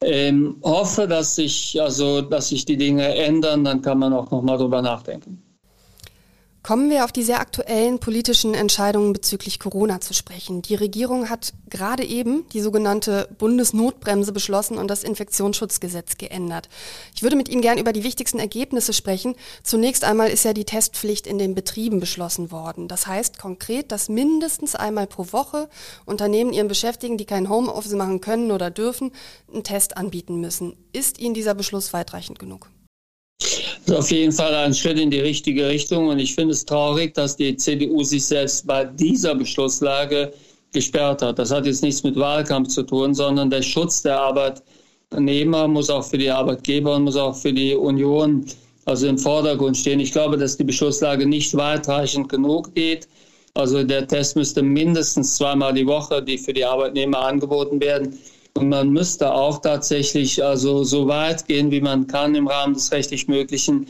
Ähm, 0.00 0.60
hoffe, 0.62 1.08
dass 1.08 1.34
sich, 1.34 1.80
also, 1.80 2.22
dass 2.22 2.50
sich 2.50 2.64
die 2.64 2.76
Dinge 2.76 3.14
ändern, 3.16 3.64
dann 3.64 3.82
kann 3.82 3.98
man 3.98 4.12
auch 4.12 4.30
noch 4.30 4.42
mal 4.42 4.56
drüber 4.56 4.80
nachdenken. 4.80 5.42
Kommen 6.68 6.90
wir 6.90 7.06
auf 7.06 7.12
die 7.12 7.22
sehr 7.22 7.40
aktuellen 7.40 7.98
politischen 7.98 8.52
Entscheidungen 8.52 9.14
bezüglich 9.14 9.58
Corona 9.58 10.02
zu 10.02 10.12
sprechen. 10.12 10.60
Die 10.60 10.74
Regierung 10.74 11.30
hat 11.30 11.54
gerade 11.70 12.04
eben 12.04 12.46
die 12.50 12.60
sogenannte 12.60 13.26
Bundesnotbremse 13.38 14.32
beschlossen 14.32 14.76
und 14.76 14.88
das 14.88 15.02
Infektionsschutzgesetz 15.02 16.18
geändert. 16.18 16.68
Ich 17.14 17.22
würde 17.22 17.36
mit 17.36 17.48
Ihnen 17.48 17.62
gern 17.62 17.78
über 17.78 17.94
die 17.94 18.04
wichtigsten 18.04 18.38
Ergebnisse 18.38 18.92
sprechen. 18.92 19.34
Zunächst 19.62 20.04
einmal 20.04 20.28
ist 20.28 20.44
ja 20.44 20.52
die 20.52 20.66
Testpflicht 20.66 21.26
in 21.26 21.38
den 21.38 21.54
Betrieben 21.54 22.00
beschlossen 22.00 22.52
worden. 22.52 22.86
Das 22.86 23.06
heißt 23.06 23.38
konkret, 23.38 23.90
dass 23.90 24.10
mindestens 24.10 24.74
einmal 24.74 25.06
pro 25.06 25.32
Woche 25.32 25.70
Unternehmen 26.04 26.52
ihren 26.52 26.68
Beschäftigten, 26.68 27.16
die 27.16 27.24
kein 27.24 27.48
Homeoffice 27.48 27.94
machen 27.94 28.20
können 28.20 28.50
oder 28.50 28.70
dürfen, 28.70 29.12
einen 29.50 29.64
Test 29.64 29.96
anbieten 29.96 30.38
müssen. 30.38 30.76
Ist 30.92 31.18
Ihnen 31.18 31.32
dieser 31.32 31.54
Beschluss 31.54 31.94
weitreichend 31.94 32.38
genug? 32.38 32.68
Ist 33.88 33.94
auf 33.94 34.10
jeden 34.10 34.32
Fall 34.32 34.54
ein 34.54 34.74
Schritt 34.74 34.98
in 34.98 35.10
die 35.10 35.20
richtige 35.20 35.66
Richtung. 35.66 36.08
Und 36.08 36.18
ich 36.18 36.34
finde 36.34 36.52
es 36.52 36.64
traurig, 36.64 37.14
dass 37.14 37.36
die 37.36 37.56
CDU 37.56 38.02
sich 38.02 38.26
selbst 38.26 38.66
bei 38.66 38.84
dieser 38.84 39.34
Beschlusslage 39.34 40.32
gesperrt 40.72 41.22
hat. 41.22 41.38
Das 41.38 41.50
hat 41.50 41.64
jetzt 41.64 41.82
nichts 41.82 42.02
mit 42.02 42.16
Wahlkampf 42.16 42.68
zu 42.68 42.82
tun, 42.82 43.14
sondern 43.14 43.48
der 43.48 43.62
Schutz 43.62 44.02
der 44.02 44.20
Arbeitnehmer 44.20 45.66
muss 45.68 45.88
auch 45.88 46.04
für 46.04 46.18
die 46.18 46.30
Arbeitgeber 46.30 46.96
und 46.96 47.04
muss 47.04 47.16
auch 47.16 47.34
für 47.34 47.52
die 47.52 47.74
Union 47.74 48.44
also 48.84 49.06
im 49.06 49.18
Vordergrund 49.18 49.76
stehen. 49.76 50.00
Ich 50.00 50.12
glaube, 50.12 50.36
dass 50.36 50.56
die 50.56 50.64
Beschlusslage 50.64 51.26
nicht 51.26 51.56
weitreichend 51.56 52.28
genug 52.28 52.74
geht. 52.74 53.08
Also 53.54 53.82
der 53.82 54.06
Test 54.06 54.36
müsste 54.36 54.62
mindestens 54.62 55.36
zweimal 55.36 55.72
die 55.72 55.86
Woche, 55.86 56.22
die 56.22 56.36
für 56.38 56.52
die 56.52 56.64
Arbeitnehmer 56.64 57.20
angeboten 57.20 57.80
werden, 57.80 58.18
und 58.58 58.68
man 58.70 58.90
müsste 58.90 59.32
auch 59.32 59.60
tatsächlich 59.60 60.44
also 60.44 60.82
so 60.82 61.06
weit 61.06 61.46
gehen, 61.46 61.70
wie 61.70 61.80
man 61.80 62.06
kann 62.08 62.34
im 62.34 62.48
Rahmen 62.48 62.74
des 62.74 62.90
rechtlich 62.90 63.28
Möglichen, 63.28 63.86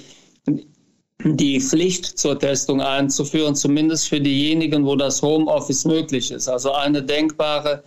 die 1.25 1.59
Pflicht 1.61 2.19
zur 2.19 2.39
Testung 2.39 2.81
einzuführen, 2.81 3.55
zumindest 3.55 4.09
für 4.09 4.21
diejenigen, 4.21 4.85
wo 4.85 4.95
das 4.95 5.23
Homeoffice 5.23 5.85
möglich 5.87 6.31
ist. 6.31 6.49
Also 6.49 6.73
eine 6.73 7.03
denkbare 7.03 7.83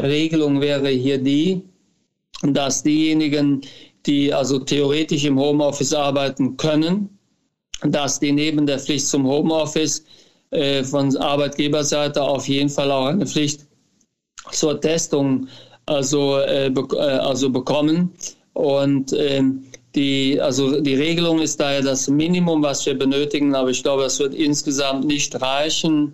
Regelung 0.00 0.60
wäre 0.60 0.88
hier 0.88 1.18
die, 1.18 1.62
dass 2.42 2.82
diejenigen, 2.82 3.62
die 4.04 4.34
also 4.34 4.58
theoretisch 4.58 5.24
im 5.24 5.38
Homeoffice 5.38 5.94
arbeiten 5.94 6.56
können, 6.56 7.18
dass 7.82 8.18
die 8.18 8.32
neben 8.32 8.66
der 8.66 8.80
Pflicht 8.80 9.06
zum 9.06 9.26
Homeoffice 9.26 10.04
äh, 10.50 10.82
von 10.82 11.16
Arbeitgeberseite 11.16 12.20
auf 12.20 12.48
jeden 12.48 12.68
Fall 12.68 12.90
auch 12.90 13.06
eine 13.06 13.26
Pflicht 13.26 13.66
zur 14.50 14.80
Testung 14.80 15.48
also, 15.86 16.38
äh, 16.38 16.70
be 16.70 16.86
äh, 16.92 17.18
also 17.18 17.50
bekommen. 17.50 18.12
Und 18.52 19.12
ähm, 19.12 19.64
die, 19.94 20.40
also 20.40 20.80
die 20.80 20.94
Regelung 20.94 21.40
ist 21.40 21.58
daher 21.58 21.82
das 21.82 22.08
Minimum, 22.08 22.62
was 22.62 22.84
wir 22.84 22.98
benötigen, 22.98 23.54
aber 23.54 23.70
ich 23.70 23.82
glaube, 23.82 24.04
es 24.04 24.18
wird 24.18 24.34
insgesamt 24.34 25.06
nicht 25.06 25.40
reichen, 25.40 26.12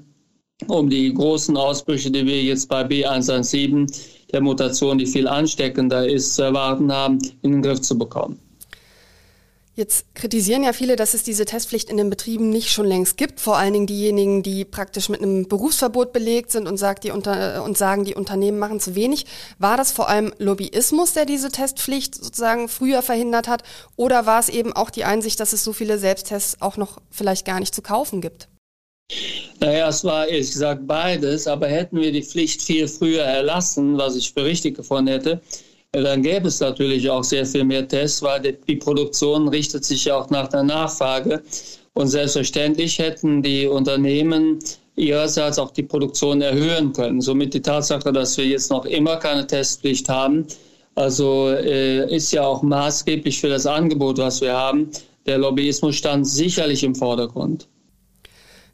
um 0.68 0.88
die 0.88 1.12
großen 1.12 1.56
Ausbrüche, 1.56 2.10
die 2.10 2.24
wir 2.24 2.42
jetzt 2.42 2.68
bei 2.68 2.82
B117, 2.82 3.92
der 4.32 4.40
Mutation, 4.40 4.98
die 4.98 5.06
viel 5.06 5.26
ansteckender 5.26 6.08
ist, 6.08 6.34
zu 6.34 6.42
erwarten 6.42 6.92
haben, 6.92 7.18
in 7.42 7.52
den 7.52 7.62
Griff 7.62 7.80
zu 7.80 7.98
bekommen. 7.98 8.38
Jetzt 9.74 10.14
kritisieren 10.14 10.64
ja 10.64 10.74
viele, 10.74 10.96
dass 10.96 11.14
es 11.14 11.22
diese 11.22 11.46
Testpflicht 11.46 11.88
in 11.88 11.96
den 11.96 12.10
Betrieben 12.10 12.50
nicht 12.50 12.70
schon 12.70 12.84
längst 12.84 13.16
gibt. 13.16 13.40
Vor 13.40 13.56
allen 13.56 13.72
Dingen 13.72 13.86
diejenigen, 13.86 14.42
die 14.42 14.66
praktisch 14.66 15.08
mit 15.08 15.22
einem 15.22 15.48
Berufsverbot 15.48 16.12
belegt 16.12 16.50
sind 16.50 16.68
und, 16.68 16.76
sagt, 16.76 17.04
die 17.04 17.10
unter, 17.10 17.64
und 17.64 17.78
sagen, 17.78 18.04
die 18.04 18.14
Unternehmen 18.14 18.58
machen 18.58 18.80
zu 18.80 18.94
wenig. 18.94 19.24
War 19.58 19.78
das 19.78 19.90
vor 19.90 20.10
allem 20.10 20.34
Lobbyismus, 20.36 21.14
der 21.14 21.24
diese 21.24 21.50
Testpflicht 21.50 22.14
sozusagen 22.14 22.68
früher 22.68 23.00
verhindert 23.00 23.48
hat? 23.48 23.62
Oder 23.96 24.26
war 24.26 24.40
es 24.40 24.50
eben 24.50 24.74
auch 24.74 24.90
die 24.90 25.04
Einsicht, 25.04 25.40
dass 25.40 25.54
es 25.54 25.64
so 25.64 25.72
viele 25.72 25.98
Selbsttests 25.98 26.60
auch 26.60 26.76
noch 26.76 26.98
vielleicht 27.10 27.46
gar 27.46 27.58
nicht 27.58 27.74
zu 27.74 27.80
kaufen 27.80 28.20
gibt? 28.20 28.48
Naja, 29.58 29.88
es 29.88 30.04
war 30.04 30.26
ehrlich 30.28 30.52
gesagt 30.52 30.86
beides, 30.86 31.46
aber 31.46 31.68
hätten 31.68 31.98
wir 31.98 32.12
die 32.12 32.22
Pflicht 32.22 32.60
viel 32.62 32.88
früher 32.88 33.22
erlassen, 33.22 33.96
was 33.96 34.16
ich 34.16 34.32
für 34.34 34.44
richtig 34.44 34.76
gefunden 34.76 35.08
hätte, 35.08 35.40
dann 35.92 36.22
gäbe 36.22 36.48
es 36.48 36.58
natürlich 36.58 37.10
auch 37.10 37.22
sehr 37.22 37.44
viel 37.44 37.64
mehr 37.64 37.86
Tests, 37.86 38.22
weil 38.22 38.40
die 38.40 38.76
Produktion 38.76 39.48
richtet 39.48 39.84
sich 39.84 40.06
ja 40.06 40.16
auch 40.16 40.30
nach 40.30 40.48
der 40.48 40.62
Nachfrage. 40.62 41.42
Und 41.92 42.08
selbstverständlich 42.08 42.98
hätten 42.98 43.42
die 43.42 43.66
Unternehmen 43.66 44.58
ihrerseits 44.96 45.58
auch 45.58 45.70
die 45.70 45.82
Produktion 45.82 46.40
erhöhen 46.40 46.94
können. 46.94 47.20
Somit 47.20 47.52
die 47.52 47.60
Tatsache, 47.60 48.10
dass 48.10 48.38
wir 48.38 48.46
jetzt 48.46 48.70
noch 48.70 48.86
immer 48.86 49.16
keine 49.16 49.46
Testpflicht 49.46 50.08
haben, 50.08 50.46
also 50.94 51.50
äh, 51.50 52.14
ist 52.14 52.32
ja 52.32 52.42
auch 52.42 52.62
maßgeblich 52.62 53.40
für 53.40 53.48
das 53.48 53.66
Angebot, 53.66 54.18
was 54.18 54.40
wir 54.40 54.54
haben. 54.54 54.90
Der 55.26 55.38
Lobbyismus 55.38 55.96
stand 55.96 56.26
sicherlich 56.26 56.82
im 56.84 56.94
Vordergrund. 56.94 57.68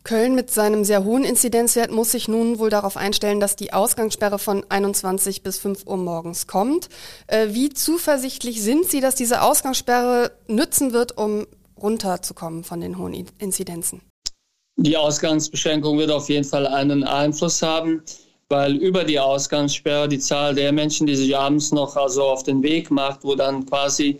Köln 0.08 0.34
mit 0.34 0.50
seinem 0.50 0.84
sehr 0.84 1.04
hohen 1.04 1.22
Inzidenzwert 1.22 1.90
muss 1.90 2.12
sich 2.12 2.28
nun 2.28 2.58
wohl 2.58 2.70
darauf 2.70 2.96
einstellen, 2.96 3.40
dass 3.40 3.56
die 3.56 3.74
Ausgangssperre 3.74 4.38
von 4.38 4.64
21 4.66 5.42
bis 5.42 5.58
5 5.58 5.86
Uhr 5.86 5.98
morgens 5.98 6.46
kommt. 6.46 6.88
Äh, 7.26 7.48
wie 7.50 7.68
zuversichtlich 7.68 8.62
sind 8.62 8.86
Sie, 8.86 9.02
dass 9.02 9.16
diese 9.16 9.42
Ausgangssperre 9.42 10.30
nützen 10.46 10.94
wird, 10.94 11.18
um 11.18 11.46
runterzukommen 11.76 12.64
von 12.64 12.80
den 12.80 12.96
hohen 12.96 13.26
Inzidenzen? 13.38 14.00
Die 14.76 14.96
Ausgangsbeschränkung 14.96 15.98
wird 15.98 16.10
auf 16.10 16.30
jeden 16.30 16.44
Fall 16.44 16.66
einen 16.66 17.04
Einfluss 17.04 17.60
haben, 17.60 18.02
weil 18.48 18.76
über 18.76 19.04
die 19.04 19.20
Ausgangssperre 19.20 20.08
die 20.08 20.20
Zahl 20.20 20.54
der 20.54 20.72
Menschen, 20.72 21.06
die 21.06 21.16
sich 21.16 21.36
abends 21.36 21.70
noch 21.70 21.96
also 21.96 22.22
auf 22.22 22.44
den 22.44 22.62
Weg 22.62 22.90
macht, 22.90 23.24
wo 23.24 23.34
dann 23.34 23.66
quasi 23.66 24.18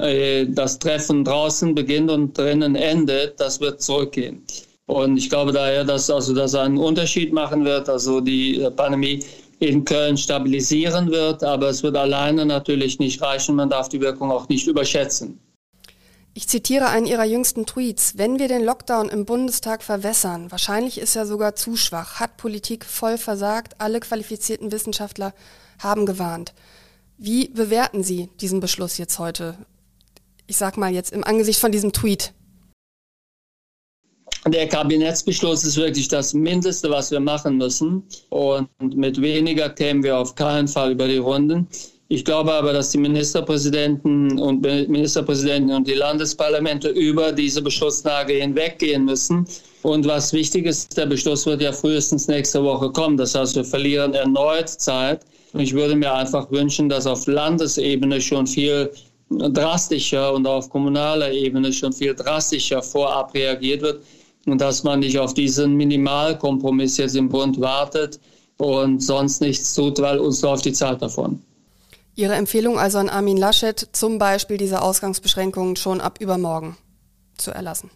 äh, 0.00 0.44
das 0.46 0.78
Treffen 0.78 1.24
draußen 1.24 1.74
beginnt 1.74 2.10
und 2.10 2.36
drinnen 2.36 2.76
endet, 2.76 3.40
das 3.40 3.58
wird 3.58 3.80
zurückgehen. 3.80 4.44
Und 4.90 5.16
ich 5.16 5.30
glaube 5.30 5.52
daher, 5.52 5.84
dass 5.84 6.10
also 6.10 6.34
das 6.34 6.56
einen 6.56 6.76
Unterschied 6.76 7.32
machen 7.32 7.64
wird, 7.64 7.88
also 7.88 8.20
die 8.20 8.68
Pandemie 8.74 9.22
in 9.60 9.84
Köln 9.84 10.16
stabilisieren 10.16 11.12
wird, 11.12 11.44
aber 11.44 11.68
es 11.68 11.84
wird 11.84 11.96
alleine 11.96 12.44
natürlich 12.44 12.98
nicht 12.98 13.22
reichen. 13.22 13.54
Man 13.54 13.70
darf 13.70 13.88
die 13.88 14.00
Wirkung 14.00 14.32
auch 14.32 14.48
nicht 14.48 14.66
überschätzen. 14.66 15.38
Ich 16.34 16.48
zitiere 16.48 16.88
einen 16.88 17.06
Ihrer 17.06 17.24
jüngsten 17.24 17.66
Tweets. 17.66 18.14
Wenn 18.16 18.40
wir 18.40 18.48
den 18.48 18.64
Lockdown 18.64 19.10
im 19.10 19.26
Bundestag 19.26 19.84
verwässern, 19.84 20.50
wahrscheinlich 20.50 20.98
ist 20.98 21.14
er 21.14 21.24
sogar 21.24 21.54
zu 21.54 21.76
schwach, 21.76 22.18
hat 22.18 22.36
Politik 22.36 22.84
voll 22.84 23.16
versagt, 23.16 23.74
alle 23.78 24.00
qualifizierten 24.00 24.72
Wissenschaftler 24.72 25.34
haben 25.78 26.04
gewarnt. 26.04 26.52
Wie 27.16 27.48
bewerten 27.48 28.02
Sie 28.02 28.28
diesen 28.40 28.58
Beschluss 28.58 28.98
jetzt 28.98 29.20
heute? 29.20 29.54
Ich 30.48 30.56
sag 30.56 30.76
mal 30.76 30.92
jetzt 30.92 31.12
im 31.12 31.22
Angesicht 31.22 31.60
von 31.60 31.70
diesem 31.70 31.92
Tweet. 31.92 32.32
Der 34.46 34.66
Kabinettsbeschluss 34.66 35.64
ist 35.64 35.76
wirklich 35.76 36.08
das 36.08 36.32
Mindeste, 36.32 36.88
was 36.90 37.10
wir 37.10 37.20
machen 37.20 37.58
müssen. 37.58 38.02
Und 38.30 38.68
mit 38.80 39.20
weniger 39.20 39.68
kämen 39.68 40.02
wir 40.02 40.16
auf 40.16 40.34
keinen 40.34 40.66
Fall 40.66 40.92
über 40.92 41.06
die 41.06 41.18
Runden. 41.18 41.68
Ich 42.08 42.24
glaube 42.24 42.52
aber, 42.52 42.72
dass 42.72 42.90
die 42.90 42.98
Ministerpräsidenten 42.98 44.38
und 44.40 44.62
Ministerpräsidenten 44.62 45.70
und 45.72 45.86
die 45.86 45.94
Landesparlamente 45.94 46.88
über 46.88 47.32
diese 47.32 47.60
Beschlusslage 47.60 48.32
hinweggehen 48.32 49.04
müssen. 49.04 49.46
Und 49.82 50.06
was 50.06 50.32
wichtig 50.32 50.66
ist, 50.66 50.96
der 50.96 51.06
Beschluss 51.06 51.44
wird 51.46 51.60
ja 51.60 51.72
frühestens 51.72 52.26
nächste 52.26 52.64
Woche 52.64 52.90
kommen. 52.90 53.16
Das 53.16 53.34
heißt, 53.34 53.56
wir 53.56 53.64
verlieren 53.64 54.14
erneut 54.14 54.70
Zeit. 54.70 55.20
Und 55.52 55.60
ich 55.60 55.74
würde 55.74 55.94
mir 55.94 56.12
einfach 56.12 56.50
wünschen, 56.50 56.88
dass 56.88 57.06
auf 57.06 57.26
Landesebene 57.26 58.20
schon 58.20 58.46
viel 58.46 58.90
drastischer 59.28 60.32
und 60.32 60.46
auf 60.46 60.68
kommunaler 60.70 61.30
Ebene 61.30 61.72
schon 61.72 61.92
viel 61.92 62.14
drastischer 62.14 62.82
vorab 62.82 63.34
reagiert 63.34 63.82
wird 63.82 64.00
und 64.46 64.60
dass 64.60 64.82
man 64.82 65.00
nicht 65.00 65.18
auf 65.18 65.34
diesen 65.34 65.74
Minimalkompromiss 65.74 66.96
jetzt 66.96 67.16
im 67.16 67.28
Bund 67.28 67.60
wartet 67.60 68.18
und 68.58 69.00
sonst 69.02 69.40
nichts 69.40 69.74
tut, 69.74 70.00
weil 70.00 70.18
uns 70.18 70.42
läuft 70.42 70.64
die 70.64 70.72
Zeit 70.72 71.00
davon. 71.02 71.42
Ihre 72.14 72.34
Empfehlung 72.34 72.78
also 72.78 72.98
an 72.98 73.08
Armin 73.08 73.36
Laschet, 73.36 73.88
zum 73.92 74.18
Beispiel 74.18 74.56
diese 74.56 74.82
Ausgangsbeschränkungen 74.82 75.76
schon 75.76 76.00
ab 76.00 76.18
übermorgen 76.20 76.76
zu 77.36 77.50
erlassen? 77.50 77.90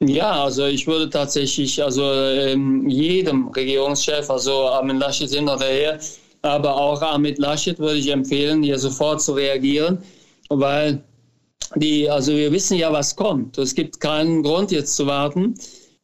Ja, 0.00 0.44
also 0.44 0.66
ich 0.66 0.86
würde 0.86 1.08
tatsächlich 1.08 1.82
also 1.82 2.02
ähm, 2.04 2.86
jedem 2.88 3.48
Regierungschef, 3.48 4.28
also 4.28 4.68
Armin 4.68 4.98
Laschet 4.98 5.30
hin 5.30 5.48
oder 5.48 5.64
her, 5.64 5.98
aber 6.42 6.76
auch 6.76 7.00
Armin 7.00 7.36
Laschet 7.36 7.78
würde 7.78 7.96
ich 7.96 8.08
empfehlen, 8.08 8.62
hier 8.62 8.78
sofort 8.78 9.22
zu 9.22 9.32
reagieren, 9.32 10.02
weil 10.50 11.02
die, 11.74 12.08
also 12.08 12.32
wir 12.32 12.52
wissen 12.52 12.76
ja, 12.78 12.92
was 12.92 13.16
kommt. 13.16 13.58
Es 13.58 13.74
gibt 13.74 14.00
keinen 14.00 14.42
Grund 14.42 14.70
jetzt 14.70 14.96
zu 14.96 15.06
warten, 15.06 15.54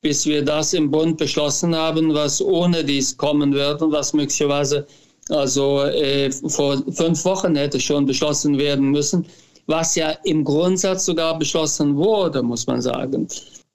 bis 0.00 0.26
wir 0.26 0.44
das 0.44 0.72
im 0.72 0.90
Bund 0.90 1.16
beschlossen 1.18 1.74
haben, 1.74 2.12
was 2.12 2.42
ohne 2.42 2.84
dies 2.84 3.16
kommen 3.16 3.52
wird 3.52 3.82
und 3.82 3.92
was 3.92 4.12
möglicherweise 4.12 4.86
also 5.28 5.82
äh, 5.82 6.30
vor 6.48 6.82
fünf 6.92 7.24
Wochen 7.24 7.54
hätte 7.54 7.78
schon 7.78 8.06
beschlossen 8.06 8.58
werden 8.58 8.90
müssen, 8.90 9.24
was 9.66 9.94
ja 9.94 10.10
im 10.24 10.44
Grundsatz 10.44 11.04
sogar 11.04 11.38
beschlossen 11.38 11.96
wurde, 11.96 12.42
muss 12.42 12.66
man 12.66 12.82
sagen, 12.82 13.28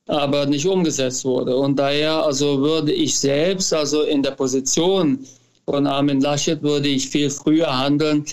aber 0.08 0.46
nicht 0.46 0.68
umgesetzt 0.68 1.24
wurde. 1.24 1.56
Und 1.56 1.80
daher 1.80 2.26
also 2.26 2.60
würde 2.60 2.92
ich 2.92 3.18
selbst, 3.18 3.74
also 3.74 4.04
in 4.04 4.22
der 4.22 4.32
Position 4.32 5.26
von 5.66 5.88
Armin 5.88 6.22
Laschet, 6.22 6.62
würde 6.62 6.90
ich 6.90 7.10
viel 7.10 7.30
früher 7.30 7.68
handeln, 7.78 8.26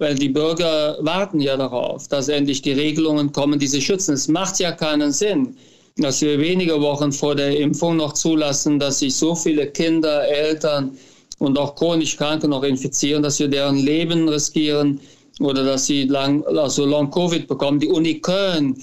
weil 0.00 0.14
die 0.14 0.30
Bürger 0.30 0.96
warten 1.00 1.40
ja 1.40 1.58
darauf, 1.58 2.08
dass 2.08 2.28
endlich 2.28 2.62
die 2.62 2.72
Regelungen 2.72 3.32
kommen, 3.32 3.58
die 3.58 3.66
sie 3.66 3.82
schützen. 3.82 4.14
Es 4.14 4.28
macht 4.28 4.58
ja 4.58 4.72
keinen 4.72 5.12
Sinn, 5.12 5.56
dass 5.98 6.22
wir 6.22 6.40
wenige 6.40 6.80
Wochen 6.80 7.12
vor 7.12 7.34
der 7.34 7.58
Impfung 7.58 7.96
noch 7.96 8.14
zulassen, 8.14 8.78
dass 8.78 9.00
sich 9.00 9.14
so 9.14 9.34
viele 9.34 9.66
Kinder, 9.66 10.26
Eltern 10.26 10.96
und 11.38 11.58
auch 11.58 11.74
chronisch 11.74 12.16
Kranke 12.16 12.48
noch 12.48 12.62
infizieren, 12.62 13.22
dass 13.22 13.38
wir 13.38 13.48
deren 13.48 13.76
Leben 13.76 14.26
riskieren 14.26 15.00
oder 15.38 15.64
dass 15.64 15.84
sie 15.84 16.04
lang, 16.04 16.42
also 16.46 16.86
Long-Covid 16.86 17.46
bekommen. 17.46 17.78
Die 17.78 17.88
Uni 17.88 18.20
Köln, 18.20 18.82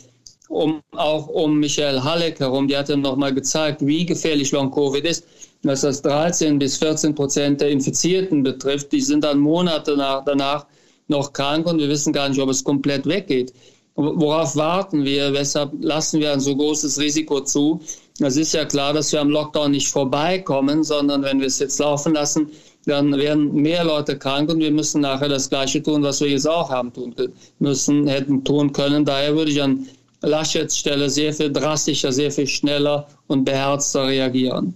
um, 0.50 0.82
auch 0.96 1.28
um 1.30 1.60
Michael 1.60 2.00
Halleck 2.00 2.40
herum, 2.40 2.68
die 2.68 2.78
hat 2.78 2.90
ja 2.90 2.96
nochmal 2.96 3.34
gezeigt, 3.34 3.84
wie 3.84 4.06
gefährlich 4.06 4.52
Long-Covid 4.52 5.04
ist, 5.04 5.26
dass 5.64 5.82
das 5.82 6.00
13 6.04 6.60
bis 6.60 6.78
14 6.78 7.16
Prozent 7.16 7.60
der 7.60 7.72
Infizierten 7.72 8.44
betrifft. 8.44 8.92
Die 8.92 9.02
sind 9.02 9.24
dann 9.24 9.40
Monate 9.40 9.98
nach, 9.98 10.24
danach 10.24 10.68
noch 11.08 11.34
krank 11.34 11.68
und 11.68 11.80
wir 11.80 11.90
wissen 11.90 12.14
gar 12.14 12.30
nicht, 12.30 12.40
ob 12.40 12.50
es 12.50 12.64
komplett 12.64 13.06
weggeht. 13.06 13.54
Worauf 13.96 14.56
warten 14.56 15.06
wir? 15.06 15.34
Weshalb 15.34 15.72
lassen 15.82 16.20
wir 16.20 16.32
ein 16.32 16.40
so 16.40 16.56
großes 16.56 17.00
Risiko 17.00 17.42
zu? 17.42 17.82
Es 18.20 18.38
ist 18.38 18.54
ja 18.54 18.66
klar, 18.66 18.94
dass 18.94 19.12
wir 19.12 19.22
am 19.22 19.30
Lockdown 19.30 19.72
nicht 19.72 19.88
vorbeikommen, 19.88 20.84
sondern 20.84 21.24
wenn 21.24 21.40
wir 21.40 21.48
es 21.48 21.58
jetzt 21.58 21.80
laufen 21.80 22.14
lassen, 22.14 22.52
dann 22.86 23.18
werden 23.18 23.54
mehr 23.54 23.84
Leute 23.84 24.18
krank 24.18 24.50
und 24.52 24.60
wir 24.60 24.72
müssen 24.72 25.02
nachher 25.02 25.30
das 25.30 25.50
Gleiche 25.50 25.82
tun, 25.82 26.04
was 26.04 26.22
wir 26.22 26.30
jetzt 26.30 26.48
auch 26.48 26.70
haben 26.70 26.94
tun 26.94 27.16
müssen, 27.60 28.08
hätten 28.08 28.44
tun 28.44 28.72
können. 28.72 29.04
Daher 29.04 29.36
würde 29.36 29.52
ich 29.52 29.62
an 29.62 29.88
Laschets 30.22 30.78
Stelle 30.78 31.10
sehr 31.10 31.34
viel 31.34 31.52
drastischer, 31.52 32.12
sehr 32.12 32.32
viel 32.32 32.48
schneller 32.48 33.08
und 33.28 33.46
beherzter 33.46 34.08
reagieren. 34.08 34.76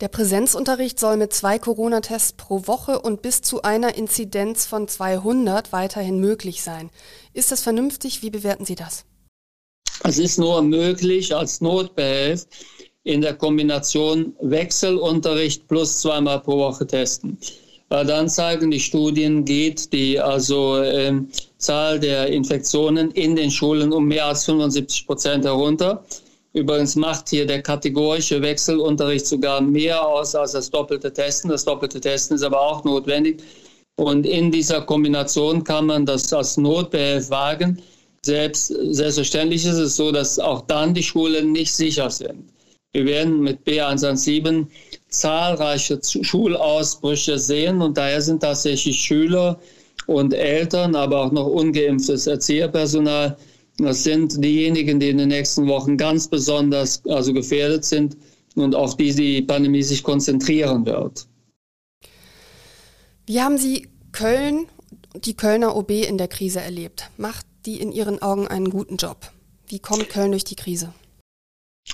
Der 0.00 0.08
Präsenzunterricht 0.08 0.98
soll 0.98 1.18
mit 1.18 1.34
zwei 1.34 1.58
Corona-Tests 1.58 2.32
pro 2.32 2.66
Woche 2.66 3.00
und 3.00 3.20
bis 3.20 3.42
zu 3.42 3.60
einer 3.60 3.96
Inzidenz 3.96 4.64
von 4.64 4.88
200 4.88 5.72
weiterhin 5.72 6.18
möglich 6.18 6.62
sein. 6.62 6.88
Ist 7.34 7.52
das 7.52 7.60
vernünftig? 7.60 8.22
Wie 8.22 8.30
bewerten 8.30 8.64
Sie 8.64 8.76
das? 8.76 9.04
Es 10.02 10.18
ist 10.18 10.38
nur 10.38 10.62
möglich 10.62 11.36
als 11.36 11.60
Notbehelf 11.60 12.46
in 13.04 13.20
der 13.20 13.34
Kombination 13.34 14.34
Wechselunterricht 14.40 15.68
plus 15.68 16.00
zweimal 16.00 16.40
pro 16.40 16.56
Woche 16.56 16.86
testen. 16.86 17.36
dann 17.90 18.30
zeigen 18.30 18.70
die 18.70 18.80
Studien, 18.80 19.44
geht 19.44 19.92
die 19.92 20.18
also 20.18 20.78
äh, 20.78 21.12
Zahl 21.58 22.00
der 22.00 22.28
Infektionen 22.28 23.10
in 23.10 23.36
den 23.36 23.50
Schulen 23.50 23.92
um 23.92 24.06
mehr 24.06 24.24
als 24.26 24.46
75 24.46 25.06
Prozent 25.06 25.44
herunter. 25.44 26.02
Übrigens 26.52 26.96
macht 26.96 27.28
hier 27.28 27.46
der 27.46 27.62
kategorische 27.62 28.42
Wechselunterricht 28.42 29.26
sogar 29.26 29.60
mehr 29.60 30.04
aus 30.04 30.34
als 30.34 30.52
das 30.52 30.70
doppelte 30.70 31.12
Testen. 31.12 31.50
Das 31.50 31.64
doppelte 31.64 32.00
Testen 32.00 32.36
ist 32.36 32.42
aber 32.42 32.60
auch 32.60 32.82
notwendig. 32.84 33.42
Und 33.96 34.26
in 34.26 34.50
dieser 34.50 34.80
Kombination 34.80 35.62
kann 35.62 35.86
man 35.86 36.06
das 36.06 36.32
als 36.32 36.56
Notbehelf 36.56 37.30
wagen. 37.30 37.80
Selbst, 38.24 38.74
selbstverständlich 38.90 39.64
ist 39.64 39.76
es 39.76 39.96
so, 39.96 40.10
dass 40.10 40.38
auch 40.38 40.62
dann 40.62 40.92
die 40.92 41.02
Schulen 41.02 41.52
nicht 41.52 41.72
sicher 41.72 42.10
sind. 42.10 42.50
Wir 42.92 43.06
werden 43.06 43.40
mit 43.40 43.60
B117 43.64 44.66
zahlreiche 45.08 46.00
Schulausbrüche 46.02 47.38
sehen 47.38 47.80
und 47.80 47.96
daher 47.96 48.20
sind 48.20 48.40
tatsächlich 48.40 48.98
Schüler 48.98 49.60
und 50.06 50.34
Eltern, 50.34 50.96
aber 50.96 51.24
auch 51.24 51.32
noch 51.32 51.46
ungeimpftes 51.46 52.26
Erzieherpersonal, 52.26 53.36
das 53.82 54.04
sind 54.04 54.42
diejenigen, 54.42 55.00
die 55.00 55.08
in 55.08 55.18
den 55.18 55.28
nächsten 55.28 55.66
Wochen 55.66 55.96
ganz 55.96 56.28
besonders 56.28 57.04
also 57.06 57.32
gefährdet 57.32 57.84
sind 57.84 58.16
und 58.54 58.74
auf 58.74 58.96
die 58.96 59.14
die 59.14 59.42
Pandemie 59.42 59.82
sich 59.82 60.02
konzentrieren 60.02 60.84
wird. 60.86 61.26
Wie 63.26 63.40
haben 63.40 63.58
Sie 63.58 63.88
Köln, 64.12 64.66
die 65.14 65.34
Kölner 65.34 65.76
OB 65.76 65.90
in 65.90 66.18
der 66.18 66.28
Krise 66.28 66.60
erlebt? 66.60 67.10
Macht 67.16 67.46
die 67.66 67.80
in 67.80 67.92
Ihren 67.92 68.20
Augen 68.22 68.48
einen 68.48 68.70
guten 68.70 68.96
Job? 68.96 69.30
Wie 69.68 69.78
kommt 69.78 70.08
Köln 70.08 70.32
durch 70.32 70.44
die 70.44 70.56
Krise? 70.56 70.92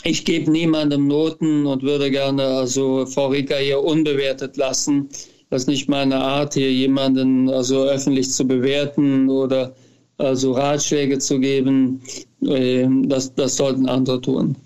Ich 0.03 0.25
gebe 0.25 0.51
niemandem 0.51 1.07
Noten 1.07 1.67
und 1.67 1.83
würde 1.83 2.11
gerne 2.11 2.45
also 2.45 3.07
Frau 3.07 3.29
Rika 3.29 3.57
hier 3.57 3.83
unbewertet 3.83 4.57
lassen. 4.57 5.09
Das 5.51 5.63
ist 5.63 5.69
nicht 5.69 5.89
meine 5.89 6.17
Art, 6.17 6.55
hier 6.55 6.73
jemanden 6.73 7.49
also 7.49 7.85
öffentlich 7.85 8.31
zu 8.31 8.47
bewerten 8.47 9.29
oder 9.29 9.75
also 10.19 10.53
Ratschläge 10.53 11.19
zu 11.19 11.39
geben. 11.39 12.03
Ähm, 12.43 13.09
das, 13.09 13.35
das 13.35 13.57
sollten 13.57 13.89
andere 13.89 14.21
tun. 14.21 14.57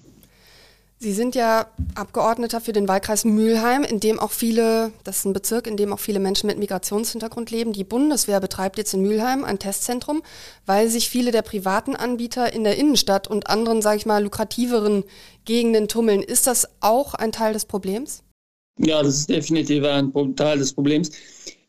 Sie 1.02 1.14
sind 1.14 1.34
ja 1.34 1.66
Abgeordneter 1.94 2.60
für 2.60 2.74
den 2.74 2.86
Wahlkreis 2.86 3.24
Mülheim, 3.24 3.84
in 3.84 4.00
dem 4.00 4.20
auch 4.20 4.32
viele, 4.32 4.92
das 5.02 5.18
ist 5.18 5.24
ein 5.24 5.32
Bezirk, 5.32 5.66
in 5.66 5.78
dem 5.78 5.94
auch 5.94 5.98
viele 5.98 6.20
Menschen 6.20 6.46
mit 6.46 6.58
Migrationshintergrund 6.58 7.50
leben. 7.50 7.72
Die 7.72 7.84
Bundeswehr 7.84 8.38
betreibt 8.38 8.76
jetzt 8.76 8.92
in 8.92 9.00
Mülheim 9.00 9.42
ein 9.42 9.58
Testzentrum, 9.58 10.22
weil 10.66 10.90
sich 10.90 11.08
viele 11.08 11.30
der 11.30 11.40
privaten 11.40 11.96
Anbieter 11.96 12.52
in 12.52 12.64
der 12.64 12.76
Innenstadt 12.76 13.28
und 13.28 13.48
anderen, 13.48 13.80
sage 13.80 13.96
ich 13.96 14.04
mal, 14.04 14.22
lukrativeren 14.22 15.04
Gegenden 15.46 15.88
tummeln. 15.88 16.22
Ist 16.22 16.46
das 16.46 16.68
auch 16.80 17.14
ein 17.14 17.32
Teil 17.32 17.54
des 17.54 17.64
Problems? 17.64 18.22
Ja, 18.76 19.02
das 19.02 19.20
ist 19.20 19.30
definitiv 19.30 19.84
ein 19.84 20.12
Teil 20.36 20.58
des 20.58 20.74
Problems. 20.74 21.12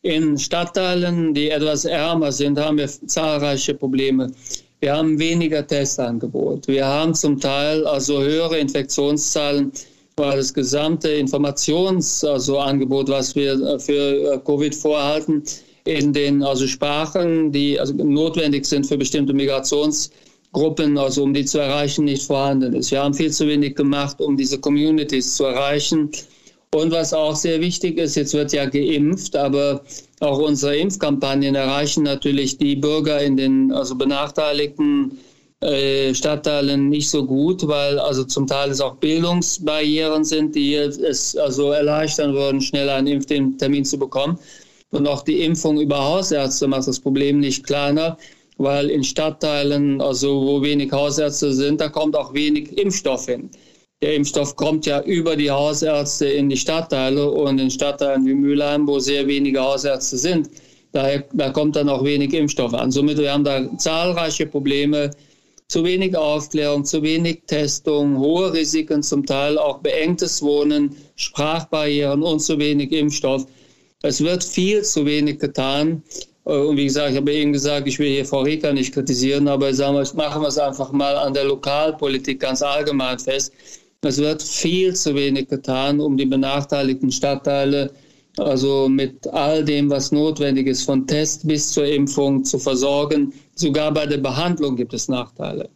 In 0.04 0.36
Stadtteilen, 0.36 1.32
die 1.32 1.50
etwas 1.50 1.84
ärmer 1.84 2.32
sind, 2.32 2.58
haben 2.58 2.76
wir 2.76 2.88
zahlreiche 2.88 3.74
Probleme. 3.74 4.32
Wir 4.80 4.96
haben 4.96 5.16
weniger 5.16 5.64
Testangebot. 5.64 6.66
Wir 6.66 6.84
haben 6.84 7.14
zum 7.14 7.38
Teil 7.38 7.86
also 7.86 8.20
höhere 8.20 8.58
Infektionszahlen, 8.58 9.70
weil 10.16 10.38
das 10.38 10.52
gesamte 10.52 11.08
Informationsangebot, 11.08 13.10
also 13.10 13.16
was 13.16 13.36
wir 13.36 13.78
für 13.78 14.34
äh, 14.34 14.38
Covid 14.44 14.74
vorhalten, 14.74 15.44
in 15.84 16.12
den 16.12 16.42
also 16.42 16.66
Sprachen, 16.66 17.52
die 17.52 17.78
also 17.78 17.94
notwendig 17.94 18.66
sind 18.66 18.84
für 18.84 18.98
bestimmte 18.98 19.32
Migrationsgruppen, 19.32 20.98
also 20.98 21.22
um 21.22 21.32
die 21.32 21.44
zu 21.44 21.60
erreichen, 21.60 22.06
nicht 22.06 22.24
vorhanden 22.24 22.74
ist. 22.74 22.90
Wir 22.90 23.04
haben 23.04 23.14
viel 23.14 23.30
zu 23.30 23.46
wenig 23.46 23.76
gemacht, 23.76 24.20
um 24.20 24.36
diese 24.36 24.58
Communities 24.58 25.36
zu 25.36 25.44
erreichen. 25.44 26.10
Und 26.74 26.90
was 26.90 27.12
auch 27.12 27.36
sehr 27.36 27.60
wichtig 27.60 27.98
ist, 27.98 28.14
jetzt 28.14 28.32
wird 28.32 28.50
ja 28.54 28.64
geimpft, 28.64 29.36
aber 29.36 29.82
auch 30.20 30.38
unsere 30.38 30.74
Impfkampagnen 30.74 31.54
erreichen 31.54 32.02
natürlich 32.02 32.56
die 32.56 32.76
Bürger 32.76 33.20
in 33.20 33.36
den 33.36 33.70
also 33.72 33.94
benachteiligten 33.94 35.18
äh, 35.60 36.14
Stadtteilen 36.14 36.88
nicht 36.88 37.10
so 37.10 37.26
gut, 37.26 37.68
weil 37.68 37.98
also 37.98 38.24
zum 38.24 38.46
Teil 38.46 38.70
es 38.70 38.80
auch 38.80 38.96
Bildungsbarrieren 38.96 40.24
sind, 40.24 40.54
die 40.54 40.74
es 40.74 41.36
also 41.36 41.72
erleichtern 41.72 42.32
würden, 42.32 42.62
schneller 42.62 42.94
einen 42.94 43.06
Impftermin 43.06 43.84
zu 43.84 43.98
bekommen. 43.98 44.38
Und 44.92 45.06
auch 45.06 45.22
die 45.22 45.42
Impfung 45.42 45.78
über 45.78 46.02
Hausärzte 46.02 46.68
macht 46.68 46.88
das 46.88 47.00
Problem 47.00 47.38
nicht 47.40 47.64
kleiner, 47.66 48.16
weil 48.56 48.88
in 48.88 49.04
Stadtteilen, 49.04 50.00
also 50.00 50.40
wo 50.40 50.62
wenig 50.62 50.90
Hausärzte 50.90 51.52
sind, 51.52 51.82
da 51.82 51.90
kommt 51.90 52.16
auch 52.16 52.32
wenig 52.32 52.78
Impfstoff 52.78 53.26
hin. 53.26 53.50
Der 54.02 54.16
Impfstoff 54.16 54.56
kommt 54.56 54.84
ja 54.84 55.00
über 55.02 55.36
die 55.36 55.50
Hausärzte 55.50 56.26
in 56.26 56.48
die 56.48 56.56
Stadtteile 56.56 57.30
und 57.30 57.60
in 57.60 57.70
Stadtteilen 57.70 58.26
wie 58.26 58.34
Mülheim, 58.34 58.86
wo 58.88 58.98
sehr 58.98 59.28
wenige 59.28 59.60
Hausärzte 59.60 60.18
sind, 60.18 60.50
daher, 60.90 61.24
da 61.32 61.50
kommt 61.50 61.76
dann 61.76 61.88
auch 61.88 62.02
wenig 62.02 62.34
Impfstoff 62.34 62.74
an. 62.74 62.90
Somit 62.90 63.18
wir 63.18 63.32
haben 63.32 63.44
da 63.44 63.64
zahlreiche 63.78 64.46
Probleme, 64.46 65.12
zu 65.68 65.84
wenig 65.84 66.16
Aufklärung, 66.16 66.84
zu 66.84 67.00
wenig 67.02 67.42
Testung, 67.46 68.18
hohe 68.18 68.52
Risiken, 68.52 69.04
zum 69.04 69.24
Teil 69.24 69.56
auch 69.56 69.78
beengtes 69.78 70.42
Wohnen, 70.42 70.96
Sprachbarrieren 71.14 72.24
und 72.24 72.40
zu 72.40 72.58
wenig 72.58 72.90
Impfstoff. 72.90 73.46
Es 74.02 74.20
wird 74.20 74.42
viel 74.42 74.82
zu 74.82 75.06
wenig 75.06 75.38
getan. 75.38 76.02
Äh, 76.44 76.56
und 76.56 76.76
wie 76.76 76.84
gesagt, 76.84 77.12
ich 77.12 77.16
habe 77.16 77.32
eben 77.32 77.52
gesagt, 77.52 77.86
ich 77.86 77.98
will 77.98 78.10
hier 78.10 78.26
Frau 78.26 78.40
Rieker 78.40 78.72
nicht 78.72 78.92
kritisieren, 78.92 79.46
aber 79.46 79.72
sagen 79.72 79.96
wir, 79.96 80.06
machen 80.14 80.42
wir 80.42 80.48
es 80.48 80.58
einfach 80.58 80.90
mal 80.90 81.16
an 81.16 81.32
der 81.32 81.44
Lokalpolitik 81.44 82.40
ganz 82.40 82.62
allgemein 82.62 83.18
fest. 83.18 83.52
Es 84.04 84.18
wird 84.18 84.42
viel 84.42 84.96
zu 84.96 85.14
wenig 85.14 85.48
getan, 85.48 86.00
um 86.00 86.16
die 86.16 86.26
benachteiligten 86.26 87.12
Stadtteile, 87.12 87.92
also 88.36 88.88
mit 88.88 89.28
all 89.28 89.64
dem, 89.64 89.90
was 89.90 90.10
notwendig 90.10 90.66
ist, 90.66 90.82
von 90.82 91.06
Test 91.06 91.46
bis 91.46 91.70
zur 91.70 91.86
Impfung 91.86 92.44
zu 92.44 92.58
versorgen. 92.58 93.32
Sogar 93.54 93.92
bei 93.94 94.06
der 94.06 94.18
Behandlung 94.18 94.74
gibt 94.74 94.92
es 94.92 95.06
Nachteile. 95.06 95.68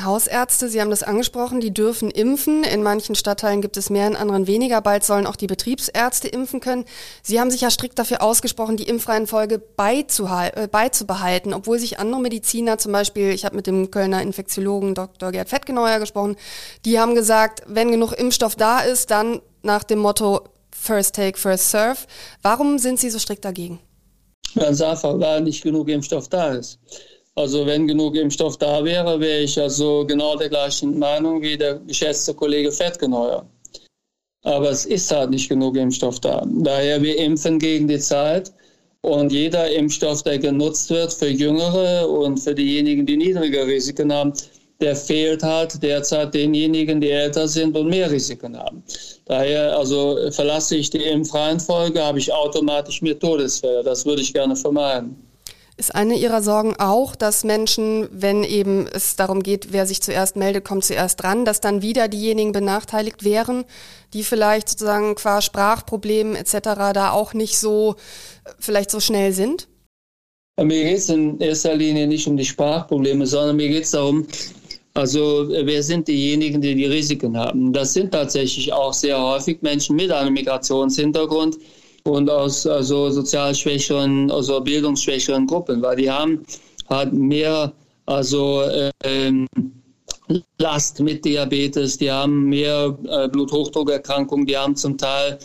Hausärzte, 0.00 0.70
Sie 0.70 0.80
haben 0.80 0.88
das 0.88 1.02
angesprochen, 1.02 1.60
die 1.60 1.74
dürfen 1.74 2.10
impfen. 2.10 2.64
In 2.64 2.82
manchen 2.82 3.14
Stadtteilen 3.14 3.60
gibt 3.60 3.76
es 3.76 3.90
mehr, 3.90 4.06
in 4.06 4.16
anderen 4.16 4.46
weniger. 4.46 4.80
Bald 4.80 5.04
sollen 5.04 5.26
auch 5.26 5.36
die 5.36 5.46
Betriebsärzte 5.46 6.28
impfen 6.28 6.60
können. 6.60 6.86
Sie 7.22 7.38
haben 7.38 7.50
sich 7.50 7.60
ja 7.60 7.70
strikt 7.70 7.98
dafür 7.98 8.22
ausgesprochen, 8.22 8.78
die 8.78 8.88
Impfreihenfolge 8.88 9.56
äh, 9.56 9.60
beizubehalten, 9.76 11.52
obwohl 11.52 11.78
sich 11.78 11.98
andere 11.98 12.22
Mediziner, 12.22 12.78
zum 12.78 12.92
Beispiel, 12.92 13.32
ich 13.32 13.44
habe 13.44 13.54
mit 13.54 13.66
dem 13.66 13.90
Kölner 13.90 14.22
Infektiologen 14.22 14.94
Dr. 14.94 15.30
Gerd 15.30 15.50
Fettgeneuer 15.50 15.98
gesprochen, 15.98 16.36
die 16.86 16.98
haben 16.98 17.14
gesagt, 17.14 17.62
wenn 17.66 17.90
genug 17.90 18.12
Impfstoff 18.12 18.56
da 18.56 18.80
ist, 18.80 19.10
dann 19.10 19.42
nach 19.60 19.84
dem 19.84 19.98
Motto 19.98 20.40
First 20.70 21.16
Take, 21.16 21.38
First 21.38 21.70
Serve. 21.70 21.98
Warum 22.40 22.78
sind 22.78 22.98
Sie 22.98 23.10
so 23.10 23.18
strikt 23.18 23.44
dagegen? 23.44 23.78
Ganz 24.54 24.80
einfach, 24.80 25.18
weil 25.20 25.42
nicht 25.42 25.62
genug 25.62 25.88
Impfstoff 25.88 26.28
da 26.28 26.54
ist. 26.54 26.78
Also 27.34 27.64
wenn 27.66 27.86
genug 27.86 28.14
Impfstoff 28.14 28.58
da 28.58 28.84
wäre, 28.84 29.18
wäre 29.18 29.40
ich 29.40 29.58
also 29.58 30.04
genau 30.06 30.36
der 30.36 30.50
gleichen 30.50 30.98
Meinung 30.98 31.40
wie 31.40 31.56
der 31.56 31.76
geschätzte 31.76 32.34
Kollege 32.34 32.70
Fettgeneuer. 32.70 33.46
Aber 34.42 34.70
es 34.70 34.84
ist 34.84 35.10
halt 35.10 35.30
nicht 35.30 35.48
genug 35.48 35.76
Impfstoff 35.76 36.20
da. 36.20 36.44
Daher 36.46 37.00
wir 37.00 37.16
impfen 37.16 37.58
gegen 37.58 37.88
die 37.88 37.98
Zeit 37.98 38.52
und 39.00 39.32
jeder 39.32 39.70
Impfstoff, 39.70 40.22
der 40.22 40.38
genutzt 40.38 40.90
wird 40.90 41.12
für 41.12 41.28
Jüngere 41.28 42.08
und 42.08 42.38
für 42.38 42.54
diejenigen, 42.54 43.06
die 43.06 43.16
niedrige 43.16 43.66
Risiken 43.66 44.12
haben, 44.12 44.34
der 44.80 44.94
fehlt 44.96 45.42
halt 45.42 45.82
derzeit 45.82 46.34
denjenigen, 46.34 47.00
die 47.00 47.10
älter 47.10 47.48
sind 47.48 47.76
und 47.76 47.88
mehr 47.88 48.10
Risiken 48.10 48.58
haben. 48.58 48.82
Daher 49.24 49.78
also 49.78 50.18
verlasse 50.32 50.76
ich 50.76 50.90
die 50.90 51.02
Impfreihenfolge, 51.04 52.02
habe 52.02 52.18
ich 52.18 52.32
automatisch 52.32 53.00
mehr 53.00 53.18
Todesfälle. 53.18 53.82
Das 53.84 54.04
würde 54.04 54.22
ich 54.22 54.34
gerne 54.34 54.56
vermeiden. 54.56 55.31
Ist 55.78 55.94
eine 55.94 56.16
Ihrer 56.16 56.42
Sorgen 56.42 56.74
auch, 56.78 57.16
dass 57.16 57.44
Menschen, 57.44 58.08
wenn 58.12 58.44
eben 58.44 58.86
es 58.86 59.16
darum 59.16 59.42
geht, 59.42 59.72
wer 59.72 59.86
sich 59.86 60.02
zuerst 60.02 60.36
meldet, 60.36 60.64
kommt 60.64 60.84
zuerst 60.84 61.22
dran, 61.22 61.44
dass 61.46 61.60
dann 61.60 61.80
wieder 61.80 62.08
diejenigen 62.08 62.52
benachteiligt 62.52 63.24
wären, 63.24 63.64
die 64.12 64.22
vielleicht 64.22 64.68
sozusagen 64.68 65.14
qua 65.14 65.40
Sprachproblemen 65.40 66.36
etc. 66.36 66.58
da 66.92 67.10
auch 67.12 67.32
nicht 67.32 67.58
so, 67.58 67.96
vielleicht 68.58 68.90
so 68.90 69.00
schnell 69.00 69.32
sind? 69.32 69.68
Mir 70.60 70.84
geht 70.84 70.98
es 70.98 71.08
in 71.08 71.40
erster 71.40 71.74
Linie 71.74 72.06
nicht 72.06 72.26
um 72.26 72.36
die 72.36 72.44
Sprachprobleme, 72.44 73.26
sondern 73.26 73.56
mir 73.56 73.68
geht 73.68 73.84
es 73.84 73.92
darum, 73.92 74.26
also 74.94 75.48
wer 75.48 75.82
sind 75.82 76.06
diejenigen, 76.06 76.60
die 76.60 76.74
die 76.74 76.84
Risiken 76.84 77.36
haben? 77.36 77.72
Das 77.72 77.94
sind 77.94 78.12
tatsächlich 78.12 78.70
auch 78.72 78.92
sehr 78.92 79.18
häufig 79.18 79.62
Menschen 79.62 79.96
mit 79.96 80.10
einem 80.10 80.34
Migrationshintergrund, 80.34 81.56
und 82.04 82.30
aus 82.30 82.66
also 82.66 83.10
sozial 83.10 83.54
schwächeren, 83.54 84.30
also 84.30 84.60
bildungsschwächeren 84.60 85.46
Gruppen, 85.46 85.82
weil 85.82 85.96
die 85.96 86.10
haben 86.10 86.44
halt 86.88 87.12
mehr 87.12 87.72
also 88.06 88.62
ähm, 89.04 89.46
Last 90.58 91.00
mit 91.00 91.24
Diabetes, 91.24 91.98
die 91.98 92.10
haben 92.10 92.44
mehr 92.44 92.96
äh, 93.08 93.28
Bluthochdruckerkrankungen, 93.28 94.46
die 94.46 94.56
haben 94.56 94.76
zum 94.76 94.96
Teil 94.96 95.38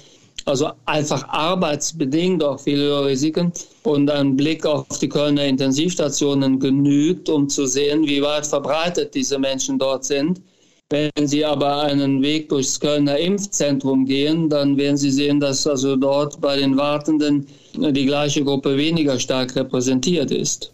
also 0.46 0.72
einfach 0.86 1.28
arbeitsbedingt 1.28 2.42
auch 2.42 2.60
viele 2.60 3.06
Risiken. 3.06 3.52
Und 3.84 4.10
ein 4.10 4.38
Blick 4.38 4.66
auf 4.66 4.88
die 5.00 5.10
Kölner 5.10 5.44
Intensivstationen 5.44 6.60
genügt, 6.60 7.28
um 7.28 7.50
zu 7.50 7.66
sehen, 7.66 8.08
wie 8.08 8.22
weit 8.22 8.48
verbreitet 8.48 9.14
diese 9.14 9.38
Menschen 9.40 9.78
dort 9.78 10.06
sind. 10.06 10.42
Wenn 10.90 11.28
Sie 11.28 11.44
aber 11.44 11.82
einen 11.82 12.22
Weg 12.22 12.48
durchs 12.48 12.80
Kölner 12.80 13.18
Impfzentrum 13.18 14.06
gehen, 14.06 14.50
dann 14.50 14.78
werden 14.78 14.96
Sie 14.96 15.12
sehen, 15.12 15.42
dass 15.42 15.68
also 15.68 15.98
dort 15.98 16.40
bei 16.40 16.56
den 16.56 16.78
Wartenden 16.78 17.46
die 17.74 18.06
gleiche 18.06 18.42
Gruppe 18.46 18.78
weniger 18.78 19.20
stark 19.20 19.54
repräsentiert 19.58 20.32
ist. 20.32 20.72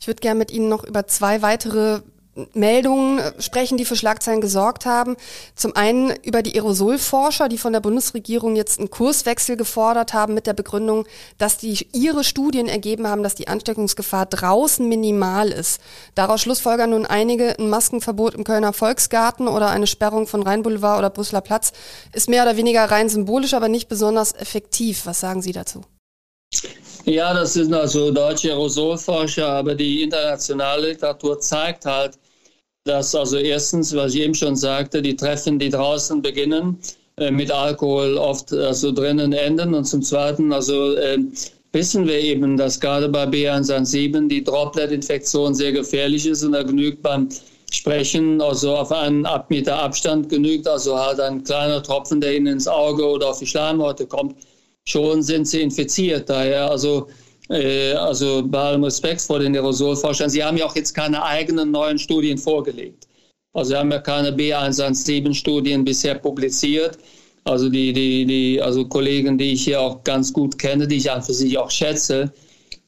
Ich 0.00 0.08
würde 0.08 0.20
gerne 0.20 0.38
mit 0.38 0.50
Ihnen 0.50 0.68
noch 0.68 0.82
über 0.82 1.06
zwei 1.06 1.40
weitere 1.40 2.00
Meldungen 2.54 3.20
sprechen, 3.38 3.76
die 3.76 3.84
für 3.84 3.96
Schlagzeilen 3.96 4.40
gesorgt 4.40 4.86
haben. 4.86 5.16
Zum 5.54 5.76
einen 5.76 6.12
über 6.22 6.42
die 6.42 6.54
Aerosolforscher, 6.54 7.48
die 7.48 7.58
von 7.58 7.72
der 7.72 7.80
Bundesregierung 7.80 8.56
jetzt 8.56 8.78
einen 8.78 8.90
Kurswechsel 8.90 9.56
gefordert 9.56 10.14
haben 10.14 10.34
mit 10.34 10.46
der 10.46 10.54
Begründung, 10.54 11.06
dass 11.38 11.58
die 11.58 11.86
ihre 11.92 12.24
Studien 12.24 12.68
ergeben 12.68 13.06
haben, 13.06 13.22
dass 13.22 13.34
die 13.34 13.48
Ansteckungsgefahr 13.48 14.26
draußen 14.26 14.88
minimal 14.88 15.50
ist. 15.50 15.80
Daraus 16.14 16.40
schlussfolgern 16.40 16.90
nun 16.90 17.06
einige, 17.06 17.58
ein 17.58 17.68
Maskenverbot 17.68 18.34
im 18.34 18.44
Kölner 18.44 18.72
Volksgarten 18.72 19.46
oder 19.48 19.68
eine 19.70 19.86
Sperrung 19.86 20.26
von 20.26 20.42
Rheinboulevard 20.42 20.98
oder 20.98 21.10
Brüsseler 21.10 21.42
Platz 21.42 21.72
ist 22.12 22.28
mehr 22.28 22.44
oder 22.44 22.56
weniger 22.56 22.84
rein 22.90 23.08
symbolisch, 23.08 23.54
aber 23.54 23.68
nicht 23.68 23.88
besonders 23.88 24.32
effektiv. 24.32 25.04
Was 25.04 25.20
sagen 25.20 25.42
Sie 25.42 25.52
dazu? 25.52 25.82
Ja, 27.04 27.34
das 27.34 27.54
sind 27.54 27.74
also 27.74 28.10
deutsche 28.12 28.50
Aerosolforscher, 28.50 29.48
aber 29.48 29.74
die 29.74 30.02
internationale 30.02 30.90
Literatur 30.90 31.40
zeigt 31.40 31.84
halt, 31.84 32.18
dass 32.84 33.14
also 33.14 33.36
erstens, 33.36 33.94
was 33.94 34.14
ich 34.14 34.22
eben 34.22 34.34
schon 34.34 34.56
sagte, 34.56 35.02
die 35.02 35.16
Treffen, 35.16 35.58
die 35.58 35.70
draußen 35.70 36.20
beginnen, 36.20 36.78
äh, 37.16 37.30
mit 37.30 37.50
Alkohol 37.50 38.16
oft 38.16 38.52
also 38.52 38.92
drinnen 38.92 39.32
enden 39.32 39.74
und 39.74 39.84
zum 39.84 40.02
Zweiten, 40.02 40.52
also 40.52 40.94
äh, 40.96 41.18
wissen 41.72 42.06
wir 42.06 42.18
eben, 42.18 42.56
dass 42.56 42.80
gerade 42.80 43.08
bei 43.08 43.24
B117 43.24 44.28
die 44.28 44.42
Droplet-Infektion 44.44 45.54
sehr 45.54 45.72
gefährlich 45.72 46.26
ist 46.26 46.42
und 46.42 46.52
da 46.52 46.62
genügt 46.62 47.02
beim 47.02 47.28
Sprechen, 47.70 48.40
also 48.42 48.76
auf 48.76 48.92
einen 48.92 49.26
Meter 49.48 49.78
Abstand 49.78 50.28
genügt, 50.28 50.68
also 50.68 50.98
halt 50.98 51.20
ein 51.20 51.42
kleiner 51.42 51.82
Tropfen, 51.82 52.20
der 52.20 52.36
Ihnen 52.36 52.48
ins 52.48 52.68
Auge 52.68 53.06
oder 53.06 53.30
auf 53.30 53.38
die 53.38 53.46
Schleimhäute 53.46 54.06
kommt, 54.06 54.36
schon 54.84 55.22
sind 55.22 55.48
Sie 55.48 55.62
infiziert. 55.62 56.28
Daher 56.28 56.70
also 56.70 57.08
also 57.48 58.42
bei 58.46 58.58
allem 58.58 58.84
Respekt 58.84 59.20
vor 59.20 59.38
den 59.38 59.54
Aerosolforschern, 59.54 60.30
Sie 60.30 60.42
haben 60.42 60.56
ja 60.56 60.66
auch 60.66 60.76
jetzt 60.76 60.94
keine 60.94 61.22
eigenen 61.22 61.70
neuen 61.70 61.98
Studien 61.98 62.38
vorgelegt. 62.38 63.08
Also 63.52 63.70
Sie 63.70 63.76
haben 63.76 63.90
ja 63.90 63.98
keine 63.98 64.30
B117-Studien 64.30 65.84
bisher 65.84 66.14
publiziert. 66.14 66.98
Also 67.44 67.68
die, 67.68 67.92
die, 67.92 68.24
die 68.24 68.62
also 68.62 68.86
Kollegen, 68.86 69.36
die 69.36 69.52
ich 69.52 69.64
hier 69.64 69.80
auch 69.80 70.04
ganz 70.04 70.32
gut 70.32 70.58
kenne, 70.58 70.86
die 70.86 70.96
ich 70.96 71.10
an 71.10 71.22
für 71.22 71.34
sich 71.34 71.58
auch 71.58 71.70
schätze, 71.70 72.32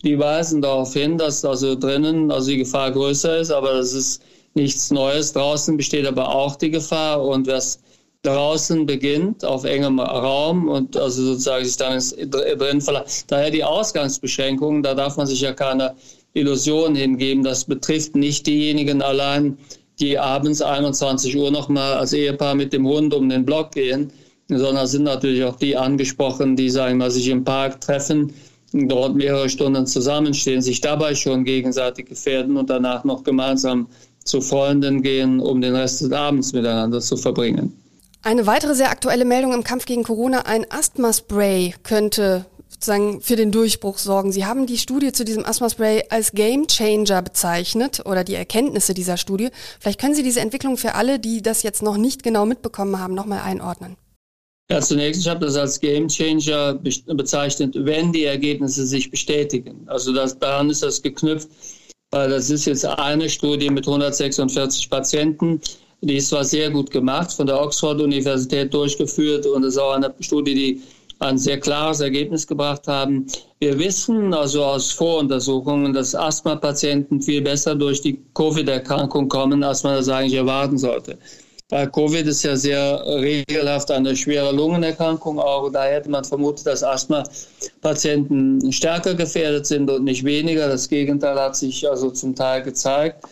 die 0.04 0.18
weisen 0.18 0.62
darauf 0.62 0.92
hin, 0.92 1.18
dass 1.18 1.44
also 1.44 1.74
drinnen 1.74 2.30
also 2.30 2.50
die 2.50 2.58
Gefahr 2.58 2.92
größer 2.92 3.38
ist, 3.38 3.50
aber 3.50 3.74
das 3.74 3.92
ist 3.92 4.22
nichts 4.54 4.90
Neues. 4.92 5.32
Draußen 5.32 5.76
besteht 5.76 6.06
aber 6.06 6.32
auch 6.34 6.56
die 6.56 6.70
Gefahr 6.70 7.24
und 7.24 7.48
was 7.48 7.80
draußen 8.24 8.86
beginnt, 8.86 9.44
auf 9.44 9.64
engem 9.64 10.00
Raum 10.00 10.68
und 10.68 10.96
also 10.96 11.22
sozusagen 11.22 11.64
sich 11.64 11.76
dann 11.76 12.02
drin 12.30 12.80
verlässt. 12.80 13.30
Daher 13.30 13.50
die 13.50 13.64
Ausgangsbeschränkungen, 13.64 14.82
da 14.82 14.94
darf 14.94 15.16
man 15.16 15.26
sich 15.26 15.40
ja 15.42 15.52
keine 15.52 15.94
Illusion 16.32 16.94
hingeben. 16.94 17.44
Das 17.44 17.64
betrifft 17.64 18.16
nicht 18.16 18.46
diejenigen 18.46 19.02
allein, 19.02 19.58
die 20.00 20.18
abends 20.18 20.62
21 20.62 21.36
Uhr 21.36 21.50
nochmal 21.50 21.94
als 21.94 22.12
Ehepaar 22.12 22.54
mit 22.54 22.72
dem 22.72 22.86
Hund 22.86 23.14
um 23.14 23.28
den 23.28 23.44
Block 23.44 23.72
gehen, 23.72 24.10
sondern 24.48 24.86
sind 24.86 25.04
natürlich 25.04 25.44
auch 25.44 25.56
die 25.56 25.76
angesprochen, 25.76 26.56
die, 26.56 26.70
sagen 26.70 26.98
wir, 26.98 27.10
sich 27.10 27.28
im 27.28 27.44
Park 27.44 27.80
treffen, 27.80 28.32
dort 28.72 29.14
mehrere 29.14 29.48
Stunden 29.48 29.86
zusammenstehen, 29.86 30.60
sich 30.62 30.80
dabei 30.80 31.14
schon 31.14 31.44
gegenseitig 31.44 32.06
gefährden 32.06 32.56
und 32.56 32.70
danach 32.70 33.04
noch 33.04 33.22
gemeinsam 33.22 33.86
zu 34.24 34.40
Freunden 34.40 35.02
gehen, 35.02 35.38
um 35.38 35.60
den 35.60 35.76
Rest 35.76 36.00
des 36.00 36.10
Abends 36.10 36.52
miteinander 36.52 37.00
zu 37.00 37.16
verbringen. 37.16 37.83
Eine 38.24 38.46
weitere 38.46 38.74
sehr 38.74 38.90
aktuelle 38.90 39.26
Meldung 39.26 39.52
im 39.52 39.64
Kampf 39.64 39.84
gegen 39.84 40.02
Corona, 40.02 40.46
ein 40.46 40.64
Asthma-Spray 40.70 41.74
könnte 41.82 42.46
sozusagen 42.70 43.20
für 43.20 43.36
den 43.36 43.52
Durchbruch 43.52 43.98
sorgen. 43.98 44.32
Sie 44.32 44.46
haben 44.46 44.64
die 44.64 44.78
Studie 44.78 45.12
zu 45.12 45.26
diesem 45.26 45.44
Asthma-Spray 45.44 46.04
als 46.08 46.32
Game 46.32 46.66
Changer 46.66 47.20
bezeichnet 47.20 48.00
oder 48.06 48.24
die 48.24 48.34
Erkenntnisse 48.34 48.94
dieser 48.94 49.18
Studie. 49.18 49.50
Vielleicht 49.78 50.00
können 50.00 50.14
Sie 50.14 50.22
diese 50.22 50.40
Entwicklung 50.40 50.78
für 50.78 50.94
alle, 50.94 51.18
die 51.18 51.42
das 51.42 51.62
jetzt 51.62 51.82
noch 51.82 51.98
nicht 51.98 52.22
genau 52.22 52.46
mitbekommen 52.46 52.98
haben, 52.98 53.12
nochmal 53.12 53.40
einordnen. 53.40 53.98
Ja, 54.70 54.80
zunächst, 54.80 55.20
ich 55.20 55.28
habe 55.28 55.44
das 55.44 55.56
als 55.56 55.78
Game 55.78 56.08
Changer 56.08 56.80
bezeichnet, 57.06 57.74
wenn 57.78 58.10
die 58.10 58.24
Ergebnisse 58.24 58.86
sich 58.86 59.10
bestätigen. 59.10 59.82
Also 59.84 60.14
das, 60.14 60.38
daran 60.38 60.70
ist 60.70 60.82
das 60.82 61.02
geknüpft, 61.02 61.50
weil 62.10 62.30
das 62.30 62.48
ist 62.48 62.64
jetzt 62.64 62.86
eine 62.86 63.28
Studie 63.28 63.68
mit 63.68 63.86
146 63.86 64.88
Patienten 64.88 65.60
die 66.06 66.16
ist 66.16 66.28
zwar 66.28 66.44
sehr 66.44 66.70
gut 66.70 66.90
gemacht, 66.90 67.32
von 67.32 67.46
der 67.46 67.60
Oxford-Universität 67.60 68.72
durchgeführt 68.72 69.46
und 69.46 69.64
es 69.64 69.74
ist 69.74 69.78
auch 69.78 69.92
eine 69.92 70.14
Studie, 70.20 70.54
die 70.54 70.82
ein 71.20 71.38
sehr 71.38 71.58
klares 71.58 72.00
Ergebnis 72.00 72.46
gebracht 72.46 72.86
haben. 72.86 73.26
Wir 73.58 73.78
wissen 73.78 74.34
also 74.34 74.64
aus 74.64 74.92
Voruntersuchungen, 74.92 75.92
dass 75.92 76.14
Asthma-Patienten 76.14 77.22
viel 77.22 77.40
besser 77.40 77.74
durch 77.74 78.00
die 78.00 78.18
Covid-Erkrankung 78.34 79.28
kommen, 79.28 79.62
als 79.62 79.82
man 79.82 79.94
das 79.94 80.08
eigentlich 80.08 80.34
erwarten 80.34 80.76
sollte. 80.76 81.16
Weil 81.70 81.90
Covid 81.90 82.26
ist 82.26 82.42
ja 82.42 82.56
sehr 82.56 83.02
regelhaft 83.06 83.90
eine 83.90 84.14
schwere 84.14 84.52
Lungenerkrankung 84.52 85.38
auch. 85.38 85.70
Da 85.70 85.84
hätte 85.84 86.10
man 86.10 86.22
vermutet, 86.22 86.66
dass 86.66 86.82
Asthma-Patienten 86.82 88.70
stärker 88.70 89.14
gefährdet 89.14 89.66
sind 89.66 89.90
und 89.90 90.04
nicht 90.04 90.24
weniger. 90.24 90.68
Das 90.68 90.88
Gegenteil 90.88 91.40
hat 91.40 91.56
sich 91.56 91.88
also 91.88 92.10
zum 92.10 92.34
Teil 92.34 92.62
gezeigt. 92.62 93.24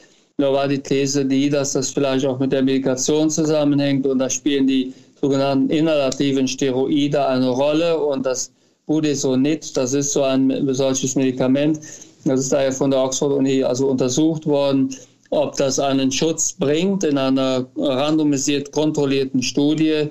Da 0.43 0.53
war 0.53 0.67
die 0.67 0.81
These 0.81 1.25
die, 1.25 1.49
dass 1.49 1.75
das 1.75 1.91
vielleicht 1.91 2.27
auch 2.27 2.41
mit 2.41 2.51
der 2.51 2.63
Medikation 2.63 3.31
zusammenhängt 3.31 4.05
und 4.05 4.19
da 4.19 4.29
spielen 4.29 4.67
die 4.67 4.93
sogenannten 5.21 5.71
inhalativen 5.71 6.49
Steroide 6.49 7.25
eine 7.25 7.49
Rolle 7.49 7.97
und 7.97 8.27
das 8.27 8.51
Budesonid, 8.87 9.77
das 9.77 9.93
ist 9.93 10.13
so 10.13 10.25
ein 10.25 10.75
solches 10.75 11.15
Medikament, 11.15 11.79
das 12.25 12.41
ist 12.41 12.53
daher 12.53 12.73
von 12.73 12.91
der 12.91 13.05
Oxford-Uni 13.05 13.63
also 13.63 13.87
untersucht 13.87 14.45
worden, 14.45 14.93
ob 15.31 15.55
das 15.59 15.79
einen 15.79 16.11
Schutz 16.11 16.53
bringt 16.53 17.05
in 17.05 17.19
einer 17.19 17.65
randomisiert 17.77 18.73
kontrollierten 18.73 19.45
Studie. 19.45 20.09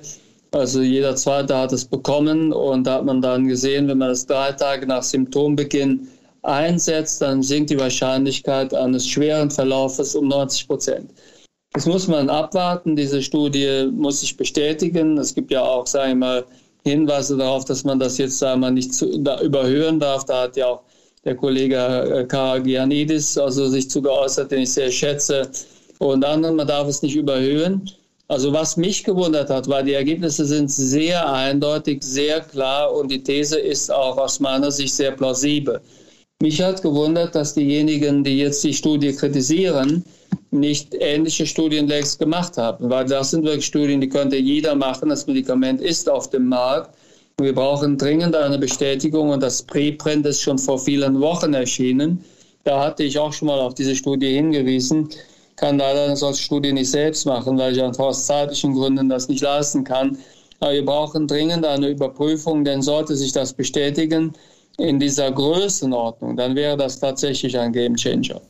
Also 0.50 0.80
jeder 0.80 1.14
Zweite 1.14 1.58
hat 1.58 1.74
es 1.74 1.84
bekommen 1.84 2.54
und 2.54 2.86
da 2.86 2.94
hat 2.94 3.04
man 3.04 3.20
dann 3.20 3.48
gesehen, 3.48 3.86
wenn 3.86 3.98
man 3.98 4.08
das 4.08 4.24
drei 4.24 4.52
Tage 4.52 4.86
nach 4.86 5.02
Symptombeginn 5.02 6.08
einsetzt, 6.42 7.22
dann 7.22 7.42
sinkt 7.42 7.70
die 7.70 7.78
Wahrscheinlichkeit 7.78 8.74
eines 8.74 9.06
schweren 9.06 9.50
Verlaufes 9.50 10.14
um 10.14 10.28
90 10.28 10.66
Prozent. 10.66 11.10
Das 11.72 11.86
muss 11.86 12.06
man 12.06 12.28
abwarten. 12.28 12.96
Diese 12.96 13.22
Studie 13.22 13.88
muss 13.92 14.20
sich 14.20 14.36
bestätigen. 14.36 15.16
Es 15.18 15.34
gibt 15.34 15.50
ja 15.50 15.62
auch, 15.62 15.86
sagen 15.86 16.20
wir 16.20 16.26
mal, 16.26 16.44
Hinweise 16.84 17.36
darauf, 17.36 17.64
dass 17.64 17.84
man 17.84 17.98
das 17.98 18.18
jetzt 18.18 18.38
sagen 18.38 18.60
wir, 18.60 18.70
nicht 18.70 18.92
zu, 18.92 19.18
da 19.18 19.40
überhören 19.40 20.00
darf. 20.00 20.24
Da 20.24 20.42
hat 20.42 20.56
ja 20.56 20.66
auch 20.66 20.82
der 21.24 21.36
Kollege 21.36 21.76
äh, 21.76 22.24
Karagianidis 22.24 23.38
also 23.38 23.68
sich 23.68 23.88
zu 23.88 24.02
geäußert, 24.02 24.50
den 24.50 24.62
ich 24.62 24.72
sehr 24.72 24.90
schätze. 24.90 25.48
Und 25.98 26.24
anderen, 26.24 26.56
man 26.56 26.66
darf 26.66 26.88
es 26.88 27.00
nicht 27.02 27.14
überhöhen. 27.14 27.88
Also 28.28 28.52
was 28.52 28.76
mich 28.76 29.04
gewundert 29.04 29.50
hat, 29.50 29.68
war, 29.68 29.82
die 29.82 29.92
Ergebnisse 29.92 30.44
sind 30.44 30.70
sehr 30.70 31.30
eindeutig, 31.30 32.02
sehr 32.02 32.40
klar 32.40 32.92
und 32.92 33.10
die 33.10 33.22
These 33.22 33.58
ist 33.58 33.92
auch 33.92 34.16
aus 34.16 34.40
meiner 34.40 34.70
Sicht 34.70 34.94
sehr 34.94 35.12
plausibel. 35.12 35.80
Mich 36.42 36.60
hat 36.60 36.82
gewundert, 36.82 37.36
dass 37.36 37.54
diejenigen, 37.54 38.24
die 38.24 38.38
jetzt 38.38 38.64
die 38.64 38.74
Studie 38.74 39.12
kritisieren, 39.12 40.04
nicht 40.50 40.92
ähnliche 40.92 41.46
Studien 41.46 41.86
längst 41.86 42.18
gemacht 42.18 42.58
haben, 42.58 42.90
weil 42.90 43.04
das 43.04 43.30
sind 43.30 43.44
wirklich 43.44 43.66
Studien, 43.66 44.00
die 44.00 44.08
könnte 44.08 44.34
jeder 44.34 44.74
machen. 44.74 45.10
Das 45.10 45.24
Medikament 45.28 45.80
ist 45.80 46.10
auf 46.10 46.30
dem 46.30 46.48
Markt. 46.48 46.96
Wir 47.38 47.54
brauchen 47.54 47.96
dringend 47.96 48.34
eine 48.34 48.58
Bestätigung 48.58 49.30
und 49.30 49.40
das 49.40 49.62
Preprint 49.62 50.26
ist 50.26 50.42
schon 50.42 50.58
vor 50.58 50.80
vielen 50.80 51.20
Wochen 51.20 51.54
erschienen. 51.54 52.24
Da 52.64 52.80
hatte 52.86 53.04
ich 53.04 53.16
auch 53.20 53.32
schon 53.32 53.46
mal 53.46 53.60
auf 53.60 53.74
diese 53.74 53.94
Studie 53.94 54.34
hingewiesen. 54.34 55.10
Kann 55.54 55.78
leider 55.78 56.06
eine 56.06 56.16
solche 56.16 56.42
Studie 56.42 56.72
nicht 56.72 56.90
selbst 56.90 57.24
machen, 57.24 57.56
weil 57.56 57.76
ich 57.76 57.80
aus 57.80 58.26
zeitlichen 58.26 58.74
Gründen 58.74 59.08
das 59.08 59.28
nicht 59.28 59.42
leisten 59.42 59.84
kann. 59.84 60.18
Aber 60.58 60.72
wir 60.72 60.84
brauchen 60.84 61.28
dringend 61.28 61.64
eine 61.64 61.90
Überprüfung, 61.90 62.64
denn 62.64 62.82
sollte 62.82 63.14
sich 63.14 63.30
das 63.30 63.52
bestätigen, 63.52 64.32
in 64.78 64.98
dieser 64.98 65.30
Größenordnung, 65.30 66.36
dann 66.36 66.54
wäre 66.54 66.76
das 66.76 66.98
tatsächlich 66.98 67.58
ein 67.58 67.72
Gamechanger. 67.72 68.40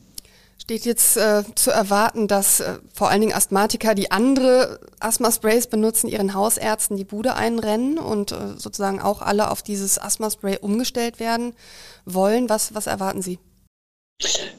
Steht 0.61 0.85
jetzt 0.85 1.17
äh, 1.17 1.43
zu 1.55 1.71
erwarten, 1.71 2.29
dass 2.29 2.61
äh, 2.61 2.77
vor 2.93 3.09
allen 3.09 3.19
Dingen 3.19 3.33
Asthmatiker, 3.33 3.95
die 3.95 4.11
andere 4.11 4.79
Asthma-Sprays 4.99 5.67
benutzen, 5.67 6.07
ihren 6.07 6.33
Hausärzten 6.33 6.95
die 6.95 7.03
Bude 7.03 7.35
einrennen 7.35 7.97
und 7.97 8.31
äh, 8.31 8.35
sozusagen 8.57 9.01
auch 9.01 9.21
alle 9.21 9.51
auf 9.51 9.61
dieses 9.61 9.99
Asthma-Spray 9.99 10.59
umgestellt 10.61 11.19
werden 11.19 11.53
wollen. 12.05 12.47
Was, 12.47 12.73
was 12.73 12.87
erwarten 12.87 13.21
Sie? 13.21 13.39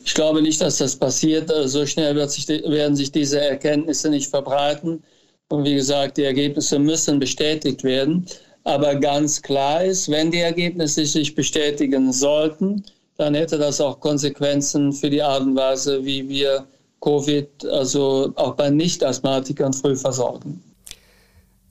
Ich 0.05 0.15
glaube 0.15 0.43
nicht, 0.43 0.61
dass 0.61 0.77
das 0.77 0.97
passiert. 0.97 1.51
Äh, 1.51 1.69
so 1.69 1.87
schnell 1.87 2.29
sich, 2.29 2.49
werden 2.49 2.97
sich 2.97 3.11
diese 3.11 3.41
Erkenntnisse 3.41 4.11
nicht 4.11 4.29
verbreiten. 4.29 5.03
Und 5.49 5.65
wie 5.65 5.75
gesagt, 5.75 6.19
die 6.19 6.25
Ergebnisse 6.25 6.79
müssen 6.79 7.19
bestätigt 7.19 7.85
werden. 7.85 8.27
Aber 8.65 8.95
ganz 8.95 9.43
klar 9.43 9.85
ist, 9.85 10.11
wenn 10.11 10.31
die 10.31 10.41
Ergebnisse 10.41 11.05
sich 11.05 11.35
bestätigen 11.35 12.13
sollten, 12.13 12.85
dann 13.17 13.35
hätte 13.35 13.59
das 13.59 13.81
auch 13.81 14.01
Konsequenzen 14.01 14.93
für 14.93 15.11
die 15.11 15.23
Art 15.23 15.43
und 15.43 15.55
Weise, 15.55 16.05
wie 16.05 16.29
wir 16.29 16.67
Covid, 17.01 17.67
also 17.67 18.33
auch 18.37 18.55
bei 18.55 18.71
Nicht-Asthmatikern 18.71 19.73
früh 19.75 19.95
versorgen. 19.95 20.63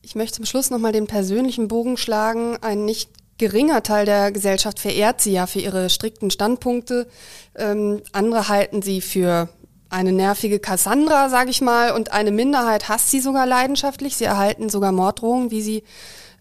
Ich 0.04 0.16
möchte 0.16 0.36
zum 0.38 0.46
Schluss 0.46 0.70
nochmal 0.70 0.92
den 0.92 1.08
persönlichen 1.08 1.68
Bogen 1.68 1.98
schlagen. 1.98 2.58
Ein 2.62 2.86
nicht 2.86 3.10
geringer 3.38 3.82
Teil 3.82 4.06
der 4.06 4.32
Gesellschaft 4.32 4.80
verehrt 4.80 5.22
sie 5.22 5.32
ja 5.32 5.48
für 5.48 5.60
ihre 5.60 5.90
strikten 5.90 6.30
Standpunkte. 6.30 7.08
Ähm, 7.56 8.02
andere 8.12 8.48
halten 8.50 8.82
sie 8.84 9.02
für 9.02 9.50
eine 9.90 10.12
nervige 10.12 10.60
Cassandra, 10.60 11.30
sage 11.30 11.50
ich 11.50 11.62
mal, 11.62 11.92
und 11.92 12.12
eine 12.12 12.32
Minderheit 12.32 12.90
hasst 12.90 13.12
sie 13.12 13.20
sogar 13.20 13.46
leidenschaftlich. 13.46 14.16
Sie 14.16 14.26
erhalten 14.26 14.70
sogar 14.70 14.92
Morddrohungen, 14.92 15.52
wie 15.52 15.62
sie 15.62 15.84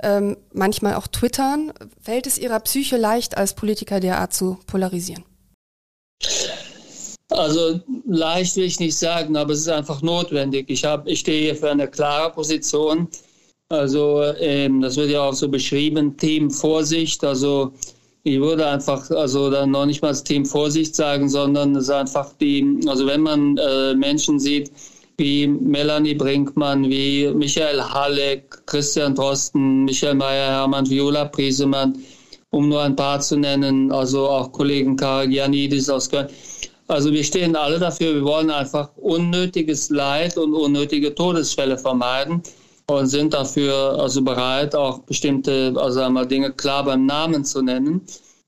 ähm, 0.03 0.37
manchmal 0.53 0.95
auch 0.95 1.07
twittern. 1.07 1.73
Fällt 2.01 2.27
es 2.27 2.39
ihrer 2.39 2.61
Psyche 2.61 2.97
leicht, 2.97 3.37
als 3.37 3.55
Politiker 3.55 4.01
derart 4.01 4.33
zu 4.33 4.59
polarisieren? 4.67 5.25
Also 7.29 7.81
leicht 8.07 8.57
will 8.57 8.65
ich 8.65 8.79
nicht 8.79 8.97
sagen, 8.97 9.37
aber 9.37 9.53
es 9.53 9.61
ist 9.61 9.69
einfach 9.69 10.03
notwendig. 10.03 10.69
Ich, 10.69 10.85
hab, 10.85 11.07
ich 11.07 11.21
stehe 11.21 11.43
hier 11.43 11.57
für 11.57 11.71
eine 11.71 11.89
klare 11.89 12.33
Position. 12.33 13.09
Also 13.69 14.23
ähm, 14.39 14.83
das 14.83 14.97
wird 14.97 15.11
ja 15.11 15.23
auch 15.23 15.33
so 15.33 15.49
beschrieben, 15.49 16.17
Team 16.17 16.51
Vorsicht. 16.51 17.25
Also 17.25 17.73
ich 18.23 18.39
würde 18.39 18.67
einfach 18.67 19.11
also 19.11 19.51
dann 19.51 19.71
noch 19.71 19.87
nicht 19.87 20.03
mal 20.03 20.09
das 20.09 20.25
Team 20.25 20.45
Vorsicht 20.45 20.95
sagen, 20.95 21.29
sondern 21.29 21.75
es 21.75 21.85
ist 21.85 21.91
einfach 21.91 22.33
die, 22.41 22.81
also 22.87 23.07
wenn 23.07 23.23
man 23.23 23.57
äh, 23.57 23.95
Menschen 23.95 24.39
sieht, 24.39 24.71
wie 25.17 25.47
Melanie 25.47 26.15
Brinkmann, 26.15 26.89
wie 26.89 27.33
Michael 27.35 27.81
Halleck, 27.81 28.67
Christian 28.67 29.15
Drosten, 29.15 29.85
Michael 29.85 30.15
Mayer, 30.15 30.51
Hermann 30.51 30.89
Viola 30.89 31.27
Priesemann, 31.27 31.99
um 32.51 32.69
nur 32.69 32.83
ein 32.83 32.97
paar 32.97 33.21
zu 33.21 33.37
nennen, 33.37 33.93
also 33.93 34.29
auch 34.29 34.53
Kollegen 34.53 34.97
Karagianidis 34.97 35.89
aus 35.91 36.09
Köln. 36.09 36.29
Also 36.89 37.13
wir 37.13 37.25
stehen 37.25 37.57
alle 37.57 37.79
dafür, 37.79 38.15
wir 38.15 38.25
wollen 38.25 38.51
einfach 38.51 38.91
unnötiges 38.97 39.89
Leid 39.91 40.37
und 40.37 40.53
unnötige 40.53 41.15
Todesfälle 41.15 41.79
vermeiden 41.79 42.43
und 42.87 43.07
sind 43.07 43.33
dafür 43.33 43.99
also 43.99 44.23
bereit, 44.23 44.75
auch 44.75 44.99
bestimmte 45.01 45.73
also 45.77 46.25
Dinge 46.25 46.53
klar 46.53 46.85
beim 46.85 47.07
Namen 47.07 47.45
zu 47.45 47.63
nennen. 47.63 48.03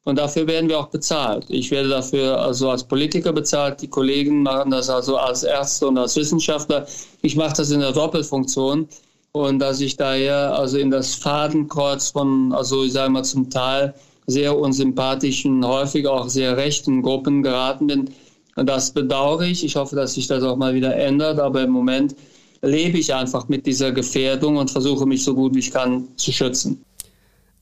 Und 0.04 0.18
dafür 0.18 0.46
werden 0.46 0.68
wir 0.68 0.78
auch 0.78 0.88
bezahlt. 0.88 1.46
Ich 1.48 1.70
werde 1.70 1.88
dafür 1.88 2.38
also 2.38 2.68
als 2.68 2.84
Politiker 2.84 3.32
bezahlt. 3.32 3.80
Die 3.80 3.88
Kollegen 3.88 4.42
machen 4.42 4.70
das 4.70 4.90
also 4.90 5.16
als 5.16 5.42
Ärzte 5.42 5.88
und 5.88 5.96
als 5.96 6.14
Wissenschaftler. 6.16 6.86
Ich 7.22 7.36
mache 7.36 7.56
das 7.56 7.70
in 7.70 7.80
der 7.80 7.92
Doppelfunktion. 7.92 8.86
Und 9.32 9.58
dass 9.58 9.80
ich 9.80 9.96
daher 9.96 10.54
also 10.56 10.78
in 10.78 10.90
das 10.90 11.14
Fadenkreuz 11.14 12.10
von, 12.10 12.52
also 12.52 12.84
ich 12.84 12.92
sage 12.92 13.10
mal 13.10 13.24
zum 13.24 13.48
Teil 13.50 13.94
sehr 14.26 14.56
unsympathischen, 14.56 15.66
häufig 15.66 16.06
auch 16.06 16.28
sehr 16.28 16.56
rechten 16.56 17.02
Gruppen 17.02 17.42
geraten 17.42 17.86
bin, 17.86 18.10
das 18.56 18.92
bedauere 18.92 19.42
ich. 19.42 19.64
Ich 19.64 19.74
hoffe, 19.74 19.96
dass 19.96 20.14
sich 20.14 20.26
das 20.26 20.44
auch 20.44 20.56
mal 20.56 20.74
wieder 20.74 20.94
ändert. 20.94 21.40
Aber 21.40 21.62
im 21.62 21.70
Moment 21.70 22.14
lebe 22.62 22.98
ich 22.98 23.12
einfach 23.14 23.48
mit 23.48 23.64
dieser 23.66 23.90
Gefährdung 23.90 24.58
und 24.58 24.70
versuche 24.70 25.06
mich 25.06 25.24
so 25.24 25.34
gut 25.34 25.54
wie 25.54 25.60
ich 25.60 25.70
kann 25.70 26.08
zu 26.16 26.30
schützen. 26.30 26.84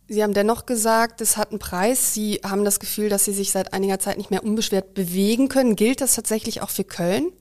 Sie 0.09 0.23
haben 0.23 0.35
dennoch 0.35 0.67
gesagt, 0.67 1.21
es 1.21 1.37
hat 1.37 1.51
einen 1.51 1.59
Preis. 1.59 2.13
Sie 2.13 2.41
haben 2.45 2.65
das 2.65 2.81
Gefühl, 2.81 3.09
dass 3.09 3.25
Sie 3.25 3.33
sich 3.33 3.51
seit 3.51 3.73
einiger 3.73 3.99
Zeit 3.99 4.19
nicht 4.19 4.31
mehr 4.31 4.45
unbeschwert 4.45 4.95
bewegen 4.95 5.49
können. 5.49 5.77
Gilt 5.77 6.01
das 6.01 6.15
tatsächlich 6.15 6.61
auch 6.61 6.71
für 6.71 6.85
Köln? 6.85 7.33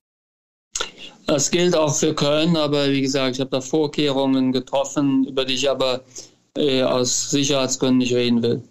Das 1.26 1.52
gilt 1.52 1.76
auch 1.76 1.96
für 1.96 2.14
Köln, 2.14 2.58
aber 2.58 2.90
wie 2.90 3.02
gesagt, 3.02 3.36
ich 3.36 3.40
habe 3.42 3.50
da 3.50 3.62
Vorkehrungen 3.62 4.52
getroffen, 4.52 5.26
über 5.26 5.46
die 5.46 5.54
ich 5.54 5.70
aber 5.70 6.02
äh, 6.58 6.84
aus 6.84 7.30
Sicherheitsgründen 7.32 8.00
nicht 8.00 8.14
reden 8.14 8.42
will. 8.44 8.64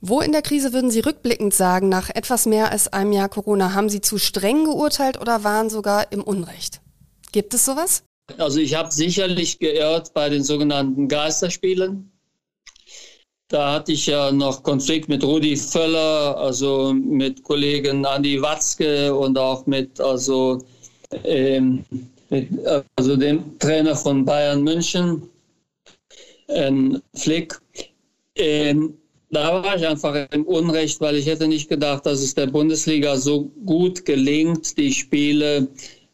Wo 0.00 0.20
in 0.20 0.32
der 0.32 0.42
Krise 0.42 0.72
würden 0.72 0.90
Sie 0.90 1.00
rückblickend 1.00 1.54
sagen, 1.54 1.88
nach 1.88 2.10
etwas 2.10 2.46
mehr 2.46 2.70
als 2.70 2.92
einem 2.92 3.12
Jahr 3.12 3.28
Corona, 3.28 3.72
haben 3.74 3.88
Sie 3.88 4.00
zu 4.00 4.18
streng 4.18 4.64
geurteilt 4.64 5.20
oder 5.20 5.42
waren 5.42 5.70
sogar 5.70 6.12
im 6.12 6.22
Unrecht? 6.22 6.80
Gibt 7.32 7.54
es 7.54 7.64
sowas? 7.64 8.04
Also 8.38 8.60
ich 8.60 8.74
habe 8.74 8.92
sicherlich 8.92 9.58
geirrt 9.58 10.12
bei 10.12 10.28
den 10.28 10.44
sogenannten 10.44 11.08
Geisterspielen. 11.08 12.12
Da 13.48 13.74
hatte 13.74 13.92
ich 13.92 14.06
ja 14.06 14.32
noch 14.32 14.64
Konflikt 14.64 15.08
mit 15.08 15.22
Rudi 15.22 15.56
Völler, 15.56 16.36
also 16.36 16.92
mit 16.92 17.44
Kollegen 17.44 18.04
Andi 18.04 18.42
Watzke 18.42 19.14
und 19.14 19.38
auch 19.38 19.66
mit, 19.66 20.00
also, 20.00 20.64
ähm, 21.22 21.84
mit 22.28 22.48
also 22.96 23.16
dem 23.16 23.56
Trainer 23.60 23.94
von 23.94 24.24
Bayern 24.24 24.62
München, 24.62 25.22
ähm, 26.48 27.00
Flick. 27.14 27.60
Ähm, 28.34 28.94
da 29.30 29.62
war 29.62 29.76
ich 29.76 29.86
einfach 29.86 30.28
im 30.32 30.44
Unrecht, 30.44 31.00
weil 31.00 31.14
ich 31.16 31.26
hätte 31.26 31.46
nicht 31.46 31.68
gedacht, 31.68 32.04
dass 32.04 32.20
es 32.20 32.34
der 32.34 32.46
Bundesliga 32.48 33.16
so 33.16 33.44
gut 33.64 34.04
gelingt, 34.04 34.76
die 34.76 34.92
Spiele 34.92 35.68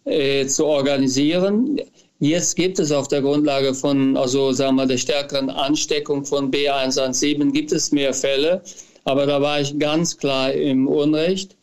äh, 0.05 0.47
zu 0.47 0.67
organisieren. 0.67 1.81
Jetzt 2.23 2.55
gibt 2.55 2.79
es 2.79 2.93
auf 2.93 3.09
der 3.09 3.21
Grundlage 3.21 3.75
von, 3.75 4.17
also 4.17 4.53
sagen 4.53 4.77
wir, 4.77 4.87
der 4.87 4.97
stärkeren 4.97 5.51
Ansteckung 5.51 6.25
von 6.25 6.53
B117 6.53 7.51
gibt 7.51 7.73
es 7.73 7.91
mehr 7.91 8.15
Fälle, 8.15 8.63
aber 9.03 9.27
da 9.27 9.43
war 9.43 9.61
ich 9.61 9.77
ganz 9.77 10.17
klar 10.17 10.53
im 10.53 10.87
Unrecht. 10.87 11.57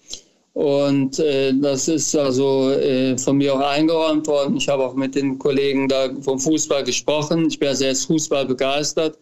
Und 0.51 1.17
äh, 1.19 1.53
das 1.53 1.87
ist 1.87 2.13
also 2.13 2.71
äh, 2.71 3.17
von 3.17 3.37
mir 3.37 3.53
auch 3.53 3.61
eingeräumt 3.61 4.27
worden. 4.27 4.57
Ich 4.57 4.67
habe 4.67 4.85
auch 4.85 4.95
mit 4.95 5.15
den 5.15 5.39
Kollegen 5.39 5.87
da 5.87 6.09
vom 6.19 6.37
Fußball 6.37 6.83
gesprochen. 6.83 7.47
Ich 7.47 7.57
bin 7.57 7.69
ja 7.69 7.75
selbst 7.75 8.07
Fußball 8.07 8.45
begeistert 8.45 9.17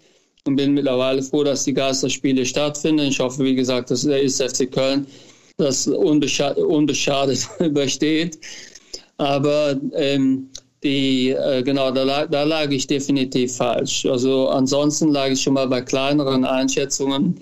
und 0.46 0.56
bin 0.56 0.74
mittlerweile 0.74 1.22
froh, 1.22 1.44
dass 1.44 1.66
die 1.66 1.74
Geisterspiele 1.76 2.48
stattfinden. 2.48 3.06
Ich 3.06 3.20
hoffe, 3.20 3.44
wie 3.44 3.54
gesagt, 3.54 3.92
dass 3.92 4.02
der 4.02 4.24
ISFC 4.24 4.72
Köln 4.72 5.06
das 5.58 5.86
unbeschadet 5.86 7.48
übersteht. 7.60 8.40
Aber 9.18 9.80
ähm, 9.94 10.50
die, 10.84 11.30
äh, 11.30 11.64
genau, 11.64 11.92
da 11.92 12.26
da 12.26 12.44
lag 12.44 12.70
ich 12.70 12.88
definitiv 12.88 13.56
falsch. 13.58 14.06
Also 14.06 14.50
ansonsten 14.50 15.12
lag 15.12 15.30
ich 15.30 15.42
schon 15.42 15.54
mal 15.54 15.68
bei 15.68 15.82
kleineren 15.82 16.46
Einschätzungen 16.46 17.40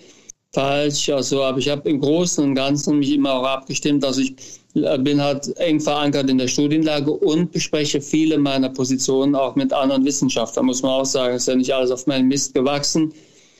falsch. 0.55 1.09
Also, 1.09 1.43
aber 1.43 1.59
ich 1.59 1.69
habe 1.69 1.87
im 1.89 1.99
Großen 1.99 2.43
und 2.43 2.55
Ganzen 2.55 2.99
mich 2.99 3.11
immer 3.11 3.33
auch 3.33 3.45
abgestimmt. 3.45 4.03
Also 4.03 4.21
ich 4.21 4.33
äh, 4.75 4.97
bin 4.97 5.21
halt 5.21 5.55
eng 5.57 5.79
verankert 5.79 6.29
in 6.29 6.37
der 6.37 6.47
Studienlage 6.47 7.11
und 7.11 7.51
bespreche 7.51 8.01
viele 8.01 8.37
meiner 8.37 8.69
Positionen 8.69 9.35
auch 9.35 9.55
mit 9.55 9.71
anderen 9.73 10.05
Wissenschaftlern, 10.05 10.65
muss 10.65 10.81
man 10.81 10.91
auch 10.91 11.05
sagen. 11.05 11.35
Ist 11.35 11.47
ja 11.47 11.55
nicht 11.55 11.73
alles 11.73 11.91
auf 11.91 12.07
meinen 12.07 12.27
Mist 12.27 12.53
gewachsen, 12.53 13.13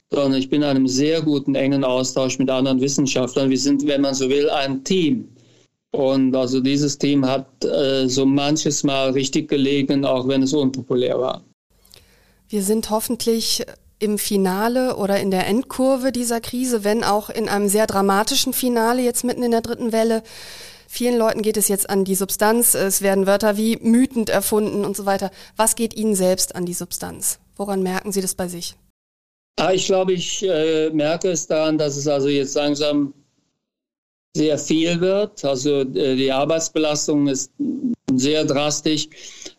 sondern 0.10 0.40
ich 0.40 0.50
bin 0.50 0.62
in 0.62 0.70
einem 0.70 0.88
sehr 0.88 1.22
guten, 1.22 1.54
engen 1.56 1.84
Austausch 1.84 2.40
mit 2.40 2.50
anderen 2.50 2.82
Wissenschaftlern. 2.82 3.50
Wir 3.50 3.60
sind, 3.60 3.86
wenn 3.86 4.02
man 4.02 4.14
so 4.14 4.30
will, 4.30 4.50
ein 4.50 4.84
Team. 4.84 5.35
Und 5.96 6.36
also 6.36 6.60
dieses 6.60 6.98
Team 6.98 7.26
hat 7.26 7.64
äh, 7.64 8.08
so 8.08 8.26
manches 8.26 8.84
Mal 8.84 9.12
richtig 9.12 9.48
gelegen, 9.48 10.04
auch 10.04 10.28
wenn 10.28 10.44
es 10.44 10.54
unpopulär 10.54 11.18
war. 11.18 11.42
Wir 12.50 12.64
sind 12.64 12.90
hoffentlich 12.90 13.66
im 14.00 14.18
Finale 14.18 14.98
oder 14.98 15.20
in 15.22 15.32
der 15.32 15.48
Endkurve 15.48 16.12
dieser 16.12 16.42
Krise, 16.42 16.84
wenn 16.84 17.06
auch 17.06 17.30
in 17.30 17.48
einem 17.48 17.70
sehr 17.70 17.88
dramatischen 17.88 18.52
Finale 18.52 19.02
jetzt 19.02 19.24
mitten 19.24 19.42
in 19.42 19.52
der 19.52 19.62
dritten 19.62 19.94
Welle. 19.94 20.22
Vielen 20.90 21.18
Leuten 21.18 21.42
geht 21.42 21.56
es 21.56 21.70
jetzt 21.70 21.90
an 21.90 22.04
die 22.04 22.16
Substanz. 22.16 22.76
Es 22.76 23.02
werden 23.02 23.26
Wörter 23.26 23.56
wie 23.56 23.78
mütend 23.78 24.30
erfunden 24.30 24.84
und 24.84 24.98
so 24.98 25.06
weiter. 25.06 25.32
Was 25.56 25.76
geht 25.76 25.96
Ihnen 25.96 26.16
selbst 26.16 26.56
an 26.56 26.66
die 26.66 26.74
Substanz? 26.74 27.40
Woran 27.56 27.82
merken 27.84 28.12
Sie 28.12 28.22
das 28.22 28.36
bei 28.36 28.50
sich? 28.50 28.76
Ah, 29.58 29.72
ich 29.72 29.86
glaube, 29.86 30.12
ich 30.12 30.44
äh, 30.44 30.90
merke 30.90 31.30
es 31.30 31.48
daran, 31.48 31.78
dass 31.78 31.96
es 31.96 32.08
also 32.08 32.28
jetzt 32.28 32.56
langsam 32.56 33.14
sehr 34.36 34.58
viel 34.58 35.00
wird. 35.00 35.44
Also 35.46 35.82
äh, 35.82 36.16
die 36.16 36.32
Arbeitsbelastung 36.32 37.28
ist 37.28 37.52
sehr 38.14 38.44
drastisch. 38.44 39.08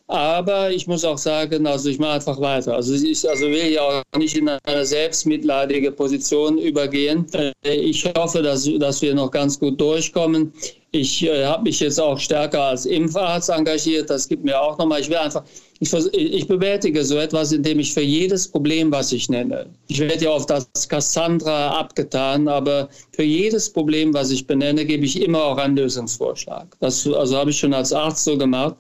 Aber 0.09 0.71
ich 0.71 0.87
muss 0.87 1.05
auch 1.05 1.19
sagen, 1.19 1.67
also 1.67 1.89
ich 1.89 1.99
mache 1.99 2.13
einfach 2.13 2.41
weiter. 2.41 2.75
Also 2.75 2.95
ich 2.95 3.29
also 3.29 3.47
will 3.47 3.73
ja 3.73 3.83
auch 3.83 4.03
nicht 4.17 4.37
in 4.37 4.49
eine 4.49 4.85
selbstmitleidige 4.85 5.91
Position 5.91 6.59
übergehen. 6.59 7.27
Äh, 7.33 7.53
ich 7.65 8.05
hoffe, 8.17 8.43
dass, 8.43 8.69
dass 8.79 9.03
wir 9.03 9.15
noch 9.15 9.31
ganz 9.31 9.59
gut 9.59 9.81
durchkommen. 9.81 10.53
Ich 10.93 11.25
äh, 11.25 11.45
habe 11.47 11.65
mich 11.65 11.81
jetzt 11.81 11.99
auch 11.99 12.19
stärker 12.19 12.63
als 12.65 12.87
Impfarzt 12.87 13.49
engagiert. 13.49 14.11
Das 14.11 14.29
gibt 14.29 14.45
mir 14.45 14.61
auch 14.61 14.79
nochmal. 14.79 15.01
Ich 15.01 15.09
will 15.09 15.17
einfach 15.17 15.43
ich, 15.79 15.93
ich, 15.93 16.49
bewältige 16.49 17.05
so 17.05 17.19
etwas, 17.19 17.53
indem 17.53 17.81
ich 17.81 17.93
für 17.93 18.01
jedes 18.01 18.49
Problem, 18.49 18.91
was 18.91 19.13
ich 19.13 19.29
nenne, 19.29 19.67
ich 19.89 20.01
werde 20.01 20.25
ja 20.25 20.31
auf 20.31 20.47
das 20.47 20.67
Cassandra 20.89 21.79
abgetan, 21.79 22.49
aber 22.49 22.89
für 23.13 23.23
jedes 23.23 23.71
Problem, 23.71 24.15
was 24.15 24.31
ich 24.31 24.47
benenne, 24.47 24.87
gebe 24.87 25.05
ich 25.05 25.21
immer 25.21 25.45
auch 25.45 25.59
einen 25.59 25.77
Lösungsvorschlag. 25.77 26.75
Das 26.81 27.07
also 27.07 27.37
habe 27.37 27.51
ich 27.51 27.59
schon 27.59 27.75
als 27.75 27.93
Arzt 27.93 28.25
so 28.25 28.39
gemacht. 28.39 28.77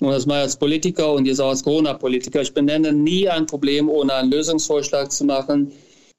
Und 0.00 0.10
das 0.10 0.26
ich 0.26 0.32
als 0.32 0.56
Politiker 0.56 1.12
und 1.12 1.26
jetzt 1.26 1.40
auch 1.40 1.48
als 1.48 1.64
Corona-Politiker. 1.64 2.42
Ich 2.42 2.54
benenne 2.54 2.92
nie 2.92 3.28
ein 3.28 3.46
Problem, 3.46 3.88
ohne 3.88 4.14
einen 4.14 4.30
Lösungsvorschlag 4.30 5.10
zu 5.10 5.24
machen 5.24 5.72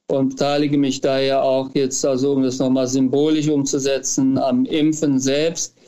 und 0.07 0.29
beteilige 0.29 0.77
mich 0.77 0.99
daher 0.99 1.43
auch 1.43 1.69
jetzt, 1.73 2.05
also 2.05 2.33
um 2.33 2.43
das 2.43 2.59
nochmal 2.59 2.87
symbolisch 2.87 3.47
umzusetzen, 3.47 4.37
am 4.37 4.65
Impfen 4.65 5.19
selbst 5.19 5.78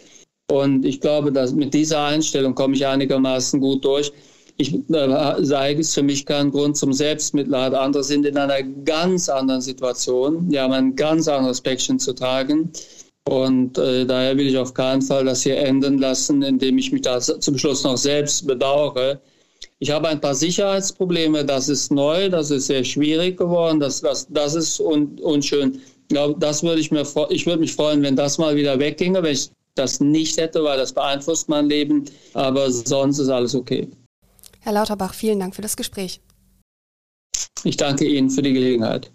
und 0.51 0.83
ich 0.83 0.99
glaube, 0.99 1.31
dass 1.31 1.53
mit 1.53 1.73
dieser 1.73 2.03
Einstellung 2.03 2.55
komme 2.55 2.75
ich 2.75 2.85
einigermaßen 2.85 3.61
gut 3.61 3.85
durch. 3.85 4.11
Ich 4.57 4.73
äh, 4.73 5.45
sage, 5.45 5.79
es 5.79 5.93
für 5.93 6.03
mich 6.03 6.25
keinen 6.25 6.51
Grund 6.51 6.75
zum 6.75 6.91
Selbstmitleid. 6.91 7.73
Andere 7.73 8.03
sind 8.03 8.25
in 8.25 8.37
einer 8.37 8.61
ganz 8.61 9.29
anderen 9.29 9.61
Situation. 9.61 10.49
Die 10.49 10.59
haben 10.59 10.73
ein 10.73 10.93
ganz 10.97 11.29
anderes 11.29 11.61
Päckchen 11.61 11.99
zu 11.99 12.11
tragen. 12.11 12.69
Und 13.29 13.77
äh, 13.77 14.05
daher 14.05 14.35
will 14.35 14.47
ich 14.47 14.57
auf 14.57 14.73
keinen 14.73 15.01
Fall 15.01 15.23
das 15.23 15.41
hier 15.43 15.57
enden 15.57 15.99
lassen, 15.99 16.41
indem 16.41 16.77
ich 16.77 16.91
mich 16.91 17.03
da 17.03 17.21
zum 17.21 17.57
Schluss 17.57 17.85
noch 17.85 17.95
selbst 17.95 18.45
bedauere. 18.45 19.21
Ich 19.79 19.89
habe 19.89 20.09
ein 20.09 20.19
paar 20.19 20.35
Sicherheitsprobleme, 20.35 21.45
das 21.45 21.69
ist 21.69 21.93
neu, 21.93 22.27
das 22.27 22.51
ist 22.51 22.67
sehr 22.67 22.83
schwierig 22.83 23.37
geworden, 23.37 23.79
das, 23.79 24.01
das, 24.01 24.27
das 24.29 24.55
ist 24.55 24.81
un, 24.81 25.17
unschön. 25.21 25.75
Ich 25.75 26.07
glaube, 26.09 26.37
das 26.39 26.61
würde 26.61 26.81
ich 26.81 26.91
mir, 26.91 27.05
ich 27.29 27.45
würde 27.45 27.61
mich 27.61 27.73
freuen, 27.73 28.01
wenn 28.01 28.17
das 28.17 28.37
mal 28.37 28.57
wieder 28.57 28.77
wegginge, 28.77 29.23
wenn 29.23 29.31
ich 29.31 29.49
das 29.75 29.99
nicht 29.99 30.37
hätte, 30.37 30.63
weil 30.63 30.77
das 30.77 30.93
beeinflusst 30.93 31.49
mein 31.49 31.67
Leben. 31.67 32.05
Aber 32.33 32.71
sonst 32.71 33.19
ist 33.19 33.29
alles 33.29 33.55
okay. 33.55 33.89
Herr 34.59 34.73
Lauterbach, 34.73 35.13
vielen 35.13 35.39
Dank 35.39 35.55
für 35.55 35.61
das 35.61 35.75
Gespräch. 35.75 36.21
Ich 37.63 37.77
danke 37.77 38.05
Ihnen 38.05 38.29
für 38.29 38.41
die 38.41 38.53
Gelegenheit. 38.53 39.11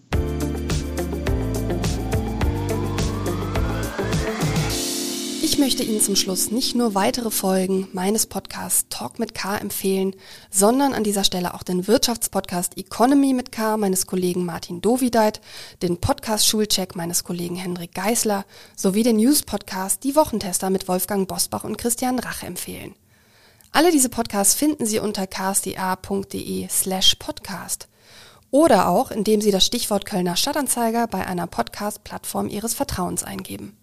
Ich 5.57 5.63
möchte 5.63 5.85
Ihnen 5.85 6.03
zum 6.03 6.17
Schluss 6.17 6.51
nicht 6.51 6.75
nur 6.75 6.95
weitere 6.95 7.31
Folgen 7.31 7.89
meines 7.95 8.27
Podcasts 8.27 8.85
Talk 8.91 9.19
mit 9.19 9.35
K 9.35 9.57
empfehlen, 9.57 10.15
sondern 10.51 10.93
an 10.93 11.03
dieser 11.03 11.25
Stelle 11.25 11.55
auch 11.55 11.63
den 11.63 11.87
Wirtschaftspodcast 11.87 12.77
Economy 12.77 13.33
mit 13.33 13.53
K 13.53 13.79
meines 13.79 14.07
Kollegen 14.07 14.45
Martin 14.45 14.83
Dovideit, 14.83 15.41
den 15.81 15.97
Podcast 15.97 16.47
Schulcheck 16.47 16.95
meines 16.95 17.25
Kollegen 17.25 17.57
Hendrik 17.57 17.95
Geisler 17.95 18.45
sowie 18.77 19.03
den 19.03 19.17
News-Podcast 19.17 20.05
Die 20.05 20.15
Wochentester 20.15 20.69
mit 20.69 20.89
Wolfgang 20.89 21.27
Bosbach 21.27 21.65
und 21.65 21.79
Christian 21.79 22.19
Rache 22.19 22.45
empfehlen. 22.45 22.95
Alle 23.73 23.91
diese 23.91 24.11
Podcasts 24.11 24.55
finden 24.55 24.85
Sie 24.85 24.99
unter 24.99 25.27
ksta.de 25.27 26.69
slash 26.69 27.15
podcast 27.15 27.89
oder 28.51 28.89
auch, 28.89 29.11
indem 29.11 29.41
Sie 29.41 29.53
das 29.53 29.65
Stichwort 29.65 30.05
Kölner 30.05 30.37
Stadtanzeiger 30.37 31.07
bei 31.07 31.27
einer 31.27 31.47
Podcast-Plattform 31.47 32.49
Ihres 32.49 32.75
Vertrauens 32.75 33.25
eingeben. 33.25 33.75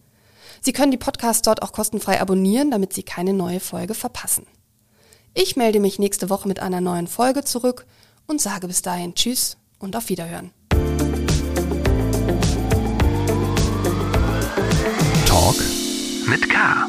Sie 0.65 0.71
können 0.71 0.91
die 0.91 0.97
Podcasts 0.97 1.41
dort 1.41 1.61
auch 1.61 1.73
kostenfrei 1.73 2.21
abonnieren, 2.21 2.71
damit 2.71 2.93
Sie 2.93 3.03
keine 3.03 3.33
neue 3.33 3.59
Folge 3.59 3.93
verpassen. 3.93 4.47
Ich 5.33 5.57
melde 5.57 5.81
mich 5.81 5.99
nächste 5.99 6.29
Woche 6.29 6.47
mit 6.47 6.61
einer 6.61 6.79
neuen 6.79 7.07
Folge 7.07 7.43
zurück 7.43 7.85
und 8.27 8.39
sage 8.39 8.67
bis 8.67 8.81
dahin 8.81 9.13
Tschüss 9.13 9.57
und 9.77 9.97
auf 9.97 10.07
Wiederhören. 10.07 10.51
Talk 15.25 15.57
mit 16.27 16.49
K. 16.49 16.87